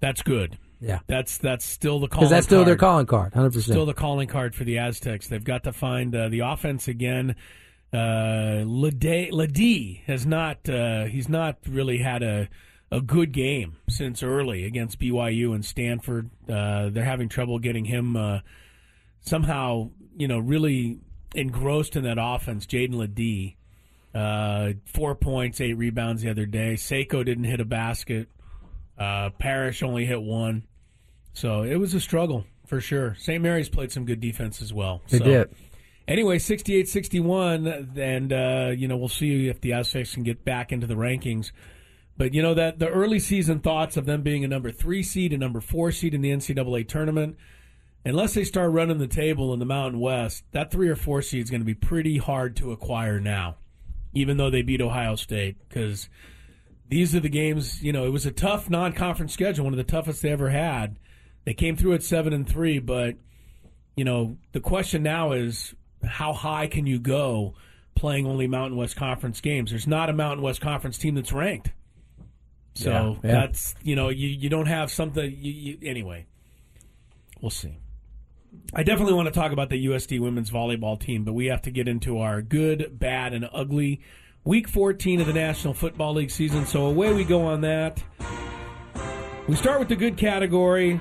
That's 0.00 0.20
good. 0.20 0.58
Yeah. 0.78 0.98
That's 1.06 1.38
that's 1.38 1.64
still 1.64 1.98
the 1.98 2.08
calling 2.08 2.24
Because 2.24 2.30
that's 2.30 2.46
still 2.46 2.66
their 2.66 2.76
card. 2.76 3.06
calling 3.06 3.06
card, 3.06 3.32
hundred 3.32 3.54
percent. 3.54 3.72
Still 3.72 3.86
the 3.86 3.94
calling 3.94 4.28
card 4.28 4.54
for 4.54 4.64
the 4.64 4.76
Aztecs. 4.76 5.28
They've 5.28 5.42
got 5.42 5.64
to 5.64 5.72
find 5.72 6.14
uh, 6.14 6.28
the 6.28 6.40
offense 6.40 6.88
again. 6.88 7.36
Uh, 7.92 8.64
LeDee 8.66 10.02
has 10.06 10.26
not. 10.26 10.68
Uh, 10.68 11.04
he's 11.04 11.28
not 11.28 11.58
really 11.68 11.98
had 11.98 12.22
a 12.22 12.48
a 12.90 13.00
good 13.00 13.32
game 13.32 13.76
since 13.88 14.22
early 14.22 14.64
against 14.64 14.98
BYU 14.98 15.54
and 15.54 15.64
Stanford. 15.64 16.30
Uh, 16.48 16.90
they're 16.90 17.04
having 17.04 17.28
trouble 17.28 17.58
getting 17.58 17.84
him 17.84 18.16
uh, 18.16 18.40
somehow. 19.20 19.90
You 20.16 20.28
know, 20.28 20.38
really 20.38 20.98
engrossed 21.34 21.96
in 21.96 22.04
that 22.04 22.16
offense. 22.20 22.66
Jaedon 22.66 22.94
LeDee, 22.94 23.56
uh, 24.14 24.72
four 24.86 25.14
points, 25.14 25.60
eight 25.60 25.74
rebounds 25.74 26.22
the 26.22 26.30
other 26.30 26.46
day. 26.46 26.74
Seiko 26.74 27.24
didn't 27.24 27.44
hit 27.44 27.60
a 27.60 27.64
basket. 27.64 28.28
Uh, 28.98 29.30
Parrish 29.38 29.82
only 29.82 30.06
hit 30.06 30.22
one. 30.22 30.64
So 31.34 31.62
it 31.62 31.76
was 31.76 31.92
a 31.92 32.00
struggle 32.00 32.46
for 32.66 32.80
sure. 32.80 33.14
St. 33.18 33.42
Mary's 33.42 33.68
played 33.68 33.92
some 33.92 34.06
good 34.06 34.20
defense 34.20 34.62
as 34.62 34.72
well. 34.72 35.02
They 35.08 35.18
so, 35.18 35.24
did. 35.24 35.50
Anyway, 36.08 36.38
68-61, 36.38 37.98
and 37.98 38.32
uh, 38.32 38.72
you 38.76 38.86
know 38.86 38.96
we'll 38.96 39.08
see 39.08 39.48
if 39.48 39.60
the 39.60 39.72
Aztecs 39.72 40.14
can 40.14 40.22
get 40.22 40.44
back 40.44 40.70
into 40.70 40.86
the 40.86 40.94
rankings. 40.94 41.50
But 42.16 42.32
you 42.32 42.42
know 42.42 42.54
that 42.54 42.78
the 42.78 42.88
early 42.88 43.18
season 43.18 43.60
thoughts 43.60 43.96
of 43.96 44.06
them 44.06 44.22
being 44.22 44.44
a 44.44 44.48
number 44.48 44.70
three 44.70 45.02
seed, 45.02 45.32
a 45.32 45.38
number 45.38 45.60
four 45.60 45.90
seed 45.90 46.14
in 46.14 46.22
the 46.22 46.30
NCAA 46.30 46.88
tournament, 46.88 47.36
unless 48.04 48.34
they 48.34 48.44
start 48.44 48.70
running 48.70 48.98
the 48.98 49.08
table 49.08 49.52
in 49.52 49.58
the 49.58 49.66
Mountain 49.66 50.00
West, 50.00 50.44
that 50.52 50.70
three 50.70 50.88
or 50.88 50.96
four 50.96 51.22
seed 51.22 51.44
is 51.44 51.50
going 51.50 51.60
to 51.60 51.66
be 51.66 51.74
pretty 51.74 52.18
hard 52.18 52.56
to 52.56 52.72
acquire 52.72 53.20
now. 53.20 53.56
Even 54.14 54.36
though 54.36 54.48
they 54.48 54.62
beat 54.62 54.80
Ohio 54.80 55.16
State, 55.16 55.56
because 55.68 56.08
these 56.88 57.14
are 57.14 57.20
the 57.20 57.28
games. 57.28 57.82
You 57.82 57.92
know, 57.92 58.06
it 58.06 58.12
was 58.12 58.24
a 58.24 58.30
tough 58.30 58.70
non-conference 58.70 59.32
schedule, 59.32 59.64
one 59.64 59.74
of 59.74 59.78
the 59.78 59.84
toughest 59.84 60.22
they 60.22 60.30
ever 60.30 60.50
had. 60.50 60.98
They 61.44 61.52
came 61.52 61.76
through 61.76 61.94
at 61.94 62.02
seven 62.02 62.32
and 62.32 62.48
three, 62.48 62.78
but 62.78 63.16
you 63.96 64.04
know 64.04 64.36
the 64.52 64.60
question 64.60 65.02
now 65.02 65.32
is 65.32 65.74
how 66.06 66.32
high 66.32 66.66
can 66.66 66.86
you 66.86 66.98
go 66.98 67.54
playing 67.94 68.26
only 68.26 68.46
Mountain 68.46 68.76
West 68.76 68.96
Conference 68.96 69.40
games? 69.40 69.70
There's 69.70 69.86
not 69.86 70.10
a 70.10 70.12
Mountain 70.12 70.42
West 70.42 70.60
Conference 70.60 70.98
team 70.98 71.14
that's 71.14 71.32
ranked. 71.32 71.72
So 72.74 72.90
Yeah. 73.22 73.30
Yeah. 73.30 73.40
that's 73.40 73.74
you 73.82 73.96
know 73.96 74.08
you 74.10 74.28
you 74.28 74.48
don't 74.48 74.66
have 74.66 74.90
something. 74.90 75.24
You, 75.24 75.52
you, 75.52 75.78
anyway, 75.82 76.26
we'll 77.40 77.50
see. 77.50 77.78
I 78.74 78.82
definitely 78.82 79.14
want 79.14 79.26
to 79.26 79.32
talk 79.38 79.52
about 79.52 79.68
the 79.70 79.86
USD 79.86 80.20
women's 80.20 80.50
volleyball 80.50 80.98
team, 80.98 81.24
but 81.24 81.34
we 81.34 81.46
have 81.46 81.62
to 81.62 81.70
get 81.70 81.88
into 81.88 82.18
our 82.18 82.42
good, 82.42 82.98
bad, 82.98 83.32
and 83.32 83.48
ugly. 83.52 84.00
Week 84.44 84.68
14 84.68 85.20
of 85.20 85.26
the 85.26 85.32
National 85.32 85.74
Football 85.74 86.14
League 86.14 86.30
season. 86.30 86.66
So 86.66 86.86
away 86.86 87.12
we 87.12 87.24
go 87.24 87.42
on 87.42 87.62
that. 87.62 88.02
We 89.48 89.56
start 89.56 89.78
with 89.78 89.88
the 89.88 89.96
good 89.96 90.16
category. 90.16 91.00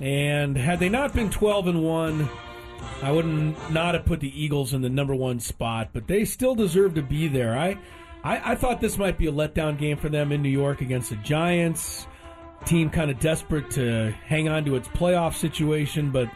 And 0.00 0.56
had 0.56 0.80
they 0.80 0.88
not 0.88 1.12
been 1.12 1.30
12 1.30 1.66
and 1.68 1.82
1, 1.84 2.28
I 3.02 3.10
wouldn't 3.10 3.70
not 3.70 3.94
have 3.94 4.04
put 4.04 4.20
the 4.20 4.42
Eagles 4.42 4.74
in 4.74 4.82
the 4.82 4.88
number 4.88 5.14
one 5.14 5.40
spot, 5.40 5.90
but 5.92 6.06
they 6.06 6.24
still 6.24 6.54
deserve 6.54 6.94
to 6.94 7.02
be 7.02 7.28
there. 7.28 7.58
I, 7.58 7.78
I, 8.22 8.52
I 8.52 8.54
thought 8.54 8.80
this 8.80 8.98
might 8.98 9.16
be 9.16 9.26
a 9.26 9.32
letdown 9.32 9.78
game 9.78 9.96
for 9.96 10.08
them 10.08 10.32
in 10.32 10.42
New 10.42 10.50
York 10.50 10.80
against 10.80 11.10
the 11.10 11.16
Giants. 11.16 12.06
Team 12.66 12.90
kind 12.90 13.10
of 13.10 13.18
desperate 13.18 13.70
to 13.72 14.10
hang 14.26 14.48
on 14.48 14.64
to 14.66 14.76
its 14.76 14.88
playoff 14.88 15.34
situation, 15.34 16.10
but 16.10 16.28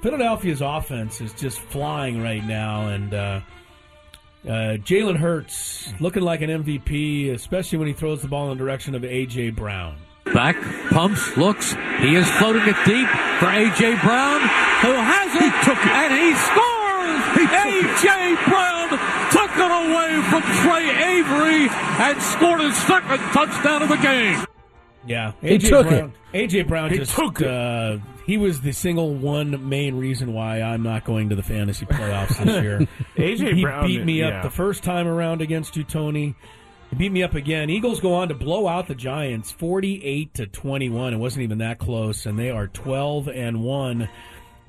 Philadelphia's 0.00 0.62
offense 0.62 1.20
is 1.20 1.34
just 1.34 1.58
flying 1.58 2.22
right 2.22 2.44
now, 2.44 2.86
and 2.86 3.12
uh, 3.12 3.40
uh, 4.46 4.78
Jalen 4.78 5.16
Hurts 5.16 5.92
looking 6.00 6.22
like 6.22 6.40
an 6.40 6.48
MVP, 6.48 7.32
especially 7.34 7.78
when 7.78 7.88
he 7.88 7.94
throws 7.94 8.22
the 8.22 8.28
ball 8.28 8.50
in 8.50 8.56
the 8.56 8.64
direction 8.64 8.94
of 8.94 9.02
AJ 9.02 9.56
Brown. 9.56 9.96
Back, 10.32 10.56
pumps, 10.90 11.36
looks. 11.36 11.72
He 12.00 12.14
is 12.14 12.28
floating 12.32 12.62
it 12.62 12.76
deep 12.84 13.08
for 13.38 13.46
A.J. 13.46 13.96
Brown, 14.02 14.40
who 14.82 14.92
has 14.92 15.34
it. 15.34 15.42
He 15.42 15.50
took 15.64 15.78
it. 15.78 15.92
And 15.92 16.12
he 16.12 16.34
scores! 16.34 16.76
A.J. 17.36 18.34
Brown 18.48 18.88
took 19.30 19.50
it 19.56 19.70
away 19.70 20.22
from 20.28 20.42
Trey 20.62 21.18
Avery 21.18 21.68
and 21.70 22.22
scored 22.22 22.60
his 22.60 22.76
second 22.76 23.18
touchdown 23.32 23.82
of 23.82 23.88
the 23.88 23.96
game. 23.96 24.44
Yeah, 25.06 25.32
He 25.40 25.58
AJ 25.58 25.68
took 25.68 25.88
Brown, 25.88 26.12
AJ 26.34 26.66
Brown 26.66 26.90
He 26.90 26.98
just 26.98 27.14
took 27.14 27.40
it. 27.40 27.46
Uh, 27.46 27.98
he 28.26 28.36
was 28.36 28.60
the 28.60 28.72
single 28.72 29.14
one 29.14 29.68
main 29.68 29.94
reason 29.94 30.32
why 30.32 30.60
I'm 30.60 30.82
not 30.82 31.04
going 31.04 31.28
to 31.28 31.36
the 31.36 31.44
fantasy 31.44 31.86
playoffs 31.86 32.44
this 32.44 32.62
year. 32.62 32.80
AJ 33.16 33.54
he 33.54 33.62
Brown, 33.62 33.86
beat 33.86 34.04
me 34.04 34.18
yeah. 34.20 34.38
up 34.38 34.42
the 34.42 34.50
first 34.50 34.82
time 34.82 35.06
around 35.06 35.40
against 35.42 35.76
you, 35.76 35.84
Tony. 35.84 36.34
He 36.96 37.04
beat 37.04 37.12
me 37.12 37.22
up 37.22 37.34
again. 37.34 37.68
Eagles 37.68 38.00
go 38.00 38.14
on 38.14 38.28
to 38.28 38.34
blow 38.34 38.66
out 38.66 38.86
the 38.88 38.94
Giants, 38.94 39.50
forty-eight 39.52 40.32
to 40.34 40.46
twenty-one. 40.46 41.12
It 41.12 41.18
wasn't 41.18 41.42
even 41.42 41.58
that 41.58 41.78
close, 41.78 42.24
and 42.26 42.38
they 42.38 42.50
are 42.50 42.66
twelve 42.68 43.28
and 43.28 43.62
one. 43.62 44.08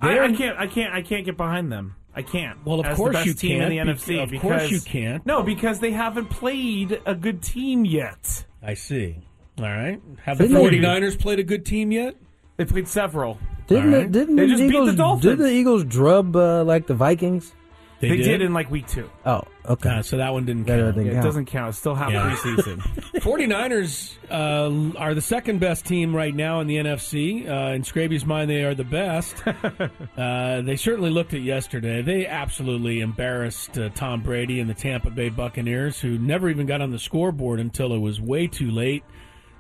I, 0.02 0.14
They're- 0.14 0.24
I 0.24 0.34
can't. 0.34 0.58
I 0.60 0.68
can't. 0.68 0.94
I 0.94 1.02
can't 1.02 1.26
get 1.26 1.38
behind 1.38 1.72
them. 1.72 1.96
I 2.14 2.24
can't. 2.24 2.66
Well, 2.66 2.80
of 2.80 2.86
As 2.88 2.98
course 2.98 3.10
the 3.10 3.14
best 3.20 3.28
you 3.28 3.34
team 3.36 3.62
in 3.62 3.70
the 3.70 3.76
can't, 3.78 3.90
NFC. 3.90 4.08
be- 4.30 4.36
of 4.38 4.42
course 4.42 4.72
you 4.72 4.82
can't. 4.82 5.26
No, 5.26 5.44
because 5.44 5.80
they 5.80 5.92
haven't 5.92 6.30
played 6.32 7.00
a 7.06 7.14
good 7.16 7.42
team 7.44 7.86
yet. 7.86 8.46
I 8.62 8.74
see. 8.74 9.18
All 9.60 9.66
right. 9.66 10.02
Have 10.24 10.38
the 10.40 10.48
Didn't 10.48 10.64
they- 10.72 10.78
49ers 10.80 11.20
played 11.20 11.40
a 11.40 11.44
good 11.44 11.66
team 11.66 11.92
yet? 11.92 12.16
They 12.58 12.66
played 12.66 12.88
several. 12.88 13.38
Didn't 13.68 13.86
All 13.86 13.92
the, 13.92 13.98
right. 14.00 14.12
didn't 14.12 14.36
They 14.36 14.44
the 14.48 14.56
just 14.56 14.62
beat 14.64 14.86
the 14.86 14.94
Dolphins. 14.94 15.22
did 15.24 15.38
the 15.38 15.50
Eagles 15.52 15.84
drub 15.84 16.36
uh, 16.36 16.64
like 16.64 16.88
the 16.88 16.96
Vikings? 16.96 17.54
They, 18.00 18.16
did? 18.18 18.42
in 18.44 18.54
like 18.54 18.70
week 18.70 18.86
two. 18.88 19.10
Oh, 19.26 19.42
okay. 19.68 19.90
Uh, 19.90 20.02
so 20.04 20.18
that 20.18 20.32
one 20.32 20.46
didn't 20.46 20.66
That 20.68 20.80
count. 20.80 20.96
didn't 20.96 21.06
Yeah, 21.08 21.12
it 21.12 21.16
count. 21.16 21.26
doesn't 21.26 21.46
count. 21.48 21.70
It's 21.70 21.78
still 21.80 21.96
half 21.96 22.12
Yeah. 22.12 22.30
preseason. 22.36 22.78
49ers 23.22 24.16
uh, 24.30 24.98
are 25.00 25.14
the 25.14 25.22
second 25.22 25.60
best 25.60 25.86
team 25.86 26.16
right 26.16 26.34
now 26.36 26.60
in 26.60 26.68
the 26.68 26.76
NFC. 26.78 27.48
Uh, 27.50 27.74
in 27.74 27.84
Scraby's 27.84 28.26
mind, 28.26 28.50
they 28.50 28.64
are 28.64 28.76
the 28.76 28.84
best. 28.84 29.36
uh, 30.18 30.62
they 30.62 30.76
certainly 30.76 31.10
looked 31.10 31.34
at 31.34 31.42
yesterday. 31.42 32.02
They 32.02 32.26
absolutely 32.28 33.00
embarrassed 33.02 33.78
uh, 33.78 33.90
Tom 33.90 34.22
Brady 34.22 34.60
and 34.60 34.70
the 34.70 34.74
Tampa 34.76 35.10
Bay 35.10 35.30
Buccaneers, 35.30 36.00
who 36.00 36.18
never 36.18 36.50
even 36.50 36.66
got 36.68 36.82
on 36.82 36.92
the 36.92 37.00
scoreboard 37.00 37.60
until 37.60 37.94
it 37.94 38.00
was 38.00 38.22
way 38.22 38.48
too 38.48 38.72
late. 38.72 39.04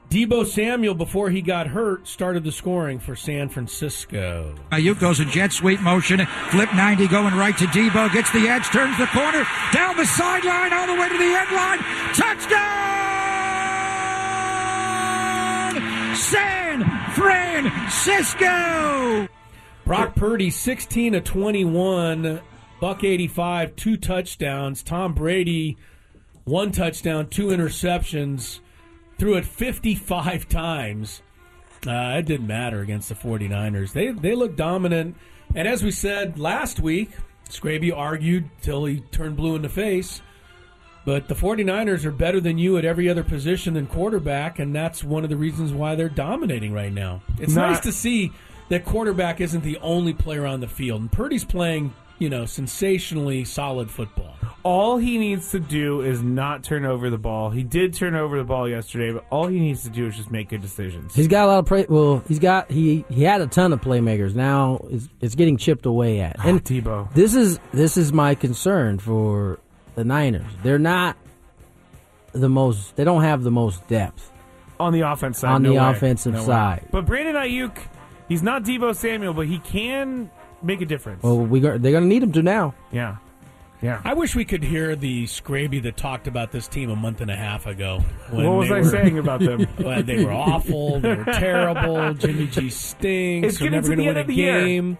Deebo 0.09 0.45
Samuel, 0.45 0.95
before 0.95 1.29
he 1.29 1.41
got 1.41 1.67
hurt, 1.67 2.07
started 2.07 2.45
the 2.45 2.51
scoring 2.51 2.97
for 2.97 3.13
San 3.15 3.49
Francisco. 3.49 4.55
Aiyuk 4.71 5.01
goes 5.01 5.19
in 5.19 5.29
jet 5.29 5.51
sweep 5.51 5.81
motion. 5.81 6.25
Flip 6.49 6.73
90 6.73 7.09
going 7.09 7.35
right 7.35 7.57
to 7.57 7.65
Deebo. 7.65 8.13
Gets 8.13 8.31
the 8.31 8.47
edge, 8.47 8.65
turns 8.67 8.97
the 8.97 9.07
corner. 9.07 9.45
Down 9.73 9.97
the 9.97 10.05
sideline, 10.05 10.71
all 10.71 10.87
the 10.87 10.93
way 10.93 11.09
to 11.09 11.17
the 11.17 11.25
end 11.25 11.51
line. 11.51 11.79
Touchdown! 12.13 12.55
San 16.15 16.85
Francisco! 17.11 19.27
Brock 19.83 20.15
Purdy, 20.15 20.49
16 20.49 21.13
to 21.13 21.21
21, 21.21 22.41
buck 22.79 23.03
85, 23.03 23.75
two 23.75 23.97
touchdowns. 23.97 24.83
Tom 24.83 25.13
Brady, 25.13 25.75
one 26.45 26.71
touchdown, 26.71 27.27
two 27.27 27.47
interceptions, 27.47 28.61
threw 29.17 29.35
it 29.35 29.45
55 29.45 30.47
times. 30.49 31.21
Uh, 31.85 32.17
it 32.19 32.25
didn't 32.25 32.47
matter 32.47 32.81
against 32.81 33.09
the 33.09 33.15
49ers. 33.15 33.93
They, 33.93 34.09
they 34.09 34.35
look 34.35 34.55
dominant. 34.55 35.15
And 35.55 35.67
as 35.67 35.83
we 35.83 35.91
said 35.91 36.37
last 36.39 36.79
week, 36.79 37.11
Scraby 37.49 37.95
argued 37.95 38.49
till 38.61 38.85
he 38.85 38.99
turned 39.11 39.37
blue 39.37 39.55
in 39.55 39.61
the 39.61 39.69
face. 39.69 40.21
But 41.05 41.29
the 41.29 41.35
49ers 41.35 42.03
are 42.03 42.11
better 42.11 42.41
than 42.41 42.57
you 42.57 42.77
at 42.77 42.83
every 42.83 43.07
other 43.07 43.23
position 43.23 43.75
than 43.75 43.87
quarterback, 43.87 44.59
and 44.59 44.75
that's 44.75 45.05
one 45.05 45.23
of 45.23 45.29
the 45.29 45.37
reasons 45.37 45.71
why 45.71 45.95
they're 45.95 46.09
dominating 46.09 46.73
right 46.73 46.91
now. 46.91 47.21
It's 47.39 47.55
Not- 47.55 47.69
nice 47.69 47.79
to 47.81 47.93
see 47.93 48.33
that 48.67 48.83
quarterback 48.83 49.39
isn't 49.39 49.63
the 49.63 49.77
only 49.77 50.13
player 50.13 50.45
on 50.45 50.59
the 50.59 50.67
field. 50.67 50.99
And 50.99 51.09
Purdy's 51.11 51.45
playing, 51.45 51.93
you 52.19 52.29
know, 52.29 52.45
sensationally 52.45 53.43
solid 53.45 53.89
football. 53.91 54.33
all 54.63 54.97
he 54.97 55.17
needs 55.17 55.51
to 55.51 55.59
do 55.59 56.01
is 56.01 56.21
not 56.21 56.63
turn 56.63 56.83
over 56.85 57.09
the 57.09 57.17
ball. 57.17 57.49
He 57.51 57.63
did 57.63 57.93
turn 57.93 58.15
over 58.15 58.37
the 58.37 58.43
ball 58.43 58.67
yesterday, 58.67 59.11
but 59.13 59.25
all 59.29 59.47
he 59.47 59.59
needs 59.59 59.83
to 59.83 59.89
do 59.89 60.07
is 60.07 60.17
just 60.17 60.29
make 60.31 60.49
good 60.49 60.61
decisions. 60.61 61.13
He's 61.15 61.27
got 61.27 61.45
a 61.45 61.47
lot 61.47 61.59
of 61.59 61.65
play. 61.65 61.85
Well, 61.87 62.23
he's 62.27 62.39
got 62.39 62.69
he 62.71 63.05
he 63.09 63.23
had 63.23 63.41
a 63.41 63.47
ton 63.47 63.71
of 63.71 63.79
playmakers. 63.81 64.35
Now 64.35 64.79
it's, 64.89 65.07
it's 65.21 65.35
getting 65.35 65.57
chipped 65.57 65.85
away 65.85 66.19
at. 66.19 66.35
Ah, 66.39 66.47
and 66.47 66.63
Deebo. 66.63 67.13
this 67.13 67.33
is 67.35 67.59
this 67.71 67.95
is 67.97 68.11
my 68.11 68.35
concern 68.35 68.99
for 68.99 69.59
the 69.95 70.03
Niners. 70.03 70.45
They're 70.63 70.79
not 70.79 71.15
the 72.33 72.49
most. 72.49 72.95
They 72.95 73.03
don't 73.03 73.23
have 73.23 73.43
the 73.43 73.51
most 73.51 73.87
depth. 73.87 74.31
on 74.79 74.91
the 74.93 75.01
offense 75.01 75.39
side. 75.39 75.51
On 75.53 75.63
no 75.63 75.69
the 75.73 75.75
way. 75.79 75.89
offensive 75.89 76.33
No 76.33 76.39
way. 76.41 76.45
side. 76.45 76.87
But 76.91 77.05
Brandon 77.05 77.35
Aiyuk, 77.35 77.77
he's 78.27 78.43
not 78.43 78.63
Deebo 78.63 78.95
Samuel, 78.95 79.33
but 79.33 79.47
he 79.47 79.59
can 79.59 80.29
make 80.61 80.81
a 80.81 80.85
difference. 80.85 81.23
Well, 81.23 81.37
we 81.39 81.59
go, 81.59 81.77
they're 81.77 81.91
going 81.91 82.03
to 82.03 82.09
need 82.09 82.23
him 82.23 82.31
to 82.33 82.41
now. 82.43 82.73
Yeah. 82.91 83.17
Yeah. 83.81 84.01
I 84.03 84.15
wish 84.15 84.35
we 84.35 84.43
could 84.43 84.63
hear 84.63 84.95
the 84.95 85.25
Scraby 85.25 85.83
that 85.83 85.97
talked 85.97 86.25
about 86.27 86.51
this 86.51 86.67
team 86.67 86.89
a 86.89 86.95
month 86.95 87.21
and 87.21 87.29
a 87.29 87.35
half 87.35 87.67
ago. 87.67 87.99
when 88.31 88.47
What 88.47 88.57
was 88.57 88.71
I 88.71 88.79
were- 88.79 88.83
saying 88.85 89.19
about 89.19 89.39
them? 89.39 89.67
Well, 89.79 90.01
they 90.01 90.23
were 90.25 90.31
awful. 90.31 90.99
They 90.99 91.13
were 91.15 91.25
terrible. 91.25 92.13
Jimmy 92.15 92.47
G 92.47 92.69
stinks. 92.71 93.47
It's 93.49 93.61
We're 93.61 93.69
getting 93.69 93.71
never 93.81 93.89
to 93.89 93.95
going 93.95 93.97
the 93.97 94.03
to 94.03 94.09
end 94.09 94.15
win 94.15 94.17
a 94.17 94.21
of 94.21 94.27
the 94.27 94.33
year. 94.33 94.65
game. 94.65 94.97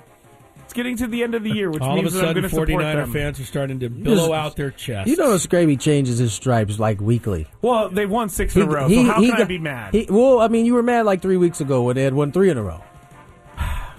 It's 0.63 0.73
getting 0.73 0.97
to 0.97 1.07
the 1.07 1.23
end 1.23 1.33
of 1.33 1.43
the 1.43 1.49
year, 1.49 1.71
which 1.71 1.81
All 1.81 1.93
of 1.93 1.97
a 1.99 2.01
means 2.01 2.13
that 2.13 2.19
I'm 2.19 2.25
sudden, 2.27 2.41
going 2.41 2.43
to 2.43 2.49
support 2.49 2.69
49er 2.69 3.13
fans 3.13 3.39
are 3.39 3.45
starting 3.45 3.79
to 3.79 3.89
billow 3.89 4.33
out 4.33 4.57
their 4.57 4.69
chest. 4.69 5.09
You 5.09 5.15
know, 5.15 5.29
Scraby 5.35 5.79
changes 5.79 6.17
his 6.19 6.33
stripes 6.33 6.77
like 6.77 6.99
weekly. 7.01 7.47
Well, 7.61 7.87
they 7.89 8.05
won 8.05 8.27
six 8.29 8.53
in 8.55 8.63
a 8.63 8.65
row, 8.67 8.87
so 8.89 9.03
how 9.05 9.21
can 9.21 9.31
I 9.31 9.43
be 9.45 9.57
mad? 9.59 9.93
he- 9.95 10.07
well, 10.09 10.39
I 10.41 10.49
mean, 10.49 10.65
you 10.67 10.73
were 10.75 10.83
mad 10.83 11.05
like 11.05 11.21
three 11.21 11.37
weeks 11.37 11.61
ago 11.61 11.83
when 11.83 11.95
they 11.95 12.03
had 12.03 12.13
won 12.13 12.31
three 12.33 12.49
in 12.51 12.57
a 12.57 12.63
row. 12.63 12.83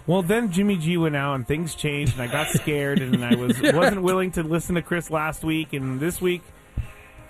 Well, 0.09 0.23
then 0.23 0.51
Jimmy 0.51 0.79
G 0.79 0.97
went 0.97 1.17
out 1.17 1.35
and 1.35 1.47
things 1.47 1.75
changed, 1.75 2.15
and 2.15 2.23
I 2.23 2.29
got 2.29 2.49
scared, 2.49 3.01
and 3.01 3.23
I 3.23 3.35
was 3.35 3.61
wasn't 3.63 4.03
willing 4.03 4.31
to 4.33 4.43
listen 4.43 4.75
to 4.77 4.83
Chris 4.83 5.11
last 5.11 5.45
week, 5.45 5.75
and 5.75 6.01
this 6.01 6.19
week 6.19 6.41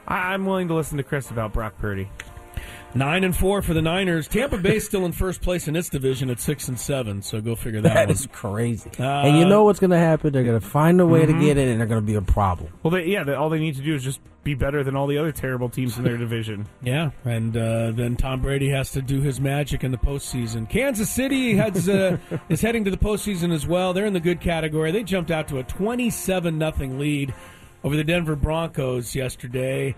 I, 0.06 0.32
I'm 0.32 0.46
willing 0.46 0.68
to 0.68 0.74
listen 0.74 0.96
to 0.98 1.02
Chris 1.02 1.28
about 1.28 1.52
Brock 1.52 1.76
Purdy. 1.78 2.08
Nine 2.98 3.22
and 3.22 3.36
four 3.36 3.62
for 3.62 3.74
the 3.74 3.80
Niners. 3.82 4.26
Tampa 4.26 4.58
Bay's 4.58 4.84
still 4.84 5.04
in 5.06 5.12
first 5.12 5.40
place 5.40 5.68
in 5.68 5.76
its 5.76 5.88
division 5.88 6.30
at 6.30 6.40
six 6.40 6.66
and 6.66 6.78
seven. 6.78 7.22
So 7.22 7.40
go 7.40 7.54
figure 7.54 7.80
that, 7.82 7.94
That 7.94 8.06
one. 8.08 8.10
is 8.16 8.26
crazy. 8.32 8.90
Uh, 8.98 9.04
and 9.04 9.38
you 9.38 9.44
know 9.44 9.62
what's 9.62 9.78
going 9.78 9.92
to 9.92 9.98
happen? 9.98 10.32
They're 10.32 10.42
going 10.42 10.58
to 10.60 10.66
find 10.66 11.00
a 11.00 11.06
way 11.06 11.22
Mhm. 11.24 11.38
to 11.38 11.46
get 11.46 11.56
in, 11.58 11.68
and 11.68 11.78
they're 11.78 11.86
going 11.86 12.00
to 12.00 12.06
be 12.06 12.14
a 12.16 12.20
problem. 12.22 12.70
Well, 12.82 12.90
they, 12.90 13.04
yeah, 13.06 13.22
they, 13.22 13.34
all 13.34 13.50
they 13.50 13.60
need 13.60 13.76
to 13.76 13.82
do 13.82 13.94
is 13.94 14.02
just 14.02 14.18
be 14.42 14.54
better 14.54 14.82
than 14.82 14.96
all 14.96 15.06
the 15.06 15.16
other 15.18 15.30
terrible 15.30 15.68
teams 15.68 15.96
in 15.96 16.02
their 16.02 16.16
division. 16.26 16.66
Yeah, 16.82 17.10
and 17.24 17.56
uh, 17.56 17.92
then 17.92 18.16
Tom 18.16 18.40
Brady 18.40 18.70
has 18.70 18.90
to 18.92 19.02
do 19.02 19.20
his 19.20 19.40
magic 19.40 19.84
in 19.84 19.92
the 19.92 19.98
postseason. 19.98 20.68
Kansas 20.68 21.08
City 21.10 21.54
has, 21.56 21.88
uh, 21.88 22.16
is 22.48 22.60
heading 22.62 22.84
to 22.84 22.90
the 22.90 22.96
postseason 22.96 23.52
as 23.52 23.64
well. 23.64 23.92
They're 23.92 24.06
in 24.06 24.12
the 24.12 24.18
good 24.20 24.40
category. 24.40 24.90
They 24.90 25.04
jumped 25.04 25.30
out 25.30 25.46
to 25.48 25.58
a 25.58 25.62
twenty-seven 25.62 26.58
nothing 26.58 26.98
lead 26.98 27.32
over 27.84 27.94
the 27.94 28.02
Denver 28.04 28.34
Broncos 28.34 29.14
yesterday. 29.14 29.94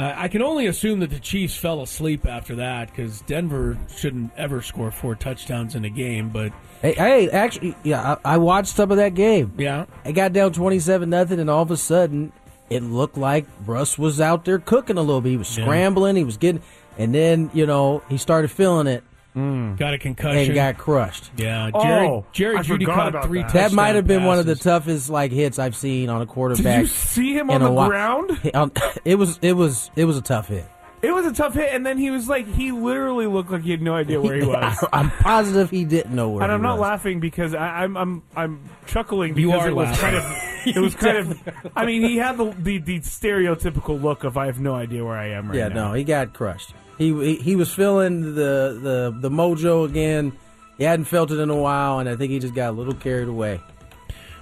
Uh, 0.00 0.14
I 0.16 0.28
can 0.28 0.40
only 0.40 0.66
assume 0.66 1.00
that 1.00 1.10
the 1.10 1.18
Chiefs 1.18 1.54
fell 1.56 1.82
asleep 1.82 2.24
after 2.24 2.54
that 2.56 2.88
because 2.88 3.20
Denver 3.22 3.76
shouldn't 3.94 4.32
ever 4.34 4.62
score 4.62 4.90
four 4.90 5.14
touchdowns 5.14 5.74
in 5.74 5.84
a 5.84 5.90
game. 5.90 6.30
But 6.30 6.52
Hey, 6.80 6.94
hey 6.94 7.28
actually, 7.30 7.74
yeah, 7.82 8.16
I, 8.24 8.36
I 8.36 8.36
watched 8.38 8.74
some 8.74 8.90
of 8.90 8.96
that 8.96 9.14
game. 9.14 9.52
Yeah, 9.58 9.84
it 10.06 10.14
got 10.14 10.32
down 10.32 10.54
twenty-seven 10.54 11.10
nothing, 11.10 11.38
and 11.38 11.50
all 11.50 11.60
of 11.60 11.70
a 11.70 11.76
sudden, 11.76 12.32
it 12.70 12.82
looked 12.82 13.18
like 13.18 13.44
Russ 13.66 13.98
was 13.98 14.22
out 14.22 14.46
there 14.46 14.58
cooking 14.58 14.96
a 14.96 15.02
little 15.02 15.20
bit. 15.20 15.30
He 15.30 15.36
was 15.36 15.54
Yeah. 15.58 15.64
scrambling. 15.64 16.16
He 16.16 16.24
was 16.24 16.38
getting, 16.38 16.62
and 16.96 17.14
then 17.14 17.50
you 17.52 17.66
know 17.66 18.02
he 18.08 18.16
started 18.16 18.50
feeling 18.50 18.86
it. 18.86 19.04
Got 19.34 19.94
a 19.94 19.98
concussion 19.98 20.38
and 20.38 20.54
got 20.54 20.76
crushed. 20.78 21.30
Yeah, 21.36 21.70
Jerry, 21.70 22.06
Oh, 22.08 22.26
Jerry 22.32 22.56
I 22.56 22.62
Jeudy 22.62 22.84
caught 22.86 23.24
three. 23.26 23.42
that. 23.42 23.52
That 23.52 23.72
might 23.72 23.94
have 23.94 24.06
been 24.06 24.18
touchdown 24.20 24.26
one 24.28 24.38
of 24.40 24.46
the 24.46 24.56
toughest 24.56 25.08
like 25.10 25.30
hits 25.32 25.58
I've 25.58 25.76
seen 25.76 26.08
on 26.08 26.20
a 26.22 26.26
quarterback. 26.26 26.64
Did 26.64 26.80
you 26.82 26.86
see 26.88 27.32
him 27.34 27.50
on 27.50 27.60
the 27.62 27.70
while. 27.70 27.88
ground? 27.88 28.38
Um, 28.54 28.72
It 29.04 29.14
was 29.16 29.38
it 29.42 29.52
was 29.52 29.90
it 29.96 30.04
was 30.04 30.16
a 30.16 30.22
tough 30.22 30.48
hit. 30.48 30.66
It 31.02 31.12
was 31.12 31.24
a 31.24 31.32
tough 31.32 31.54
hit, 31.54 31.72
and 31.72 31.86
then 31.86 31.96
he 31.96 32.10
was 32.10 32.28
like, 32.28 32.46
he 32.46 32.72
literally 32.72 33.26
looked 33.26 33.50
like 33.50 33.62
he 33.62 33.70
had 33.70 33.80
no 33.80 33.94
idea 33.94 34.20
where 34.20 34.34
he 34.36 34.42
was. 34.46 34.84
I'm 34.92 35.10
positive 35.10 35.70
he 35.70 35.86
didn't 35.86 36.14
know 36.14 36.28
where 36.28 36.34
he 36.34 36.36
was. 36.40 36.42
and 36.44 36.50
he 36.50 36.54
I'm 36.56 36.62
not 36.62 36.78
was. 36.78 36.82
laughing 36.90 37.20
because 37.20 37.54
I, 37.54 37.84
I'm 37.84 37.96
I'm 37.96 38.22
I'm 38.36 38.68
chuckling 38.86 39.32
because 39.32 39.62
are 39.62 39.68
it 39.68 39.74
was 39.74 39.86
laughing. 39.88 40.02
kind 40.02 40.16
of 40.16 40.76
it 40.76 40.80
was 40.80 40.94
kind 40.94 41.16
of. 41.16 41.72
I 41.76 41.86
mean, 41.86 42.02
he 42.02 42.16
had 42.18 42.36
the, 42.36 42.50
the 42.58 42.78
the 42.78 42.98
stereotypical 43.00 44.02
look 44.02 44.24
of 44.24 44.36
I 44.36 44.46
have 44.46 44.60
no 44.60 44.74
idea 44.74 45.02
where 45.04 45.16
I 45.16 45.28
am 45.28 45.48
right 45.48 45.56
yeah, 45.56 45.68
now. 45.68 45.74
Yeah, 45.84 45.88
no, 45.88 45.92
he 45.94 46.04
got 46.04 46.34
crushed. 46.34 46.74
He, 47.00 47.14
he 47.14 47.36
he 47.36 47.56
was 47.56 47.72
feeling 47.72 48.34
the, 48.34 48.78
the 48.82 49.16
the 49.18 49.30
mojo 49.30 49.88
again. 49.88 50.36
He 50.76 50.84
hadn't 50.84 51.06
felt 51.06 51.30
it 51.30 51.38
in 51.38 51.48
a 51.48 51.56
while, 51.56 51.98
and 51.98 52.06
I 52.06 52.14
think 52.14 52.30
he 52.30 52.38
just 52.38 52.54
got 52.54 52.70
a 52.70 52.72
little 52.72 52.92
carried 52.92 53.26
away. 53.26 53.58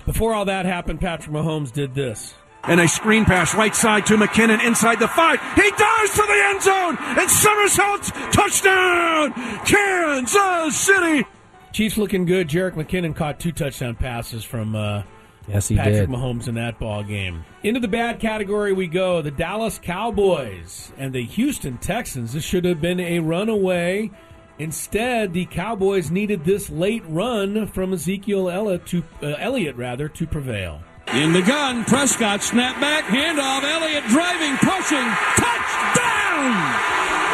Before 0.05 0.35
all 0.35 0.45
that 0.47 0.67
happened, 0.67 1.01
Patrick 1.01 1.33
Mahomes 1.33 1.73
did 1.73 1.95
this. 1.95 2.35
And 2.65 2.81
a 2.81 2.89
screen 2.89 3.25
pass 3.25 3.55
right 3.55 3.75
side 3.77 4.07
to 4.07 4.17
McKinnon 4.17 4.61
inside 4.67 4.99
the 4.99 5.07
five. 5.07 5.41
He 5.55 5.71
dives 5.71 6.11
to 6.15 6.23
the 6.23 6.43
end 6.47 6.63
zone 6.63 6.97
and 7.01 7.31
somersaults. 7.31 8.11
Touchdown, 8.33 9.33
Kansas 9.65 10.77
City. 10.77 11.25
Chiefs 11.73 11.97
looking 11.97 12.25
good. 12.25 12.49
Jerick 12.49 12.73
McKinnon 12.73 13.15
caught 13.15 13.39
two 13.39 13.53
touchdown 13.53 13.95
passes 13.95 14.43
from 14.43 14.75
uh, 14.75 15.05
Yes, 15.49 15.69
he 15.69 15.77
Patrick 15.77 15.95
did. 15.95 16.09
Mahomes 16.11 16.47
in 16.47 16.55
that 16.57 16.79
ball 16.79 17.03
game. 17.03 17.45
Into 17.63 17.81
the 17.81 17.89
bad 17.89 18.21
category 18.21 18.73
we 18.73 18.87
go. 18.87 19.23
The 19.23 19.31
Dallas 19.31 19.79
Cowboys 19.79 20.93
and 20.99 21.15
the 21.15 21.25
Houston 21.25 21.79
Texans. 21.79 22.35
This 22.35 22.45
should 22.45 22.65
have 22.67 22.81
been 22.81 23.01
a 23.01 23.21
runaway. 23.21 24.11
Instead, 24.59 25.33
the 25.33 25.47
Cowboys 25.47 26.11
needed 26.11 26.45
this 26.45 26.69
late 26.69 27.05
run 27.07 27.67
from 27.69 27.93
Ezekiel 27.93 28.51
Elliott 28.51 28.87
to 28.87 29.05
uh, 29.23 29.37
Elliott 29.39 29.77
rather 29.77 30.09
to 30.09 30.27
prevail. 30.27 30.83
In 31.15 31.33
the 31.33 31.41
gun, 31.41 31.85
Prescott 31.85 32.43
snap 32.43 32.79
back, 32.81 33.05
handoff, 33.05 33.63
Elliott 33.65 34.05
driving, 34.09 34.57
pushing, 34.59 35.09
touchdown! 35.41 36.53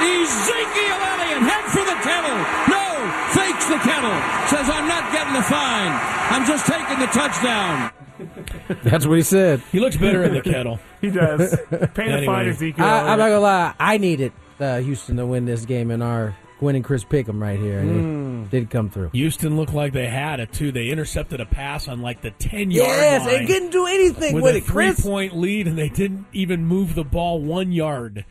Ezekiel 0.04 1.00
Elliott 1.00 1.42
head 1.42 1.64
for 1.72 1.82
the 1.82 1.98
kettle. 2.04 2.38
No, 2.70 2.86
fakes 3.34 3.66
the 3.66 3.78
kettle. 3.82 4.14
Says 4.46 4.68
I'm 4.70 4.86
not 4.86 5.10
getting 5.10 5.32
the 5.32 5.42
fine. 5.42 5.90
I'm 6.30 6.46
just 6.46 6.66
taking 6.66 7.00
the 7.00 7.06
touchdown. 7.06 7.90
That's 8.84 9.06
what 9.06 9.16
he 9.16 9.22
said. 9.22 9.60
He 9.72 9.80
looks 9.80 9.96
better 9.96 10.22
in 10.24 10.34
the 10.34 10.40
kettle. 10.42 10.78
He 11.00 11.10
does. 11.10 11.54
Pay 11.70 11.76
the 11.76 12.00
Anyway. 12.02 12.24
fine, 12.26 12.48
Ezekiel. 12.48 12.82
I, 12.84 13.00
I'm 13.10 13.18
not 13.18 13.28
gonna 13.28 13.40
lie. 13.40 13.74
I 13.78 13.98
needed 13.98 14.32
uh, 14.58 14.78
Houston 14.78 15.16
to 15.18 15.26
win 15.26 15.44
this 15.44 15.66
game 15.66 15.90
in 15.90 16.00
our 16.00 16.34
Gwynn 16.60 16.76
and 16.76 16.84
Chris 16.84 17.04
Pick'em 17.04 17.42
right 17.42 17.58
here, 17.58 17.80
and 17.80 18.46
it 18.46 18.50
did 18.50 18.70
come 18.70 18.88
through. 18.88 19.10
Houston 19.12 19.56
looked 19.58 19.74
like 19.74 19.92
they 19.92 20.06
had 20.06 20.40
it 20.40 20.50
too. 20.52 20.72
They 20.72 20.88
intercepted 20.88 21.40
a 21.42 21.44
pass 21.46 21.88
on 21.88 22.00
like 22.00 22.22
the 22.22 22.30
ten 22.30 22.70
yard 22.70 22.88
Yes, 22.88 23.20
line. 23.26 23.28
they 23.28 23.46
couldn't 23.46 23.70
do 23.70 23.86
anything 23.86 24.34
with 24.34 24.44
with 24.44 24.54
a 24.54 24.58
it, 24.58 24.64
Chris. 24.66 24.96
three 25.00 25.10
point 25.10 25.36
lead, 25.36 25.66
and 25.66 25.76
they 25.76 25.90
didn't 25.90 26.24
even 26.32 26.64
move 26.64 26.94
the 26.94 27.04
ball 27.04 27.40
one 27.42 27.70
yard. 27.72 28.24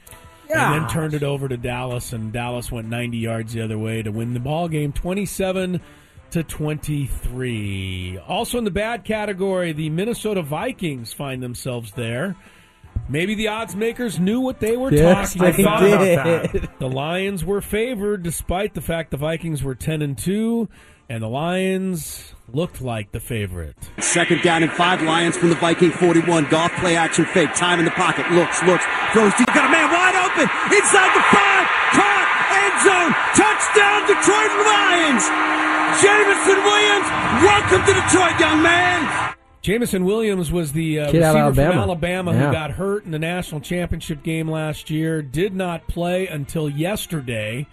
And 0.50 0.74
then 0.84 0.88
turned 0.90 1.14
it 1.16 1.24
over 1.24 1.48
to 1.48 1.58
Dallas, 1.58 2.14
and 2.14 2.32
Dallas 2.32 2.72
went 2.72 2.88
90 2.88 3.18
yards 3.18 3.54
the 3.54 3.62
other 3.62 3.78
way 3.78 4.02
to 4.04 4.12
win 4.12 4.34
the 4.36 4.40
ball 4.40 4.68
game, 4.68 4.92
27 4.94 5.82
to 6.34 6.44
23. 6.44 8.20
Also 8.28 8.58
in 8.58 8.64
the 8.64 8.72
bad 8.72 9.06
category, 9.06 9.72
the 9.72 9.90
Minnesota 9.92 10.42
Vikings 10.42 11.14
find 11.14 11.44
themselves 11.44 11.92
there. 11.92 12.36
Maybe 13.08 13.36
the 13.36 13.50
odds 13.50 13.76
makers 13.76 14.20
knew 14.20 14.40
what 14.40 14.60
they 14.60 14.76
were 14.76 14.92
yes, 14.92 15.36
talking 15.36 15.56
they 15.58 15.64
about. 15.64 16.52
Did. 16.52 16.70
The 16.80 16.90
Lions 16.90 17.46
were 17.46 17.62
favored 17.62 18.24
despite 18.24 18.74
the 18.74 18.82
fact 18.82 19.12
the 19.12 19.18
Vikings 19.18 19.62
were 19.62 19.76
10 19.76 20.02
and 20.02 20.18
2 20.18 20.68
and 21.08 21.22
the 21.22 21.28
Lions 21.28 22.34
looked 22.52 22.82
like 22.82 23.12
the 23.12 23.20
favorite. 23.20 23.78
Second 24.00 24.42
down 24.42 24.64
and 24.64 24.72
5 24.72 25.04
Lions 25.04 25.38
from 25.38 25.50
the 25.50 25.56
Viking 25.56 25.92
41. 25.92 26.50
Goff 26.50 26.72
play 26.78 26.96
action 26.96 27.26
fake. 27.26 27.54
Time 27.54 27.78
in 27.78 27.86
the 27.86 27.92
pocket. 27.92 28.32
Looks, 28.32 28.64
looks. 28.64 28.86
Throws 29.12 29.34
deep. 29.36 29.48
Got 29.48 29.66
a 29.66 29.72
man 29.72 29.92
wide 29.92 30.16
open. 30.16 30.50
Inside 30.76 31.16
the 31.16 31.22
5. 31.22 32.13
End 32.74 32.82
zone. 32.82 33.12
Touchdown 33.38 34.02
Detroit 34.08 34.52
Lions. 34.66 35.24
Jameson 36.02 36.58
Williams. 36.64 37.08
Welcome 37.44 37.86
to 37.86 37.94
Detroit, 37.94 38.40
young 38.40 38.62
man. 38.64 39.34
Jameson 39.62 40.06
Williams 40.06 40.52
was 40.52 40.74
the 40.74 41.00
uh, 41.02 41.12
Kid 41.12 41.20
receiver 41.20 41.38
out 41.38 41.48
of 41.50 41.56
from 41.56 41.64
Alabama. 41.66 41.82
Alabama 41.84 42.32
Yeah. 42.34 42.46
who 42.48 42.52
got 42.52 42.72
hurt 42.72 43.06
in 43.06 43.12
the 43.12 43.20
national 43.20 43.62
championship 43.62 44.24
game 44.24 44.50
last 44.50 44.90
year. 44.90 45.22
Did 45.22 45.54
not 45.56 45.88
play 45.88 46.28
until 46.28 46.68
yesterday. 46.68 47.68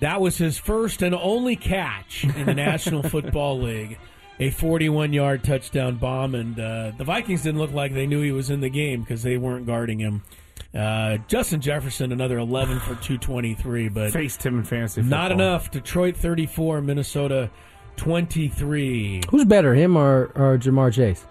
That 0.00 0.20
was 0.20 0.38
his 0.38 0.58
first 0.58 1.02
and 1.02 1.14
only 1.14 1.54
catch 1.54 2.24
in 2.24 2.46
the 2.46 2.54
National 2.54 3.02
Football 3.08 3.60
League. 3.62 3.98
A 4.40 4.50
41 4.50 5.12
yard 5.12 5.44
touchdown 5.44 5.96
bomb, 5.96 6.34
and 6.34 6.58
uh, 6.58 6.90
the 6.98 7.04
Vikings 7.04 7.42
didn't 7.42 7.60
look 7.60 7.72
like 7.72 7.94
they 7.94 8.06
knew 8.06 8.20
he 8.22 8.32
was 8.32 8.50
in 8.50 8.60
the 8.60 8.68
game 8.70 9.02
because 9.02 9.22
they 9.22 9.36
weren't 9.36 9.66
guarding 9.66 10.00
him. 10.00 10.22
Uh, 10.74 11.18
Justin 11.28 11.60
Jefferson, 11.60 12.10
another 12.10 12.38
11 12.38 12.80
for 12.80 12.94
223, 12.96 13.88
but 13.88 14.10
Faced 14.12 14.44
him 14.44 14.58
in 14.58 14.64
fantasy 14.64 15.02
not 15.02 15.30
enough. 15.30 15.70
Detroit 15.70 16.16
34, 16.16 16.80
Minnesota 16.80 17.48
23. 17.96 19.22
Who's 19.30 19.44
better, 19.44 19.74
him 19.74 19.96
or, 19.96 20.32
or 20.34 20.58
Ja'Marr 20.58 20.92
Chase? 20.92 21.24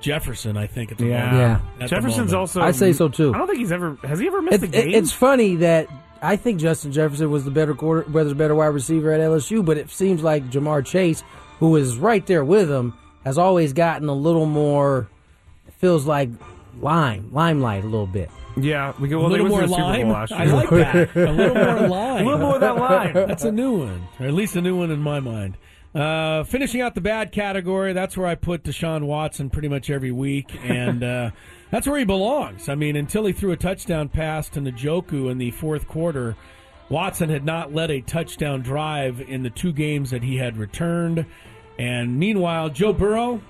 Jefferson, 0.00 0.56
I 0.56 0.66
think. 0.66 0.92
At 0.92 0.98
the 0.98 1.06
Yeah. 1.06 1.30
moment. 1.30 1.62
Yeah. 1.78 1.84
At 1.84 1.90
Jefferson's 1.90 2.16
moment. 2.32 2.34
also. 2.34 2.60
I 2.60 2.70
say 2.72 2.92
so, 2.92 3.08
too. 3.08 3.34
I 3.34 3.38
don't 3.38 3.46
think 3.46 3.58
he's 3.58 3.72
ever. 3.72 3.96
Has 4.04 4.18
he 4.20 4.26
ever 4.26 4.42
missed 4.42 4.62
It, 4.62 4.64
a 4.64 4.66
game? 4.68 4.88
it- 4.88 4.94
it's 4.94 5.12
funny 5.12 5.56
that 5.56 5.88
I 6.22 6.36
think 6.36 6.60
Justin 6.60 6.92
Jefferson 6.92 7.30
was 7.30 7.44
the 7.44 7.50
better 7.50 7.74
quarter, 7.74 8.08
was 8.10 8.28
the 8.28 8.34
better 8.34 8.54
wide 8.54 8.66
receiver 8.68 9.12
at 9.12 9.20
LSU, 9.20 9.64
but 9.64 9.78
it 9.78 9.90
seems 9.90 10.22
like 10.22 10.50
Ja'Marr 10.50 10.84
Chase, 10.84 11.24
who 11.58 11.74
is 11.76 11.96
right 11.96 12.24
there 12.26 12.44
with 12.44 12.70
him, 12.70 12.92
has 13.24 13.38
always 13.38 13.72
gotten 13.72 14.08
a 14.08 14.14
little 14.14 14.46
more. 14.46 15.08
Feels 15.78 16.06
like 16.06 16.28
lime, 16.80 17.30
limelight 17.32 17.82
a 17.84 17.86
little 17.86 18.06
bit. 18.06 18.30
Yeah, 18.56 18.92
we 19.00 19.08
go. 19.08 19.18
A 19.18 19.20
Well, 19.22 19.30
they 19.30 19.38
little 19.40 19.56
more 19.56 19.66
lime. 19.66 20.10
I 20.12 20.44
like 20.44 20.70
that. 20.70 21.16
A 21.16 21.32
little 21.32 21.54
more 21.54 21.88
lime. 21.88 22.22
A 22.22 22.24
little 22.24 22.38
more 22.38 22.54
of 22.54 22.60
that 22.60 22.76
lime. 22.76 23.12
That's 23.14 23.44
a 23.44 23.52
new 23.52 23.78
one, 23.78 24.06
or 24.20 24.26
at 24.26 24.34
least 24.34 24.54
a 24.56 24.60
new 24.60 24.76
one 24.76 24.90
in 24.90 25.00
my 25.00 25.20
mind. 25.20 25.56
Uh, 25.94 26.42
finishing 26.44 26.80
out 26.80 26.94
the 26.96 27.00
bad 27.00 27.30
category, 27.30 27.92
that's 27.92 28.16
where 28.16 28.26
I 28.26 28.34
put 28.34 28.64
Deshaun 28.64 29.04
Watson 29.04 29.48
pretty 29.48 29.68
much 29.68 29.90
every 29.90 30.10
week, 30.10 30.50
and 30.64 31.04
uh, 31.04 31.30
that's 31.70 31.86
where 31.86 31.96
he 31.98 32.04
belongs. 32.04 32.68
I 32.68 32.74
mean, 32.74 32.96
until 32.96 33.24
he 33.26 33.32
threw 33.32 33.52
a 33.52 33.56
touchdown 33.56 34.08
pass 34.08 34.48
to 34.50 34.60
Njoku 34.60 35.30
in 35.30 35.38
the 35.38 35.52
fourth 35.52 35.86
quarter, 35.86 36.34
Watson 36.88 37.28
had 37.28 37.44
not 37.44 37.72
led 37.72 37.92
a 37.92 38.00
touchdown 38.00 38.60
drive 38.62 39.20
in 39.20 39.44
the 39.44 39.50
two 39.50 39.72
games 39.72 40.10
that 40.10 40.24
he 40.24 40.36
had 40.36 40.56
returned. 40.56 41.26
And 41.78 42.18
meanwhile, 42.18 42.70
Joe 42.70 42.92
Burrow, 42.92 43.40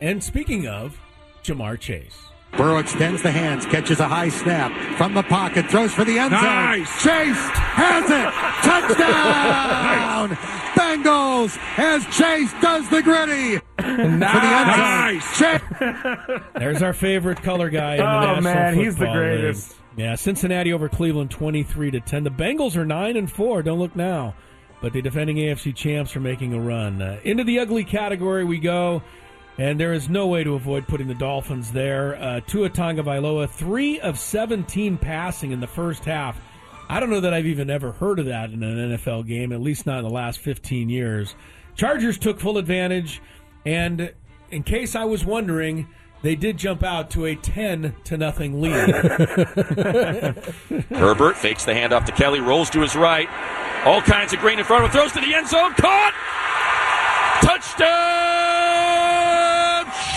and 0.00 0.22
speaking 0.22 0.68
of, 0.68 0.96
Ja'Marr 1.42 1.78
Chase. 1.80 2.29
Burrow 2.56 2.78
extends 2.78 3.22
the 3.22 3.30
hands, 3.30 3.64
catches 3.66 4.00
a 4.00 4.08
high 4.08 4.28
snap 4.28 4.72
from 4.98 5.14
the 5.14 5.22
pocket, 5.22 5.70
throws 5.70 5.94
for 5.94 6.04
the 6.04 6.18
end 6.18 6.32
zone. 6.32 6.42
Nice. 6.42 7.02
Chase 7.02 7.48
has 7.54 8.04
it. 8.10 8.30
Touchdown. 8.66 10.30
Bengals 10.80 11.58
as 11.78 12.04
Chase 12.16 12.52
does 12.60 12.88
the 12.90 13.02
Griddy. 13.02 13.56
For 13.58 13.62
the 13.82 13.92
end 13.92 14.20
Nice. 14.20 15.38
Chase. 15.38 15.60
There's 16.56 16.82
our 16.82 16.92
favorite 16.92 17.42
color 17.42 17.70
guy 17.70 17.92
in 17.94 17.98
the 18.00 18.04
Oh, 18.06 18.20
National 18.34 18.42
man, 18.42 18.74
he's 18.74 18.96
the 18.96 19.06
greatest. 19.06 19.70
League. 19.70 19.76
Yeah, 19.96 20.14
Cincinnati 20.14 20.72
over 20.72 20.88
Cleveland, 20.88 21.30
twenty-three 21.30 21.90
to 21.92 22.00
ten. 22.00 22.24
The 22.24 22.30
Bengals 22.30 22.76
are 22.76 22.86
nine 22.86 23.16
and 23.16 23.30
four. 23.30 23.62
Don't 23.62 23.78
look 23.78 23.94
now, 23.96 24.34
but 24.80 24.92
the 24.92 25.02
defending 25.02 25.36
AFC 25.36 25.74
champs 25.74 26.14
are 26.16 26.20
making 26.20 26.54
a 26.54 26.60
run. 26.60 27.02
Uh, 27.02 27.18
into 27.24 27.44
the 27.44 27.58
ugly 27.58 27.84
category 27.84 28.44
we 28.44 28.58
go, 28.58 29.02
and 29.60 29.78
there 29.78 29.92
is 29.92 30.08
no 30.08 30.26
way 30.26 30.42
to 30.42 30.54
avoid 30.54 30.88
putting 30.88 31.06
the 31.06 31.14
Dolphins 31.14 31.70
there. 31.70 32.16
Uh, 32.16 32.40
Tua 32.40 32.70
Tagovailoa, 32.70 33.48
three 33.50 34.00
of 34.00 34.18
seventeen 34.18 34.96
passing 34.96 35.52
in 35.52 35.60
the 35.60 35.66
first 35.66 36.06
half. 36.06 36.40
I 36.88 36.98
don't 36.98 37.10
know 37.10 37.20
that 37.20 37.34
I've 37.34 37.46
even 37.46 37.68
ever 37.68 37.92
heard 37.92 38.18
of 38.18 38.24
that 38.26 38.50
in 38.50 38.62
an 38.62 38.96
NFL 38.96 39.26
game, 39.26 39.52
at 39.52 39.60
least 39.60 39.84
not 39.84 39.98
in 39.98 40.04
the 40.04 40.10
last 40.10 40.40
15 40.40 40.88
years. 40.88 41.36
Chargers 41.76 42.18
took 42.18 42.40
full 42.40 42.58
advantage, 42.58 43.22
and 43.64 44.12
in 44.50 44.64
case 44.64 44.96
I 44.96 45.04
was 45.04 45.24
wondering, 45.24 45.86
they 46.22 46.34
did 46.34 46.56
jump 46.56 46.82
out 46.82 47.10
to 47.10 47.26
a 47.26 47.36
10 47.36 47.94
to 48.04 48.16
nothing 48.16 48.60
lead. 48.60 48.90
Herbert 50.90 51.36
fakes 51.36 51.64
the 51.64 51.72
handoff 51.72 52.06
to 52.06 52.12
Kelly, 52.12 52.40
rolls 52.40 52.70
to 52.70 52.80
his 52.80 52.96
right. 52.96 53.28
All 53.84 54.02
kinds 54.02 54.32
of 54.32 54.40
green 54.40 54.58
in 54.58 54.64
front 54.64 54.84
of 54.84 54.90
him, 54.90 54.98
throws 55.00 55.12
to 55.12 55.20
the 55.20 55.32
end 55.32 55.46
zone, 55.46 55.74
caught! 55.74 56.14
Touchdown! 57.42 58.39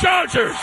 Chargers! 0.04 0.58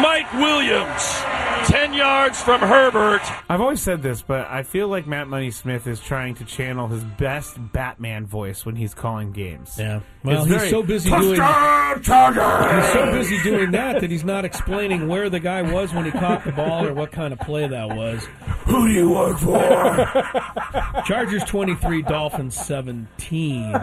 Mike 0.00 0.32
Williams, 0.34 1.20
10 1.68 1.94
yards 1.94 2.40
from 2.40 2.60
Herbert. 2.60 3.22
I've 3.48 3.60
always 3.60 3.80
said 3.82 4.02
this, 4.02 4.22
but 4.22 4.46
I 4.48 4.62
feel 4.62 4.86
like 4.86 5.08
Matt 5.08 5.26
Money 5.26 5.50
Smith 5.50 5.88
is 5.88 5.98
trying 5.98 6.36
to 6.36 6.44
channel 6.44 6.86
his 6.86 7.02
best 7.02 7.56
Batman 7.72 8.24
voice 8.24 8.64
when 8.64 8.76
he's 8.76 8.94
calling 8.94 9.32
games. 9.32 9.76
Yeah. 9.78 9.98
Well, 10.22 10.42
It's 10.42 10.46
he's 10.46 10.56
very- 10.58 10.70
so 10.70 10.82
busy 10.84 11.10
doing 11.10 11.36
Chargers! 11.36 12.84
he's 12.84 12.92
so 12.92 13.10
busy 13.12 13.42
doing 13.42 13.72
that 13.72 14.00
that 14.00 14.10
he's 14.12 14.24
not 14.24 14.44
explaining 14.44 15.08
where 15.08 15.28
the 15.28 15.40
guy 15.40 15.62
was 15.62 15.92
when 15.92 16.04
he 16.04 16.12
caught 16.12 16.44
the 16.44 16.52
ball 16.52 16.86
or 16.86 16.94
what 16.94 17.10
kind 17.10 17.32
of 17.32 17.40
play 17.40 17.66
that 17.66 17.88
was. 17.96 18.24
Who 18.66 18.86
do 18.86 18.92
you 18.92 19.10
work 19.10 19.38
for? 19.38 21.02
Chargers 21.04 21.42
23, 21.44 22.02
Dolphins 22.02 22.54
17. 22.56 23.74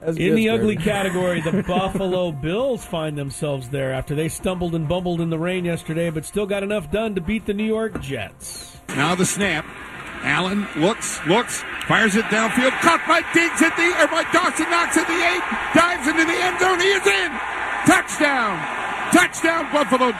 That's 0.00 0.16
In 0.16 0.34
the 0.34 0.48
ugly 0.48 0.76
category, 0.76 1.40
the 1.40 1.62
Buffalo 1.68 2.32
Bills 2.32 2.84
find 2.84 3.18
themselves 3.18 3.68
there 3.68 3.92
after 3.92 4.14
they 4.14 4.28
stumbled 4.28 4.74
and 4.74 4.88
bumbled 4.88 5.20
in 5.20 5.28
the 5.28 5.38
rain 5.38 5.64
yesterday, 5.64 6.10
but 6.10 6.24
still 6.24 6.46
got 6.46 6.62
enough 6.62 6.90
done 6.90 7.14
to 7.14 7.20
beat 7.20 7.44
the 7.46 7.54
New 7.54 7.64
York 7.66 8.00
Jets. 8.00 8.78
Now 8.88 9.14
the 9.14 9.26
snap. 9.26 9.66
Allen 10.22 10.66
looks, 10.76 11.24
looks, 11.26 11.62
fires 11.86 12.14
it 12.14 12.24
downfield. 12.26 12.72
Caught 12.82 13.00
by 13.08 13.20
Diggs 13.32 13.62
at 13.62 13.74
the, 13.76 13.88
or 14.02 14.08
by 14.08 14.22
Dawson 14.32 14.68
Knox 14.68 14.96
at 14.96 15.06
the 15.06 15.16
eight. 15.16 15.44
Dives 15.74 16.06
into 16.08 16.24
the 16.24 16.38
end 16.44 16.60
zone. 16.60 16.78
He 16.78 16.92
is 16.92 17.06
in. 17.06 17.30
Touchdown. 17.86 18.60
Touchdown, 19.12 19.72
Buffalo. 19.72 20.12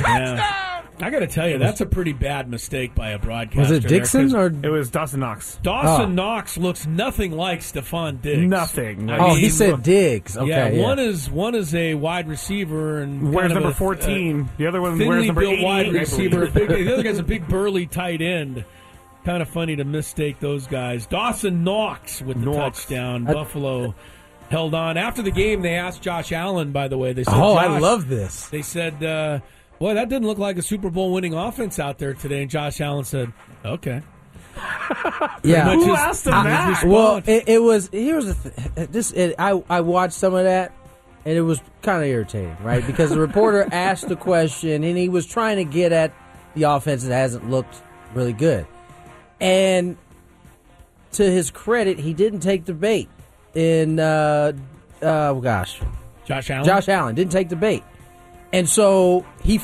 Yeah. 0.00 0.71
I 1.00 1.10
got 1.10 1.20
to 1.20 1.26
tell 1.26 1.48
you, 1.48 1.58
that's 1.58 1.80
a 1.80 1.86
pretty 1.86 2.12
bad 2.12 2.48
mistake 2.48 2.94
by 2.94 3.10
a 3.10 3.18
broadcaster. 3.18 3.60
Was 3.60 3.84
it 3.84 3.88
there, 4.10 4.36
or 4.36 4.46
It 4.46 4.68
was 4.70 4.90
Dawson 4.90 5.20
Knox. 5.20 5.58
Dawson 5.62 6.04
Oh. 6.12 6.14
Knox 6.14 6.56
looks 6.58 6.86
nothing 6.86 7.32
like 7.32 7.60
Stefon 7.60 8.20
Diggs. 8.22 8.42
Nothing. 8.48 9.10
I 9.10 9.18
Oh, 9.18 9.34
he 9.34 9.42
mean, 9.42 9.50
said 9.50 9.82
Diggs. 9.82 10.36
Okay, 10.36 10.48
yeah, 10.48 10.68
yeah. 10.68 10.82
one 10.82 10.98
is 11.00 11.28
one 11.30 11.54
is 11.56 11.74
a 11.74 11.94
wide 11.94 12.28
receiver 12.28 13.00
and 13.00 13.32
Wears 13.32 13.48
kind 13.48 13.52
of 13.52 13.54
number 13.62 13.68
a- 13.70 13.74
14. 13.74 14.48
The 14.58 14.66
other 14.66 14.80
one 14.80 14.92
thinly 14.98 15.08
wears 15.08 15.26
number 15.26 15.40
built 15.40 15.60
wide 15.62 15.92
receiver. 15.92 16.46
Big, 16.46 16.68
the 16.68 16.92
other 16.92 17.02
guy's 17.02 17.18
a 17.18 17.22
big 17.24 17.48
burly 17.48 17.86
tight 17.86 18.20
end. 18.22 18.64
Kind 19.24 19.40
of 19.42 19.48
funny 19.48 19.76
to 19.76 19.84
mistake 19.84 20.40
those 20.40 20.66
guys. 20.66 21.06
Dawson 21.06 21.64
Knox 21.64 22.20
with 22.22 22.38
the 22.38 22.50
Knox. 22.50 22.80
touchdown. 22.80 23.24
Buffalo 23.24 23.94
held 24.50 24.74
on. 24.74 24.96
After 24.96 25.22
the 25.22 25.30
game, 25.30 25.62
they 25.62 25.74
asked 25.74 26.02
Josh 26.02 26.32
Allen. 26.32 26.70
By 26.72 26.88
the 26.88 26.98
way, 26.98 27.12
they 27.12 27.24
said, 27.24 27.34
Oh, 27.34 27.54
I 27.54 27.78
love 27.78 28.08
this. 28.08 28.46
They 28.48 28.62
said, 28.62 29.02
uh, 29.02 29.38
"Boy, 29.82 29.94
that 29.94 30.08
didn't 30.08 30.28
look 30.28 30.38
like 30.38 30.56
a 30.58 30.62
Super 30.62 30.90
Bowl 30.90 31.12
winning 31.12 31.34
offense 31.34 31.78
out 31.78 31.98
there 31.98 32.14
today." 32.14 32.42
And 32.42 32.50
Josh 32.50 32.80
Allen 32.80 33.04
said, 33.04 33.32
"Okay." 33.64 34.02
Yeah. 35.44 35.74
Who 35.74 35.90
his- 35.90 35.98
asked 35.98 36.26
him 36.26 36.32
that? 36.32 36.84
Well, 36.86 37.16
it, 37.26 37.48
it 37.48 37.62
was. 37.62 37.88
Here's 37.92 38.26
the 38.26 38.50
th- 38.76 38.88
this. 38.90 39.10
It, 39.10 39.34
I 39.38 39.62
I 39.68 39.80
watched 39.80 40.14
some 40.14 40.34
of 40.34 40.44
that, 40.44 40.72
and 41.24 41.36
it 41.36 41.40
was 41.40 41.60
kind 41.82 42.02
of 42.02 42.08
irritating, 42.08 42.56
right? 42.62 42.86
Because 42.86 43.10
the 43.10 43.18
reporter 43.18 43.66
asked 43.72 44.08
the 44.08 44.16
question, 44.16 44.84
and 44.84 44.96
he 44.96 45.08
was 45.08 45.26
trying 45.26 45.56
to 45.56 45.64
get 45.64 45.90
at 45.92 46.12
the 46.54 46.64
offense 46.64 47.02
that 47.04 47.12
hasn't 47.12 47.50
looked 47.50 47.82
really 48.14 48.32
good. 48.32 48.66
And 49.40 49.96
to 51.12 51.24
his 51.24 51.50
credit, 51.50 51.98
he 51.98 52.14
didn't 52.14 52.40
take 52.40 52.64
the 52.66 52.74
bait. 52.74 53.08
In 53.54 53.98
uh, 53.98 54.52
uh, 55.02 55.32
gosh, 55.34 55.80
Josh 56.24 56.50
Allen. 56.50 56.64
Josh 56.64 56.88
Allen 56.88 57.14
didn't 57.14 57.32
take 57.32 57.48
the 57.48 57.56
bait, 57.56 57.82
and 58.52 58.68
so 58.68 59.24
he 59.42 59.60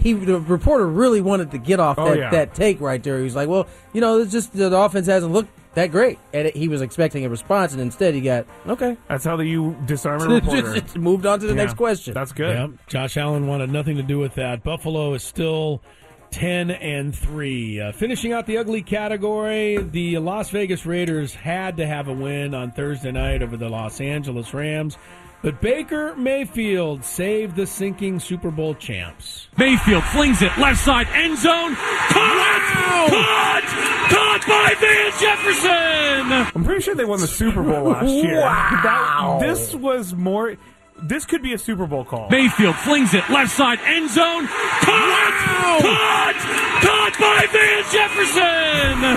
he 0.00 0.12
the 0.12 0.38
reporter 0.40 0.86
really 0.86 1.20
wanted 1.20 1.50
to 1.50 1.58
get 1.58 1.80
off 1.80 1.98
Oh, 1.98 2.10
that, 2.10 2.18
yeah. 2.18 2.30
that 2.30 2.54
take 2.54 2.80
right 2.80 3.02
there. 3.02 3.18
He 3.18 3.24
was 3.24 3.34
like, 3.36 3.48
"Well, 3.48 3.66
you 3.92 4.00
know, 4.00 4.18
it's 4.20 4.32
just 4.32 4.52
the 4.52 4.74
offense 4.76 5.06
hasn't 5.06 5.32
looked 5.32 5.50
that 5.74 5.90
great," 5.90 6.18
and 6.32 6.46
it, 6.48 6.56
he 6.56 6.68
was 6.68 6.80
expecting 6.82 7.24
a 7.24 7.28
response, 7.28 7.72
and 7.72 7.80
instead 7.82 8.14
he 8.14 8.20
got 8.20 8.46
okay. 8.68 8.96
That's 9.08 9.24
how 9.24 9.36
the, 9.36 9.44
you 9.44 9.76
disarm 9.86 10.22
a 10.22 10.26
reporter. 10.36 10.80
Just 10.80 10.96
moved 10.96 11.26
on 11.26 11.40
to 11.40 11.46
the 11.46 11.52
Yeah. 11.54 11.62
next 11.64 11.74
question. 11.76 12.14
That's 12.14 12.32
good. 12.32 12.56
Yep. 12.56 12.70
Josh 12.86 13.16
Allen 13.16 13.46
wanted 13.46 13.70
nothing 13.70 13.96
to 13.96 14.02
do 14.02 14.18
with 14.18 14.34
that. 14.36 14.62
Buffalo 14.62 15.14
is 15.14 15.22
still 15.24 15.82
10 16.30 16.70
and 16.70 17.14
3. 17.16 17.80
Uh, 17.80 17.92
finishing 17.92 18.32
out 18.32 18.46
the 18.46 18.58
ugly 18.58 18.82
category, 18.82 19.78
the 19.78 20.18
Las 20.18 20.50
Vegas 20.50 20.84
Raiders 20.86 21.34
had 21.34 21.76
to 21.78 21.86
have 21.86 22.06
a 22.06 22.12
win 22.12 22.54
on 22.54 22.70
Thursday 22.70 23.10
night 23.10 23.42
over 23.42 23.56
the 23.56 23.68
Los 23.68 24.00
Angeles 24.00 24.52
Rams. 24.54 24.96
But 25.40 25.60
Baker 25.60 26.16
Mayfield 26.16 27.04
saved 27.04 27.54
the 27.54 27.66
sinking 27.66 28.18
Super 28.18 28.50
Bowl 28.50 28.74
champs. 28.74 29.46
Mayfield 29.56 30.02
flings 30.04 30.42
it 30.42 30.56
left 30.58 30.80
side 30.80 31.06
end 31.14 31.38
zone. 31.38 31.76
Caught! 31.76 32.62
Caught! 33.08 33.62
Caught 34.10 34.46
by 34.48 34.74
Van 34.80 35.12
Jefferson! 35.20 36.52
I'm 36.56 36.64
pretty 36.64 36.82
sure 36.82 36.94
they 36.96 37.04
won 37.04 37.20
the 37.20 37.28
Super 37.28 37.62
Bowl 37.62 37.84
last 37.90 38.08
year. 38.08 38.40
Wow. 38.40 39.38
That- 39.40 39.46
this 39.46 39.74
was 39.76 40.12
more. 40.14 40.56
This 41.02 41.24
could 41.24 41.42
be 41.42 41.52
a 41.54 41.58
Super 41.58 41.86
Bowl 41.86 42.04
call. 42.04 42.28
Mayfield 42.30 42.76
flings 42.76 43.14
it 43.14 43.28
left 43.30 43.50
side 43.52 43.78
end 43.84 44.10
zone. 44.10 44.46
Caught! 44.46 45.80
Caught! 45.82 46.34
Caught 46.82 47.18
by 47.20 47.46
Van 47.52 47.84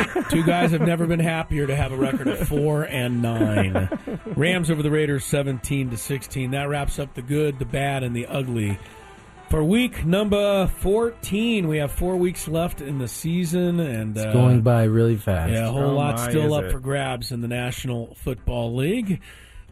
Jefferson! 0.05 0.23
Two 0.29 0.43
guys 0.43 0.71
have 0.71 0.81
never 0.81 1.05
been 1.07 1.19
happier 1.19 1.65
to 1.67 1.75
have 1.75 1.91
a 1.91 1.97
record 1.97 2.27
of 2.27 2.47
four 2.47 2.83
and 2.83 3.21
nine. 3.21 3.89
Rams 4.35 4.69
over 4.69 4.81
the 4.83 4.91
Raiders, 4.91 5.25
seventeen 5.25 5.89
to 5.89 5.97
sixteen. 5.97 6.51
That 6.51 6.69
wraps 6.69 6.99
up 6.99 7.13
the 7.13 7.21
good, 7.21 7.59
the 7.59 7.65
bad, 7.65 8.03
and 8.03 8.15
the 8.15 8.27
ugly. 8.27 8.77
For 9.49 9.63
week 9.63 10.05
number 10.05 10.67
fourteen, 10.67 11.67
we 11.67 11.77
have 11.77 11.91
four 11.91 12.15
weeks 12.15 12.47
left 12.47 12.79
in 12.81 12.99
the 12.99 13.07
season, 13.07 13.79
and 13.79 14.17
uh, 14.17 14.31
going 14.33 14.61
by 14.61 14.83
really 14.83 15.17
fast. 15.17 15.51
yeah, 15.51 15.67
a 15.67 15.71
whole 15.71 15.83
Oh 15.91 15.95
lot 15.95 16.15
my, 16.17 16.29
still 16.29 16.53
up 16.53 16.65
it. 16.65 16.71
for 16.71 16.79
grabs 16.79 17.31
in 17.31 17.41
the 17.41 17.47
National 17.49 18.15
Football 18.15 18.75
League. 18.75 19.21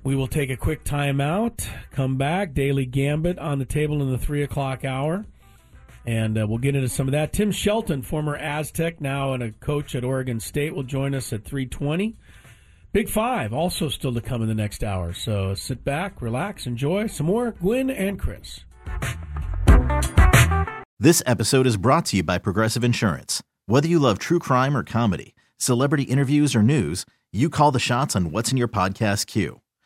We 0.04 0.16
will 0.16 0.28
take 0.28 0.50
a 0.50 0.58
quick 0.58 0.84
timeout, 0.84 1.68
come 1.92 2.18
back. 2.18 2.54
Daily 2.54 2.86
Gambit 2.86 3.38
on 3.38 3.60
the 3.60 3.66
table 3.66 4.02
in 4.02 4.12
the 4.12 4.18
three 4.18 4.44
o'clock 4.44 4.84
hour, 4.84 5.26
and 6.06 6.38
uh, 6.38 6.48
we'll 6.48 6.58
get 6.58 6.76
into 6.76 6.90
some 6.90 7.08
of 7.08 7.12
that. 7.12 7.34
Tim 7.34 7.52
Shelton, 7.52 8.02
former 8.02 8.36
Aztec, 8.36 9.02
now 9.02 9.34
and 9.34 9.44
a 9.44 9.52
coach 9.52 9.96
at 9.96 10.04
Oregon 10.04 10.40
State, 10.40 10.74
will 10.74 10.84
join 10.84 11.14
us 11.14 11.32
at 11.34 11.44
three 11.44 11.66
twenty. 11.66 12.16
Big 12.92 13.08
Five 13.08 13.54
also 13.54 13.88
still 13.90 14.14
to 14.14 14.22
come 14.22 14.42
in 14.42 14.48
the 14.48 14.56
next 14.56 14.84
hour. 14.84 15.14
So 15.14 15.54
sit 15.54 15.84
back, 15.84 16.22
relax, 16.22 16.66
enjoy 16.66 17.06
some 17.08 17.28
more 17.28 17.52
Gwynn 17.52 17.92
and 17.92 18.18
Chris. 18.18 18.62
This 20.98 21.22
episode 21.26 21.68
is 21.68 21.78
brought 21.78 22.06
to 22.08 22.18
you 22.18 22.24
by 22.24 22.40
Progressive 22.40 22.84
Insurance. 22.84 23.44
Whether 23.68 23.88
you 23.88 24.00
love 24.00 24.18
true 24.18 24.40
crime 24.40 24.76
or 24.76 24.84
comedy, 24.84 25.36
celebrity 25.58 26.04
interviews 26.04 26.56
or 26.56 26.64
news, 26.64 27.06
you 27.32 27.50
call 27.50 27.72
the 27.72 27.80
shots 27.80 28.16
on 28.16 28.32
what's 28.32 28.52
in 28.52 28.58
your 28.58 28.68
podcast 28.68 29.28
queue. 29.28 29.62